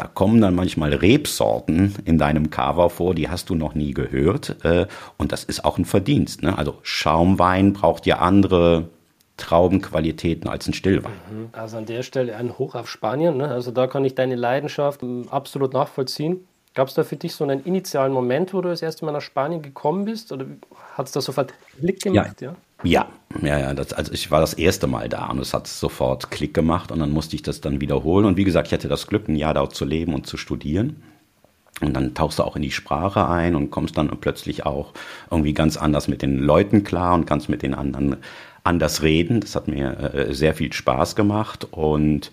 da 0.00 0.06
kommen 0.06 0.40
dann 0.40 0.54
manchmal 0.54 0.94
Rebsorten 0.94 1.94
in 2.06 2.16
deinem 2.16 2.48
Cava 2.48 2.88
vor, 2.88 3.14
die 3.14 3.28
hast 3.28 3.50
du 3.50 3.54
noch 3.54 3.74
nie 3.74 3.92
gehört. 3.92 4.56
Äh, 4.64 4.86
und 5.18 5.30
das 5.30 5.44
ist 5.44 5.62
auch 5.62 5.76
ein 5.76 5.84
Verdienst. 5.84 6.42
Ne? 6.42 6.56
Also 6.56 6.78
Schaumwein 6.82 7.74
braucht 7.74 8.06
ja 8.06 8.20
andere 8.20 8.88
Traubenqualitäten 9.36 10.48
als 10.48 10.66
ein 10.66 10.72
Stillwein. 10.72 11.12
Mhm. 11.30 11.48
Also 11.52 11.76
an 11.76 11.84
der 11.84 12.02
Stelle 12.02 12.34
ein 12.34 12.56
Hoch 12.56 12.74
auf 12.76 12.88
Spanien. 12.88 13.36
Ne? 13.36 13.48
Also 13.48 13.72
da 13.72 13.86
kann 13.88 14.02
ich 14.06 14.14
deine 14.14 14.36
Leidenschaft 14.36 15.02
ähm, 15.02 15.26
absolut 15.30 15.74
nachvollziehen. 15.74 16.48
Gab 16.72 16.88
es 16.88 16.94
da 16.94 17.04
für 17.04 17.16
dich 17.16 17.34
so 17.34 17.44
einen 17.44 17.62
initialen 17.64 18.14
Moment, 18.14 18.54
wo 18.54 18.62
du 18.62 18.70
das 18.70 18.80
erste 18.80 19.04
Mal 19.04 19.12
nach 19.12 19.20
Spanien 19.20 19.60
gekommen 19.60 20.06
bist? 20.06 20.32
Oder 20.32 20.46
hat 20.94 21.08
es 21.08 21.12
da 21.12 21.20
sofort 21.20 21.52
Klick 21.78 22.00
gemacht? 22.00 22.40
Ja, 22.40 22.52
ja, 22.52 22.56
ja, 22.82 23.08
ja 23.42 23.74
das, 23.74 23.92
also 23.92 24.12
ich 24.12 24.30
war 24.30 24.40
das 24.40 24.54
erste 24.54 24.86
Mal 24.86 25.08
da 25.08 25.26
und 25.26 25.38
es 25.38 25.54
hat 25.54 25.66
sofort 25.66 26.30
Klick 26.30 26.54
gemacht 26.54 26.92
und 26.92 26.98
dann 26.98 27.10
musste 27.10 27.36
ich 27.36 27.42
das 27.42 27.60
dann 27.60 27.80
wiederholen. 27.80 28.26
Und 28.26 28.36
wie 28.36 28.44
gesagt, 28.44 28.68
ich 28.68 28.72
hatte 28.72 28.88
das 28.88 29.06
Glück, 29.06 29.28
ein 29.28 29.36
Jahr 29.36 29.54
dort 29.54 29.74
zu 29.74 29.84
leben 29.84 30.14
und 30.14 30.26
zu 30.26 30.36
studieren. 30.36 31.02
Und 31.80 31.94
dann 31.94 32.14
tauchst 32.14 32.38
du 32.38 32.42
auch 32.42 32.56
in 32.56 32.62
die 32.62 32.72
Sprache 32.72 33.26
ein 33.28 33.54
und 33.54 33.70
kommst 33.70 33.96
dann 33.96 34.08
plötzlich 34.20 34.66
auch 34.66 34.92
irgendwie 35.30 35.54
ganz 35.54 35.76
anders 35.76 36.08
mit 36.08 36.20
den 36.20 36.38
Leuten 36.38 36.84
klar 36.84 37.14
und 37.14 37.26
kannst 37.26 37.48
mit 37.48 37.62
den 37.62 37.74
anderen 37.74 38.16
anders 38.64 39.02
reden. 39.02 39.40
Das 39.40 39.54
hat 39.56 39.68
mir 39.68 40.14
äh, 40.14 40.34
sehr 40.34 40.54
viel 40.54 40.72
Spaß 40.72 41.16
gemacht 41.16 41.66
und 41.70 42.32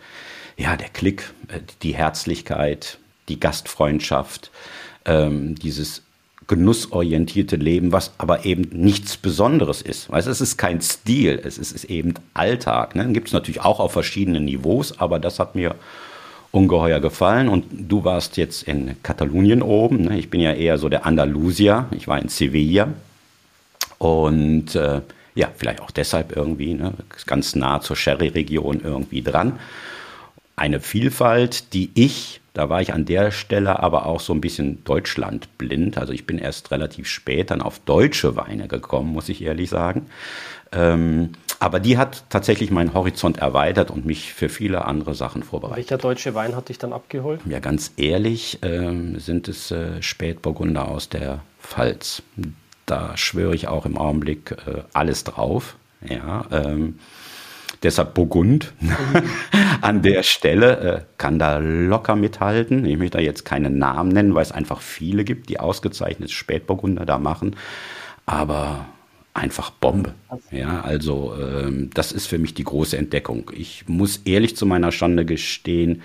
ja, 0.58 0.76
der 0.76 0.90
Klick, 0.90 1.32
äh, 1.48 1.60
die 1.82 1.96
Herzlichkeit, 1.96 2.98
die 3.30 3.40
Gastfreundschaft, 3.40 4.52
ähm, 5.06 5.56
dieses 5.56 6.04
genussorientierte 6.48 7.58
Leben, 7.58 7.92
was 7.92 8.14
aber 8.18 8.46
eben 8.46 8.70
nichts 8.72 9.18
Besonderes 9.18 9.82
ist. 9.82 10.10
Weißt, 10.10 10.28
es 10.28 10.40
ist 10.40 10.58
kein 10.58 10.82
Stil, 10.82 11.42
es 11.44 11.58
ist, 11.58 11.74
ist 11.74 11.86
eben 11.86 12.14
Alltag. 12.34 12.96
Ne? 12.96 13.12
Gibt 13.12 13.28
es 13.28 13.34
natürlich 13.34 13.62
auch 13.62 13.80
auf 13.80 13.92
verschiedenen 13.92 14.46
Niveaus, 14.46 14.98
aber 15.00 15.20
das 15.20 15.40
hat 15.40 15.56
mir 15.56 15.76
ungeheuer 16.52 17.02
gefallen. 17.02 17.50
Und 17.50 17.66
du 17.72 18.06
warst 18.06 18.38
jetzt 18.38 18.64
in 18.64 18.96
Katalonien 19.04 19.62
oben. 19.62 20.04
Ne? 20.06 20.18
Ich 20.18 20.30
bin 20.30 20.40
ja 20.40 20.54
eher 20.54 20.78
so 20.78 20.88
der 20.88 21.06
Andalusier. 21.06 21.86
Ich 21.92 22.08
war 22.08 22.20
in 22.20 22.30
Sevilla. 22.30 22.88
Und 23.98 24.76
äh, 24.76 25.02
ja, 25.36 25.50
vielleicht 25.56 25.82
auch 25.82 25.92
deshalb 25.92 26.36
irgendwie, 26.36 26.74
ne? 26.74 26.94
ganz 27.26 27.56
nah 27.56 27.82
zur 27.82 27.98
Sherry-Region 27.98 28.82
irgendwie 28.84 29.22
dran. 29.22 29.60
Eine 30.56 30.80
Vielfalt, 30.80 31.74
die 31.74 31.92
ich 31.94 32.42
da 32.58 32.70
war 32.70 32.82
ich 32.82 32.92
an 32.92 33.06
der 33.06 33.30
Stelle 33.30 33.84
aber 33.84 34.08
auch 34.08 34.20
so 34.20 34.34
ein 34.34 34.42
bisschen 34.42 34.84
deutschlandblind. 34.84 36.00
Also 36.00 36.12
ich 36.12 36.26
bin 36.26 36.40
erst 36.40 36.72
relativ 36.72 37.08
spät 37.08 37.52
dann 37.52 37.62
auf 37.62 37.78
deutsche 37.78 38.36
Weine 38.36 38.68
gekommen, 38.68 39.12
muss 39.14 39.30
ich 39.30 39.44
ehrlich 39.44 39.70
sagen. 39.70 40.08
Ähm, 40.72 41.34
aber 41.60 41.80
die 41.80 42.00
hat 42.00 42.24
tatsächlich 42.30 42.72
meinen 42.72 42.96
Horizont 42.96 43.38
erweitert 43.38 43.92
und 43.92 44.08
mich 44.08 44.34
für 44.34 44.50
viele 44.50 44.86
andere 44.86 45.14
Sachen 45.14 45.44
vorbereitet. 45.44 45.78
Welcher 45.78 45.98
deutsche 46.00 46.34
Wein 46.34 46.56
hat 46.56 46.70
dich 46.70 46.80
dann 46.80 46.94
abgeholt? 46.94 47.42
Ja, 47.48 47.60
ganz 47.60 47.94
ehrlich 47.96 48.58
ähm, 48.64 49.20
sind 49.20 49.48
es 49.48 49.70
äh, 49.70 50.02
Spätburgunder 50.02 50.88
aus 50.88 51.10
der 51.10 51.44
Pfalz. 51.62 52.24
Da 52.88 53.16
schwöre 53.18 53.54
ich 53.54 53.68
auch 53.68 53.86
im 53.86 54.00
Augenblick 54.00 54.52
äh, 54.66 54.82
alles 54.94 55.24
drauf. 55.24 55.76
Ja, 56.02 56.46
ähm, 56.52 56.98
Deshalb 57.84 58.14
Burgund 58.14 58.74
mhm. 58.80 58.96
an 59.82 60.02
der 60.02 60.24
Stelle 60.24 60.80
äh, 60.80 61.02
kann 61.18 61.40
da 61.40 61.58
locker 61.58 62.16
mithalten. 62.16 62.86
Ich 62.86 62.98
möchte 62.98 63.18
da 63.18 63.24
jetzt 63.24 63.46
keinen 63.46 63.78
Namen 63.78 64.10
nennen, 64.10 64.36
weil 64.36 64.44
es 64.44 64.52
einfach 64.52 64.82
viele 64.82 65.24
gibt, 65.24 65.50
die 65.50 65.60
ausgezeichnet 65.60 66.32
Spätburgunder 66.32 67.06
da 67.06 67.20
machen. 67.20 67.56
Aber 68.26 68.86
einfach 69.34 69.70
Bombe. 69.70 70.14
Ja, 70.52 70.82
also 70.82 71.36
ähm, 71.40 71.92
das 71.94 72.12
ist 72.12 72.26
für 72.26 72.40
mich 72.40 72.56
die 72.56 72.64
große 72.64 72.98
Entdeckung. 72.98 73.52
Ich 73.54 73.88
muss 73.88 74.22
ehrlich 74.26 74.58
zu 74.58 74.66
meiner 74.66 74.92
Schande 74.92 75.26
gestehen, 75.26 76.02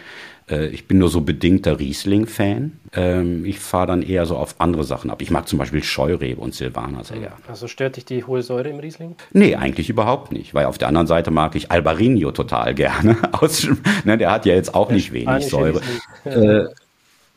äh, 0.50 0.66
ich 0.68 0.86
bin 0.86 0.98
nur 0.98 1.08
so 1.08 1.20
bedingter 1.20 1.78
Riesling-Fan. 1.78 2.72
Ähm, 2.94 3.44
ich 3.44 3.58
fahre 3.58 3.86
dann 3.86 4.02
eher 4.02 4.26
so 4.26 4.36
auf 4.36 4.56
andere 4.58 4.84
Sachen 4.84 5.10
ab. 5.10 5.22
Ich 5.22 5.30
mag 5.30 5.48
zum 5.48 5.58
Beispiel 5.58 5.82
Scheurebe 5.82 6.40
und 6.40 6.54
Silvaner 6.54 7.04
sehr 7.04 7.18
gerne. 7.18 7.36
Also 7.48 7.68
stört 7.68 7.96
dich 7.96 8.04
die 8.04 8.24
hohe 8.24 8.42
Säure 8.42 8.68
im 8.68 8.78
Riesling? 8.78 9.16
Nee, 9.32 9.56
eigentlich 9.56 9.88
überhaupt 9.88 10.32
nicht. 10.32 10.54
Weil 10.54 10.66
auf 10.66 10.78
der 10.78 10.88
anderen 10.88 11.06
Seite 11.06 11.30
mag 11.30 11.54
ich 11.54 11.70
Albarino 11.70 12.32
total 12.32 12.74
gerne. 12.82 13.16
Aus, 13.32 13.66
ne, 14.04 14.18
der 14.18 14.30
hat 14.30 14.46
ja 14.46 14.54
jetzt 14.54 14.74
auch 14.74 14.90
nicht 14.90 15.12
wenig 15.12 15.46
Säure. 15.46 15.80
Äh, 16.24 16.64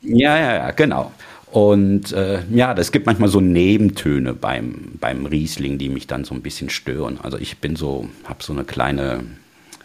ja, 0.01 0.37
ja, 0.37 0.55
ja, 0.55 0.71
genau. 0.71 1.11
Und 1.51 2.11
äh, 2.11 2.39
ja, 2.51 2.73
es 2.73 2.91
gibt 2.91 3.05
manchmal 3.05 3.29
so 3.29 3.39
Nebentöne 3.39 4.33
beim, 4.33 4.93
beim 4.99 5.25
Riesling, 5.25 5.77
die 5.77 5.87
mich 5.87 6.05
dann 6.05 6.25
so 6.25 6.35
ein 6.35 6.41
bisschen 6.41 6.69
stören. 6.69 7.17
Also 7.21 7.37
ich 7.37 7.59
bin 7.59 7.77
so, 7.77 8.09
habe 8.25 8.43
so 8.43 8.51
eine 8.51 8.65
kleine 8.65 9.23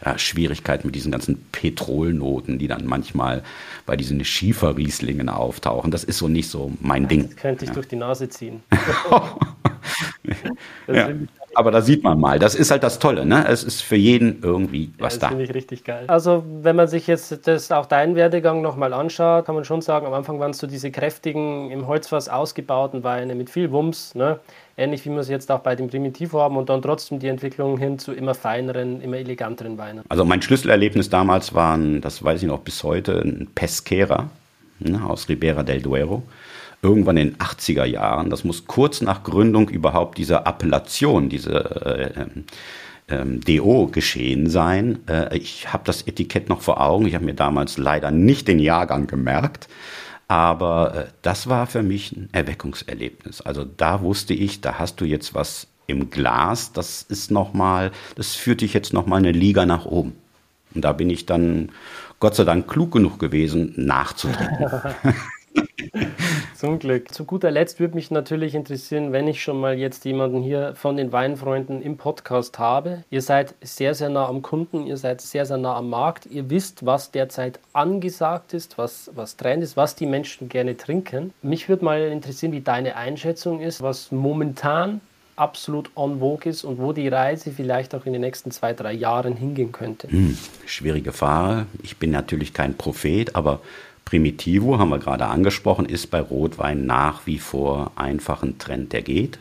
ja, 0.04 0.18
Schwierigkeit 0.18 0.84
mit 0.84 0.94
diesen 0.94 1.12
ganzen 1.12 1.44
Petrolnoten, 1.52 2.58
die 2.58 2.68
dann 2.68 2.86
manchmal 2.86 3.42
bei 3.86 3.96
diesen 3.96 4.24
Schieferrieslingen 4.24 5.28
auftauchen. 5.28 5.90
Das 5.90 6.04
ist 6.04 6.18
so 6.18 6.28
nicht 6.28 6.48
so 6.48 6.72
mein 6.80 7.08
Ding. 7.08 7.24
Das 7.24 7.36
könnte 7.36 7.64
ich 7.64 7.70
ja. 7.70 7.74
durch 7.74 7.88
die 7.88 7.96
Nase 7.96 8.28
ziehen. 8.28 8.62
ja. 10.86 11.08
Aber 11.54 11.72
da 11.72 11.80
sieht 11.80 12.04
man 12.04 12.20
mal, 12.20 12.38
das 12.38 12.54
ist 12.54 12.70
halt 12.70 12.84
das 12.84 13.00
Tolle, 13.00 13.26
ne? 13.26 13.44
Es 13.48 13.64
ist 13.64 13.82
für 13.82 13.96
jeden 13.96 14.40
irgendwie 14.42 14.92
was 14.98 15.14
das 15.14 15.18
da. 15.18 15.26
Das 15.26 15.30
finde 15.30 15.44
ich 15.44 15.54
richtig 15.54 15.84
geil. 15.84 16.04
Also, 16.06 16.44
wenn 16.62 16.76
man 16.76 16.86
sich 16.86 17.08
jetzt 17.08 17.46
das 17.46 17.72
auch 17.72 17.86
deinen 17.86 18.14
Werdegang 18.14 18.62
nochmal 18.62 18.92
anschaut, 18.92 19.46
kann 19.46 19.56
man 19.56 19.64
schon 19.64 19.82
sagen, 19.82 20.06
am 20.06 20.14
Anfang 20.14 20.38
waren 20.38 20.52
es 20.52 20.58
so 20.58 20.68
diese 20.68 20.92
kräftigen, 20.92 21.72
im 21.72 21.88
Holzfass 21.88 22.28
ausgebauten 22.28 23.02
Weine 23.02 23.34
mit 23.34 23.50
viel 23.50 23.72
Wumms, 23.72 24.14
ne? 24.14 24.38
Ähnlich 24.80 25.04
wie 25.04 25.10
wir 25.10 25.18
es 25.18 25.28
jetzt 25.28 25.50
auch 25.50 25.60
bei 25.60 25.76
dem 25.76 25.88
Primitivo 25.88 26.40
haben 26.40 26.56
und 26.56 26.70
dann 26.70 26.80
trotzdem 26.80 27.18
die 27.18 27.28
Entwicklung 27.28 27.76
hin 27.76 27.98
zu 27.98 28.12
immer 28.12 28.34
feineren, 28.34 29.02
immer 29.02 29.18
eleganteren 29.18 29.76
Weinen. 29.76 30.04
Also 30.08 30.24
mein 30.24 30.40
Schlüsselerlebnis 30.40 31.10
damals 31.10 31.52
waren, 31.52 32.00
das 32.00 32.24
weiß 32.24 32.40
ich 32.40 32.48
noch 32.48 32.60
bis 32.60 32.82
heute, 32.82 33.20
ein 33.20 33.48
Pesquera 33.54 34.30
ne, 34.78 35.04
aus 35.04 35.28
Ribera 35.28 35.62
del 35.62 35.82
Duero 35.82 36.22
irgendwann 36.82 37.18
in 37.18 37.32
den 37.32 37.36
80er 37.36 37.84
Jahren, 37.84 38.30
das 38.30 38.44
muss 38.44 38.66
kurz 38.66 39.02
nach 39.02 39.22
Gründung 39.22 39.68
überhaupt 39.68 40.16
dieser 40.16 40.46
Appellation, 40.46 41.28
diese 41.28 41.52
äh, 41.84 42.24
ähm, 43.08 43.40
DO 43.40 43.88
geschehen 43.88 44.48
sein. 44.48 45.00
Äh, 45.08 45.36
ich 45.36 45.72
habe 45.72 45.82
das 45.84 46.02
Etikett 46.06 46.48
noch 46.48 46.62
vor 46.62 46.80
Augen, 46.80 47.06
ich 47.06 47.14
habe 47.14 47.24
mir 47.24 47.34
damals 47.34 47.76
leider 47.76 48.10
nicht 48.10 48.48
den 48.48 48.58
Jahrgang 48.58 49.06
gemerkt. 49.06 49.68
Aber 50.30 50.94
äh, 50.94 51.06
das 51.22 51.48
war 51.48 51.66
für 51.66 51.82
mich 51.82 52.12
ein 52.12 52.28
Erweckungserlebnis. 52.30 53.40
Also 53.40 53.64
da 53.64 54.00
wusste 54.00 54.32
ich, 54.32 54.60
da 54.60 54.78
hast 54.78 55.00
du 55.00 55.04
jetzt 55.04 55.34
was 55.34 55.66
im 55.88 56.08
Glas, 56.08 56.72
das 56.72 57.02
ist 57.02 57.32
noch 57.32 57.52
mal, 57.52 57.90
das 58.14 58.36
führt 58.36 58.60
dich 58.60 58.72
jetzt 58.72 58.92
noch 58.92 59.06
mal 59.06 59.16
eine 59.16 59.32
Liga 59.32 59.66
nach 59.66 59.86
oben. 59.86 60.12
Und 60.72 60.84
da 60.84 60.92
bin 60.92 61.10
ich 61.10 61.26
dann 61.26 61.72
Gott 62.20 62.36
sei 62.36 62.44
Dank 62.44 62.68
klug 62.68 62.92
genug 62.92 63.18
gewesen, 63.18 63.74
nachzutrinken. 63.76 64.68
Zum 66.60 66.78
Glück. 66.78 67.10
Zu 67.14 67.24
guter 67.24 67.50
Letzt 67.50 67.80
würde 67.80 67.94
mich 67.94 68.10
natürlich 68.10 68.54
interessieren, 68.54 69.12
wenn 69.12 69.26
ich 69.26 69.42
schon 69.42 69.58
mal 69.58 69.78
jetzt 69.78 70.04
jemanden 70.04 70.42
hier 70.42 70.74
von 70.74 70.98
den 70.98 71.10
Weinfreunden 71.10 71.80
im 71.80 71.96
Podcast 71.96 72.58
habe. 72.58 73.02
Ihr 73.08 73.22
seid 73.22 73.54
sehr, 73.62 73.94
sehr 73.94 74.10
nah 74.10 74.28
am 74.28 74.42
Kunden, 74.42 74.86
ihr 74.86 74.98
seid 74.98 75.22
sehr, 75.22 75.46
sehr 75.46 75.56
nah 75.56 75.74
am 75.74 75.88
Markt. 75.88 76.26
Ihr 76.26 76.50
wisst, 76.50 76.84
was 76.84 77.12
derzeit 77.12 77.60
angesagt 77.72 78.52
ist, 78.52 78.76
was, 78.76 79.10
was 79.14 79.38
Trend 79.38 79.62
ist, 79.62 79.78
was 79.78 79.94
die 79.94 80.04
Menschen 80.04 80.50
gerne 80.50 80.76
trinken. 80.76 81.32
Mich 81.40 81.70
würde 81.70 81.82
mal 81.82 81.98
interessieren, 81.98 82.52
wie 82.52 82.60
deine 82.60 82.94
Einschätzung 82.94 83.62
ist, 83.62 83.80
was 83.80 84.12
momentan 84.12 85.00
absolut 85.36 85.90
on 85.96 86.20
vogue 86.20 86.50
ist 86.50 86.64
und 86.64 86.78
wo 86.78 86.92
die 86.92 87.08
Reise 87.08 87.52
vielleicht 87.52 87.94
auch 87.94 88.04
in 88.04 88.12
den 88.12 88.20
nächsten 88.20 88.50
zwei, 88.50 88.74
drei 88.74 88.92
Jahren 88.92 89.34
hingehen 89.34 89.72
könnte? 89.72 90.08
Hm, 90.08 90.36
schwierige 90.66 91.12
Frage. 91.12 91.64
Ich 91.82 91.96
bin 91.96 92.10
natürlich 92.10 92.52
kein 92.52 92.74
Prophet, 92.74 93.34
aber 93.34 93.60
Primitivo, 94.10 94.80
haben 94.80 94.88
wir 94.88 94.98
gerade 94.98 95.26
angesprochen, 95.26 95.86
ist 95.86 96.10
bei 96.10 96.20
Rotwein 96.20 96.84
nach 96.84 97.26
wie 97.26 97.38
vor 97.38 97.92
einfach 97.94 98.42
ein 98.42 98.58
Trend, 98.58 98.92
der 98.92 99.02
geht. 99.02 99.38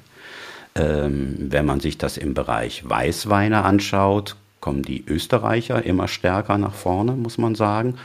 Ähm, 0.76 1.48
wenn 1.50 1.66
man 1.66 1.80
sich 1.80 1.98
das 1.98 2.18
im 2.18 2.36
Bereich 2.36 2.88
Weißweine 2.88 3.64
anschaut, 3.64 4.36
kommen 4.60 4.84
die 4.84 5.04
Österreicher 5.08 5.84
immer 5.84 6.08
stärker 6.08 6.60
nach 6.60 6.76
vorne, 6.76 7.14
muss 7.14 7.40
man 7.40 7.56
sagen. 7.56 7.96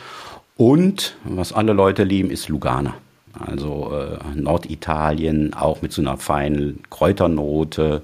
Und 0.57 1.19
was 1.25 1.53
alle 1.53 1.75
Leute 1.75 2.03
lieben, 2.03 2.31
ist 2.31 2.49
Lugana. 2.49 2.95
Also 3.39 3.93
äh, 3.93 4.19
Norditalien, 4.35 5.53
auch 5.53 5.83
mit 5.83 5.93
so 5.93 6.01
einer 6.01 6.17
feinen 6.17 6.83
Kräuternote, 6.89 8.01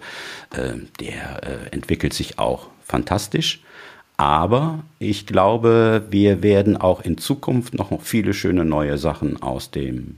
äh, 0.52 0.74
der 1.00 1.42
äh, 1.44 1.74
entwickelt 1.74 2.12
sich 2.12 2.38
auch 2.38 2.66
fantastisch. 2.84 3.62
Aber 4.20 4.80
ich 4.98 5.24
glaube, 5.24 6.02
wir 6.10 6.42
werden 6.42 6.76
auch 6.76 7.00
in 7.00 7.16
Zukunft 7.16 7.72
noch 7.72 8.02
viele 8.02 8.34
schöne 8.34 8.66
neue 8.66 8.98
Sachen 8.98 9.42
aus 9.42 9.70
dem 9.70 10.16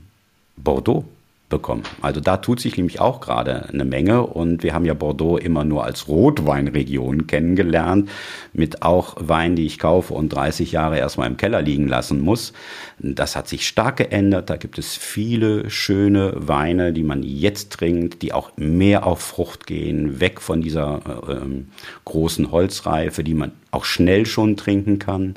Bordeaux 0.57 1.05
bekommen. 1.53 1.83
Also 2.01 2.19
da 2.19 2.37
tut 2.37 2.59
sich 2.59 2.77
nämlich 2.77 2.99
auch 2.99 3.21
gerade 3.21 3.69
eine 3.69 3.85
Menge 3.85 4.25
und 4.25 4.63
wir 4.63 4.73
haben 4.73 4.85
ja 4.85 4.95
Bordeaux 4.95 5.37
immer 5.37 5.63
nur 5.63 5.83
als 5.83 6.07
Rotweinregion 6.07 7.27
kennengelernt, 7.27 8.09
mit 8.53 8.81
auch 8.81 9.15
Wein, 9.19 9.55
die 9.55 9.67
ich 9.67 9.77
kaufe 9.77 10.15
und 10.15 10.29
30 10.29 10.71
Jahre 10.71 10.97
erstmal 10.97 11.27
im 11.27 11.37
Keller 11.37 11.61
liegen 11.61 11.87
lassen 11.87 12.21
muss. 12.21 12.53
Das 12.97 13.35
hat 13.35 13.47
sich 13.47 13.67
stark 13.67 13.97
geändert. 13.97 14.49
Da 14.49 14.57
gibt 14.57 14.79
es 14.79 14.95
viele 14.95 15.69
schöne 15.69 16.33
Weine, 16.35 16.91
die 16.91 17.03
man 17.03 17.21
jetzt 17.21 17.73
trinkt, 17.73 18.23
die 18.23 18.33
auch 18.33 18.51
mehr 18.57 19.05
auf 19.05 19.21
Frucht 19.21 19.67
gehen, 19.67 20.19
weg 20.19 20.41
von 20.41 20.61
dieser 20.61 21.01
äh, 21.27 21.33
ähm, 21.33 21.67
großen 22.05 22.51
Holzreife, 22.51 23.23
die 23.23 23.35
man 23.35 23.51
auch 23.69 23.85
schnell 23.85 24.25
schon 24.25 24.57
trinken 24.57 24.97
kann. 24.97 25.35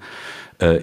Äh, 0.61 0.81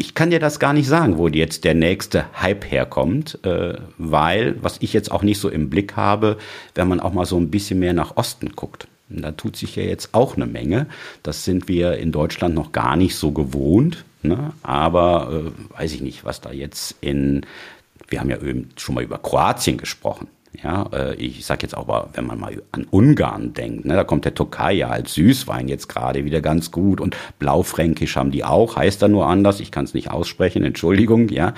ich 0.00 0.14
kann 0.14 0.30
dir 0.30 0.38
das 0.38 0.60
gar 0.60 0.72
nicht 0.72 0.86
sagen, 0.86 1.18
wo 1.18 1.26
jetzt 1.26 1.64
der 1.64 1.74
nächste 1.74 2.26
Hype 2.40 2.70
herkommt, 2.70 3.44
äh, 3.44 3.74
weil, 3.98 4.56
was 4.62 4.78
ich 4.80 4.92
jetzt 4.92 5.10
auch 5.10 5.22
nicht 5.22 5.40
so 5.40 5.48
im 5.48 5.70
Blick 5.70 5.96
habe, 5.96 6.38
wenn 6.76 6.86
man 6.86 7.00
auch 7.00 7.12
mal 7.12 7.26
so 7.26 7.36
ein 7.36 7.50
bisschen 7.50 7.80
mehr 7.80 7.92
nach 7.92 8.16
Osten 8.16 8.52
guckt. 8.54 8.86
Da 9.08 9.32
tut 9.32 9.56
sich 9.56 9.74
ja 9.74 9.82
jetzt 9.82 10.14
auch 10.14 10.36
eine 10.36 10.46
Menge. 10.46 10.86
Das 11.22 11.44
sind 11.44 11.66
wir 11.66 11.96
in 11.96 12.12
Deutschland 12.12 12.54
noch 12.54 12.70
gar 12.72 12.94
nicht 12.94 13.16
so 13.16 13.32
gewohnt. 13.32 14.04
Ne? 14.22 14.52
Aber 14.62 15.32
äh, 15.32 15.78
weiß 15.78 15.92
ich 15.94 16.00
nicht, 16.00 16.24
was 16.24 16.40
da 16.40 16.52
jetzt 16.52 16.94
in, 17.00 17.44
wir 18.06 18.20
haben 18.20 18.30
ja 18.30 18.38
schon 18.76 18.94
mal 18.94 19.04
über 19.04 19.18
Kroatien 19.18 19.78
gesprochen. 19.78 20.28
Ja, 20.62 20.88
äh, 20.92 21.14
ich 21.16 21.44
sage 21.44 21.62
jetzt 21.62 21.74
aber, 21.74 22.08
wenn 22.14 22.26
man 22.26 22.40
mal 22.40 22.62
an 22.72 22.86
Ungarn 22.90 23.52
denkt, 23.52 23.84
ne, 23.84 23.94
da 23.94 24.04
kommt 24.04 24.24
der 24.24 24.34
Tokaja 24.34 24.88
als 24.88 25.14
Süßwein 25.14 25.68
jetzt 25.68 25.88
gerade 25.88 26.24
wieder 26.24 26.40
ganz 26.40 26.70
gut 26.70 27.00
und 27.00 27.16
Blaufränkisch 27.38 28.16
haben 28.16 28.30
die 28.30 28.44
auch, 28.44 28.76
heißt 28.76 29.02
da 29.02 29.08
nur 29.08 29.26
anders, 29.26 29.60
ich 29.60 29.70
kann 29.70 29.84
es 29.84 29.94
nicht 29.94 30.10
aussprechen, 30.10 30.64
Entschuldigung, 30.64 31.28
ja. 31.28 31.54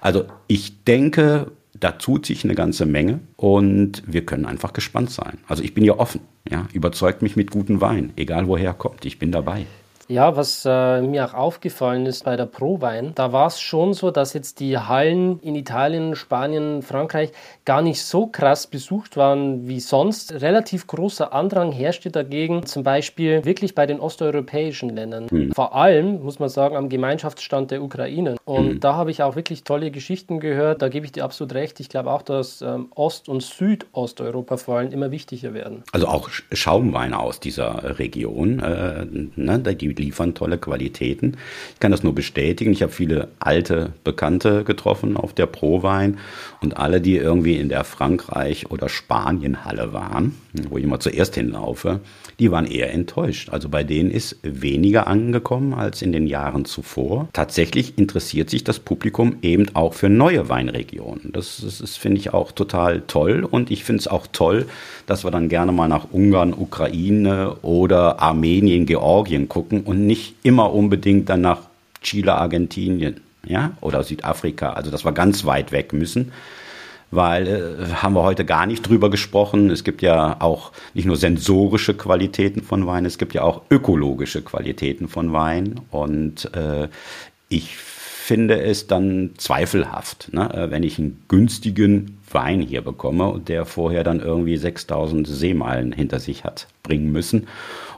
Also 0.00 0.24
ich 0.46 0.84
denke, 0.84 1.52
da 1.78 1.92
tut 1.92 2.26
sich 2.26 2.44
eine 2.44 2.54
ganze 2.54 2.86
Menge 2.86 3.20
und 3.36 4.02
wir 4.06 4.24
können 4.26 4.46
einfach 4.46 4.72
gespannt 4.72 5.10
sein. 5.10 5.38
Also 5.46 5.62
ich 5.62 5.74
bin 5.74 5.84
ja 5.84 5.98
offen, 5.98 6.20
ja, 6.48 6.66
überzeugt 6.72 7.22
mich 7.22 7.36
mit 7.36 7.50
guten 7.50 7.80
Wein, 7.80 8.12
egal 8.16 8.48
woher 8.48 8.74
kommt, 8.74 9.04
ich 9.04 9.18
bin 9.18 9.32
dabei. 9.32 9.66
Ja, 10.10 10.34
was 10.34 10.64
äh, 10.66 11.02
mir 11.02 11.24
auch 11.24 11.34
aufgefallen 11.34 12.04
ist 12.04 12.24
bei 12.24 12.34
der 12.34 12.46
Prowein, 12.46 13.12
da 13.14 13.32
war 13.32 13.46
es 13.46 13.60
schon 13.60 13.94
so, 13.94 14.10
dass 14.10 14.32
jetzt 14.32 14.58
die 14.58 14.76
Hallen 14.76 15.38
in 15.38 15.54
Italien, 15.54 16.16
Spanien, 16.16 16.82
Frankreich 16.82 17.30
gar 17.64 17.80
nicht 17.80 18.02
so 18.02 18.26
krass 18.26 18.66
besucht 18.66 19.16
waren 19.16 19.68
wie 19.68 19.78
sonst. 19.78 20.32
Relativ 20.32 20.88
großer 20.88 21.32
Andrang 21.32 21.70
herrschte 21.70 22.10
dagegen, 22.10 22.66
zum 22.66 22.82
Beispiel 22.82 23.44
wirklich 23.44 23.76
bei 23.76 23.86
den 23.86 24.00
osteuropäischen 24.00 24.88
Ländern. 24.88 25.28
Mhm. 25.30 25.52
Vor 25.52 25.76
allem, 25.76 26.24
muss 26.24 26.40
man 26.40 26.48
sagen, 26.48 26.74
am 26.74 26.88
Gemeinschaftsstand 26.88 27.70
der 27.70 27.80
Ukraine. 27.80 28.34
Und 28.44 28.66
mhm. 28.66 28.80
da 28.80 28.96
habe 28.96 29.12
ich 29.12 29.22
auch 29.22 29.36
wirklich 29.36 29.62
tolle 29.62 29.92
Geschichten 29.92 30.40
gehört. 30.40 30.82
Da 30.82 30.88
gebe 30.88 31.06
ich 31.06 31.12
dir 31.12 31.22
absolut 31.22 31.54
recht. 31.54 31.78
Ich 31.78 31.88
glaube 31.88 32.10
auch, 32.10 32.22
dass 32.22 32.62
ähm, 32.62 32.88
Ost- 32.96 33.28
und 33.28 33.44
Südosteuropa 33.44 34.56
vor 34.56 34.78
allem 34.78 34.90
immer 34.90 35.12
wichtiger 35.12 35.54
werden. 35.54 35.84
Also 35.92 36.08
auch 36.08 36.30
Schaumweine 36.50 37.20
aus 37.20 37.38
dieser 37.38 38.00
Region, 38.00 38.58
äh, 38.58 39.06
ne, 39.36 39.60
die 39.60 39.99
liefern 40.00 40.34
tolle 40.34 40.58
Qualitäten. 40.58 41.36
Ich 41.74 41.80
kann 41.80 41.92
das 41.92 42.02
nur 42.02 42.14
bestätigen. 42.14 42.72
Ich 42.72 42.82
habe 42.82 42.92
viele 42.92 43.28
alte 43.38 43.92
Bekannte 44.04 44.64
getroffen 44.64 45.16
auf 45.16 45.32
der 45.32 45.46
Prowein 45.46 46.18
und 46.60 46.76
alle, 46.76 47.00
die 47.00 47.16
irgendwie 47.16 47.56
in 47.56 47.68
der 47.68 47.84
Frankreich- 47.84 48.70
oder 48.70 48.88
Spanien-Halle 48.88 49.92
waren, 49.92 50.34
wo 50.68 50.78
ich 50.78 50.84
immer 50.84 51.00
zuerst 51.00 51.34
hinlaufe, 51.34 52.00
die 52.38 52.50
waren 52.50 52.66
eher 52.66 52.92
enttäuscht. 52.92 53.50
Also 53.50 53.68
bei 53.68 53.84
denen 53.84 54.10
ist 54.10 54.38
weniger 54.42 55.06
angekommen 55.06 55.74
als 55.74 56.02
in 56.02 56.12
den 56.12 56.26
Jahren 56.26 56.64
zuvor. 56.64 57.28
Tatsächlich 57.32 57.98
interessiert 57.98 58.50
sich 58.50 58.64
das 58.64 58.78
Publikum 58.78 59.36
eben 59.42 59.66
auch 59.74 59.94
für 59.94 60.08
neue 60.08 60.48
Weinregionen. 60.48 61.32
Das, 61.32 61.60
das, 61.62 61.78
das 61.78 61.96
finde 61.96 62.18
ich 62.18 62.32
auch 62.32 62.52
total 62.52 63.02
toll 63.06 63.44
und 63.48 63.70
ich 63.70 63.84
finde 63.84 64.00
es 64.00 64.08
auch 64.08 64.26
toll, 64.32 64.66
dass 65.06 65.24
wir 65.24 65.30
dann 65.30 65.48
gerne 65.48 65.72
mal 65.72 65.88
nach 65.88 66.06
Ungarn, 66.12 66.54
Ukraine 66.54 67.56
oder 67.62 68.20
Armenien, 68.20 68.86
Georgien 68.86 69.48
gucken 69.48 69.82
und 69.90 70.06
nicht 70.06 70.36
immer 70.44 70.72
unbedingt 70.72 71.28
dann 71.28 71.40
nach 71.40 71.62
Chile, 72.00 72.36
Argentinien, 72.36 73.20
ja, 73.44 73.72
oder 73.80 74.04
Südafrika, 74.04 74.74
also 74.74 74.92
dass 74.92 75.04
wir 75.04 75.10
ganz 75.10 75.44
weit 75.44 75.72
weg 75.72 75.92
müssen, 75.92 76.30
weil 77.10 77.48
äh, 77.48 77.94
haben 77.94 78.14
wir 78.14 78.22
heute 78.22 78.44
gar 78.44 78.66
nicht 78.66 78.86
drüber 78.88 79.10
gesprochen. 79.10 79.68
Es 79.70 79.82
gibt 79.82 80.00
ja 80.00 80.36
auch 80.40 80.70
nicht 80.94 81.06
nur 81.06 81.16
sensorische 81.16 81.94
Qualitäten 81.94 82.62
von 82.62 82.86
Wein, 82.86 83.04
es 83.04 83.18
gibt 83.18 83.34
ja 83.34 83.42
auch 83.42 83.62
ökologische 83.68 84.42
Qualitäten 84.42 85.08
von 85.08 85.32
Wein. 85.32 85.80
Und 85.90 86.54
äh, 86.54 86.88
ich 87.48 87.76
finde 87.76 88.62
es 88.62 88.86
dann 88.86 89.30
zweifelhaft, 89.38 90.32
ne, 90.32 90.54
äh, 90.54 90.70
wenn 90.70 90.84
ich 90.84 91.00
einen 91.00 91.24
günstigen 91.26 92.20
Wein 92.30 92.60
hier 92.60 92.82
bekomme 92.82 93.40
der 93.44 93.64
vorher 93.64 94.04
dann 94.04 94.20
irgendwie 94.20 94.56
6000 94.56 95.26
Seemeilen 95.26 95.90
hinter 95.90 96.20
sich 96.20 96.44
hat 96.44 96.68
bringen 96.84 97.10
müssen 97.10 97.48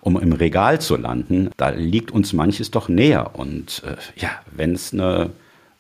um 0.03 0.21
im 0.21 0.33
Regal 0.33 0.81
zu 0.81 0.97
landen, 0.97 1.51
da 1.57 1.71
liegt 1.71 2.11
uns 2.11 2.33
manches 2.33 2.71
doch 2.71 2.89
näher. 2.89 3.31
Und 3.35 3.83
äh, 3.87 3.97
ja, 4.21 4.31
wenn 4.51 4.75
es 4.75 4.93
eine 4.93 5.31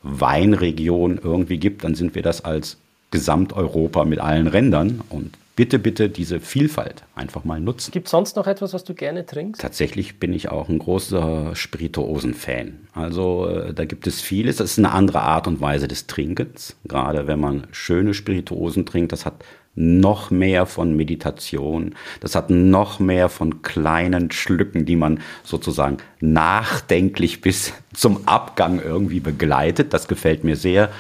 Weinregion 0.03 1.21
irgendwie 1.23 1.59
gibt, 1.59 1.85
dann 1.85 1.95
sind 1.95 2.15
wir 2.15 2.23
das 2.23 2.45
als 2.45 2.79
Gesamteuropa 3.11 4.05
mit 4.05 4.21
allen 4.21 4.47
Rändern. 4.47 5.01
Und 5.11 5.37
bitte, 5.57 5.81
bitte 5.81 6.09
diese 6.09 6.39
Vielfalt 6.39 7.03
einfach 7.17 7.45
mal 7.45 7.61
nutzen. 7.61 7.91
Gibt 7.91 8.07
es 8.07 8.13
sonst 8.13 8.37
noch 8.37 8.47
etwas, 8.47 8.73
was 8.73 8.85
du 8.85 8.95
gerne 8.95 9.27
trinkst? 9.27 9.61
Tatsächlich 9.61 10.21
bin 10.21 10.33
ich 10.33 10.49
auch 10.49 10.69
ein 10.69 10.79
großer 10.79 11.57
Spirituosen-Fan. 11.57 12.89
Also 12.95 13.49
äh, 13.49 13.75
da 13.75 13.85
gibt 13.85 14.07
es 14.07 14.21
vieles. 14.21 14.57
Das 14.57 14.71
ist 14.71 14.79
eine 14.79 14.93
andere 14.93 15.23
Art 15.23 15.49
und 15.49 15.61
Weise 15.61 15.89
des 15.89 16.07
Trinkens. 16.07 16.77
Gerade 16.85 17.27
wenn 17.27 17.41
man 17.41 17.67
schöne 17.73 18.15
Spirituosen 18.15 18.87
trinkt, 18.87 19.11
das 19.11 19.27
hat 19.27 19.45
noch 19.75 20.31
mehr 20.31 20.67
von 20.67 20.95
Meditation. 20.95 21.95
Das 22.21 22.35
hat 22.35 22.51
noch 22.51 22.99
mehr 22.99 23.29
von 23.29 23.63
kleinen 23.63 24.31
Schlücken, 24.31 24.85
die 24.85 24.97
man 24.97 25.21
sozusagen 25.45 25.97
nachdenklich 26.21 27.41
bis 27.41 27.73
zum 27.95 28.29
Abgang 28.29 28.81
irgendwie 28.81 29.21
begleitet. 29.21 29.95
Das 29.95 30.09
gefällt 30.09 30.45
mir 30.45 30.57
sehr. 30.57 30.91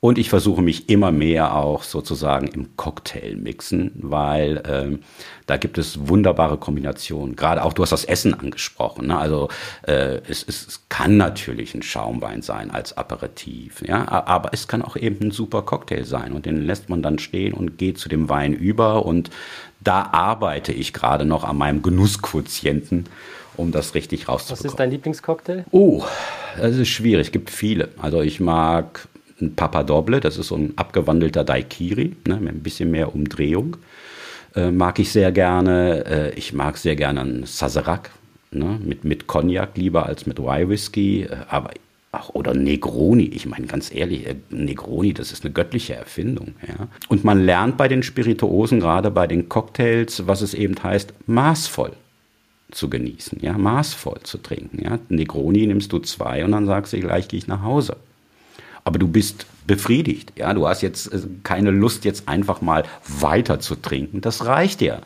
Und 0.00 0.16
ich 0.16 0.30
versuche 0.30 0.62
mich 0.62 0.88
immer 0.88 1.12
mehr 1.12 1.54
auch 1.54 1.82
sozusagen 1.82 2.48
im 2.48 2.74
Cocktail 2.76 3.36
mixen, 3.36 3.92
weil 3.96 4.56
äh, 4.58 4.98
da 5.44 5.58
gibt 5.58 5.76
es 5.76 6.08
wunderbare 6.08 6.56
Kombinationen. 6.56 7.36
Gerade 7.36 7.62
auch, 7.62 7.74
du 7.74 7.82
hast 7.82 7.90
das 7.90 8.06
Essen 8.06 8.32
angesprochen. 8.32 9.08
Ne? 9.08 9.18
Also 9.18 9.48
äh, 9.82 10.20
es, 10.26 10.42
es 10.48 10.84
kann 10.88 11.18
natürlich 11.18 11.74
ein 11.74 11.82
Schaumwein 11.82 12.40
sein 12.40 12.70
als 12.70 12.96
Aperitif, 12.96 13.82
ja, 13.86 14.08
aber 14.08 14.54
es 14.54 14.68
kann 14.68 14.80
auch 14.80 14.96
eben 14.96 15.28
ein 15.28 15.30
super 15.32 15.62
Cocktail 15.62 16.04
sein 16.04 16.32
und 16.32 16.46
den 16.46 16.62
lässt 16.62 16.88
man 16.88 17.02
dann 17.02 17.18
stehen 17.18 17.52
und 17.52 17.76
geht 17.76 17.98
zu 17.98 18.08
dem 18.08 18.30
Wein 18.30 18.54
über 18.54 19.04
und 19.04 19.30
da 19.80 20.08
arbeite 20.12 20.72
ich 20.72 20.94
gerade 20.94 21.26
noch 21.26 21.44
an 21.44 21.58
meinem 21.58 21.82
Genussquotienten 21.82 23.06
um 23.56 23.72
das 23.72 23.94
richtig 23.94 24.28
rauszubekommen. 24.28 24.64
Was 24.64 24.72
ist 24.72 24.78
dein 24.78 24.90
Lieblingscocktail? 24.90 25.64
Oh, 25.70 26.04
das 26.56 26.76
ist 26.76 26.88
schwierig. 26.88 27.26
Es 27.26 27.32
gibt 27.32 27.50
viele. 27.50 27.90
Also 28.00 28.22
ich 28.22 28.40
mag 28.40 29.06
ein 29.40 29.54
Papadoble, 29.54 30.20
das 30.20 30.38
ist 30.38 30.48
so 30.48 30.56
ein 30.56 30.72
abgewandelter 30.76 31.44
Daikiri, 31.44 32.16
ne, 32.26 32.36
mit 32.36 32.54
ein 32.54 32.62
bisschen 32.62 32.90
mehr 32.90 33.14
Umdrehung. 33.14 33.76
Äh, 34.54 34.70
mag 34.70 34.98
ich 34.98 35.12
sehr 35.12 35.32
gerne. 35.32 36.04
Äh, 36.06 36.34
ich 36.34 36.52
mag 36.52 36.76
sehr 36.76 36.96
gerne 36.96 37.20
einen 37.20 37.46
Sazerac, 37.46 38.10
ne, 38.50 38.78
mit, 38.82 39.04
mit 39.04 39.26
Cognac 39.26 39.76
lieber 39.76 40.06
als 40.06 40.26
mit 40.26 40.40
Rye 40.40 40.68
Whisky. 40.68 41.22
Äh, 41.22 41.36
aber 41.48 41.70
Ach, 42.12 42.30
oder 42.30 42.54
Negroni. 42.54 43.26
Ich 43.26 43.46
meine, 43.46 43.66
ganz 43.66 43.94
ehrlich, 43.94 44.26
äh, 44.26 44.34
Negroni, 44.50 45.14
das 45.14 45.30
ist 45.30 45.44
eine 45.44 45.52
göttliche 45.52 45.94
Erfindung. 45.94 46.54
Ja? 46.66 46.88
Und 47.08 47.22
man 47.22 47.44
lernt 47.44 47.76
bei 47.76 47.86
den 47.86 48.02
Spirituosen, 48.02 48.80
gerade 48.80 49.12
bei 49.12 49.28
den 49.28 49.48
Cocktails, 49.48 50.26
was 50.26 50.40
es 50.40 50.52
eben 50.52 50.74
heißt, 50.82 51.14
maßvoll 51.26 51.92
zu 52.72 52.90
genießen, 52.90 53.38
ja, 53.42 53.56
maßvoll 53.56 54.22
zu 54.24 54.38
trinken. 54.38 54.82
Ja? 54.82 54.98
Negroni 55.08 55.68
nimmst 55.68 55.92
du 55.92 56.00
zwei 56.00 56.44
und 56.44 56.50
dann 56.50 56.66
sagst 56.66 56.92
du, 56.92 56.98
gleich 56.98 57.28
gehe 57.28 57.38
ich 57.38 57.46
nach 57.46 57.62
Hause 57.62 57.96
aber 58.84 58.98
du 58.98 59.08
bist 59.08 59.46
befriedigt. 59.66 60.32
Ja, 60.36 60.52
du 60.54 60.66
hast 60.66 60.82
jetzt 60.82 61.12
äh, 61.12 61.20
keine 61.42 61.70
Lust, 61.70 62.04
jetzt 62.04 62.28
einfach 62.28 62.60
mal 62.60 62.84
weiter 63.06 63.60
zu 63.60 63.76
trinken. 63.76 64.20
Das 64.20 64.46
reicht 64.46 64.80
dir. 64.80 65.00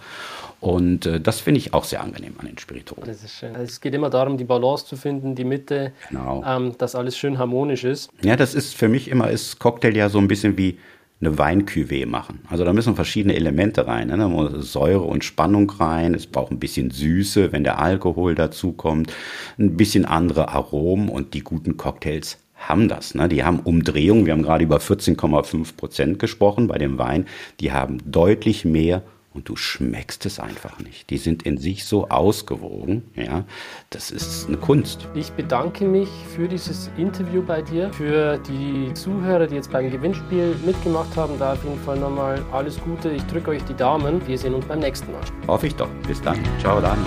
Und 0.61 1.05
äh, 1.05 1.21
das 1.21 1.41
finde 1.41 1.59
ich 1.59 1.75
auch 1.75 1.85
sehr 1.85 2.01
angenehm 2.01 2.37
an 2.39 2.47
den 2.47 2.57
Spirituosen. 2.57 3.05
Das 3.07 3.23
ist 3.23 3.35
schön. 3.35 3.55
Also 3.55 3.65
es 3.65 3.81
geht 3.83 3.93
immer 3.95 4.09
darum, 4.09 4.39
die 4.39 4.45
Balance 4.45 4.87
zu 4.87 4.97
finden, 4.97 5.35
die 5.35 5.45
Mitte, 5.45 5.93
genau. 6.09 6.43
ähm, 6.47 6.73
dass 6.79 6.95
alles 6.95 7.19
schön 7.19 7.39
harmonisch 7.39 7.85
ist. 7.85 8.11
Ja, 8.23 8.35
das 8.37 8.55
ist 8.55 8.75
für 8.75 8.89
mich 8.89 9.09
immer, 9.09 9.31
ist 9.31 9.59
Cocktail 9.59 9.95
ja 9.95 10.09
so 10.09 10.19
ein 10.19 10.27
bisschen 10.27 10.57
wie 10.57 10.79
eine 11.21 11.37
Weinküve 11.37 12.07
machen. 12.07 12.41
Also 12.49 12.65
da 12.65 12.73
müssen 12.73 12.95
verschiedene 12.95 13.35
Elemente 13.35 13.87
rein. 13.87 14.09
Ne? 14.09 14.17
Da 14.17 14.29
muss 14.29 14.73
Säure 14.73 15.05
und 15.05 15.23
Spannung 15.23 15.69
rein. 15.71 16.15
Es 16.15 16.27
braucht 16.27 16.51
ein 16.51 16.59
bisschen 16.59 16.91
Süße, 16.91 17.53
wenn 17.53 17.65
der 17.65 17.79
Alkohol 17.79 18.35
dazu 18.35 18.73
kommt. 18.73 19.13
Ein 19.59 19.77
bisschen 19.77 20.07
andere 20.07 20.49
Aromen 20.49 21.11
und 21.11 21.35
die 21.35 21.41
guten 21.41 21.77
Cocktails 21.77 22.39
haben 22.69 22.89
das. 22.89 23.15
Ne? 23.15 23.29
Die 23.29 23.45
haben 23.45 23.61
Umdrehungen, 23.61 24.27
wir 24.27 24.33
haben 24.33 24.43
gerade 24.43 24.65
über 24.65 24.79
14,5 24.79 25.77
Prozent 25.77 26.19
gesprochen 26.19 26.67
bei 26.69 26.79
dem 26.79 26.99
Wein, 26.99 27.27
die 27.61 27.73
haben 27.73 27.99
deutlich 28.05 28.65
mehr 28.65 29.03
und 29.35 29.49
du 29.49 29.57
schmeckst 29.57 30.25
es 30.27 30.39
einfach 30.39 30.79
nicht. 30.79 31.11
Die 31.11 31.19
sind 31.19 31.43
in 31.43 31.59
sich 31.59 31.85
so 31.85 32.09
ausgewogen, 32.09 33.03
ja, 33.17 33.45
das 33.91 34.11
ist 34.11 34.47
eine 34.47 34.57
Kunst. 34.57 35.09
Ich 35.15 35.33
bedanke 35.33 35.85
mich 35.87 36.09
für 36.35 36.47
dieses 36.47 36.91
Interview 36.97 37.43
bei 37.43 37.61
dir, 37.61 37.93
für 37.93 38.39
die 38.39 38.95
Zuhörer, 38.95 39.47
die 39.49 39.57
jetzt 39.57 39.73
beim 39.73 39.91
Gewinnspiel 39.91 40.55
mitgemacht 40.65 41.17
haben, 41.17 41.39
da 41.39 41.55
auf 41.55 41.65
jeden 41.65 41.81
Fall 41.81 41.99
nochmal 41.99 42.43
alles 42.53 42.81
Gute. 42.81 43.11
Ich 43.11 43.23
drücke 43.25 43.51
euch 43.51 43.65
die 43.65 43.75
Daumen. 43.75 44.27
Wir 44.27 44.39
sehen 44.39 44.55
uns 44.55 44.65
beim 44.67 44.79
nächsten 44.79 45.11
Mal. 45.11 45.21
Hoffe 45.49 45.67
ich 45.67 45.75
doch. 45.75 45.89
Bis 46.07 46.23
dann. 46.23 46.39
Ciao, 46.61 46.81
dann. 46.81 46.99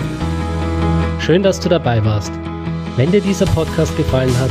Schön, 1.18 1.42
dass 1.42 1.58
du 1.58 1.68
dabei 1.68 2.04
warst. 2.04 2.32
Wenn 2.96 3.10
dir 3.10 3.20
dieser 3.20 3.46
Podcast 3.46 3.96
gefallen 3.96 4.36
hat, 4.38 4.50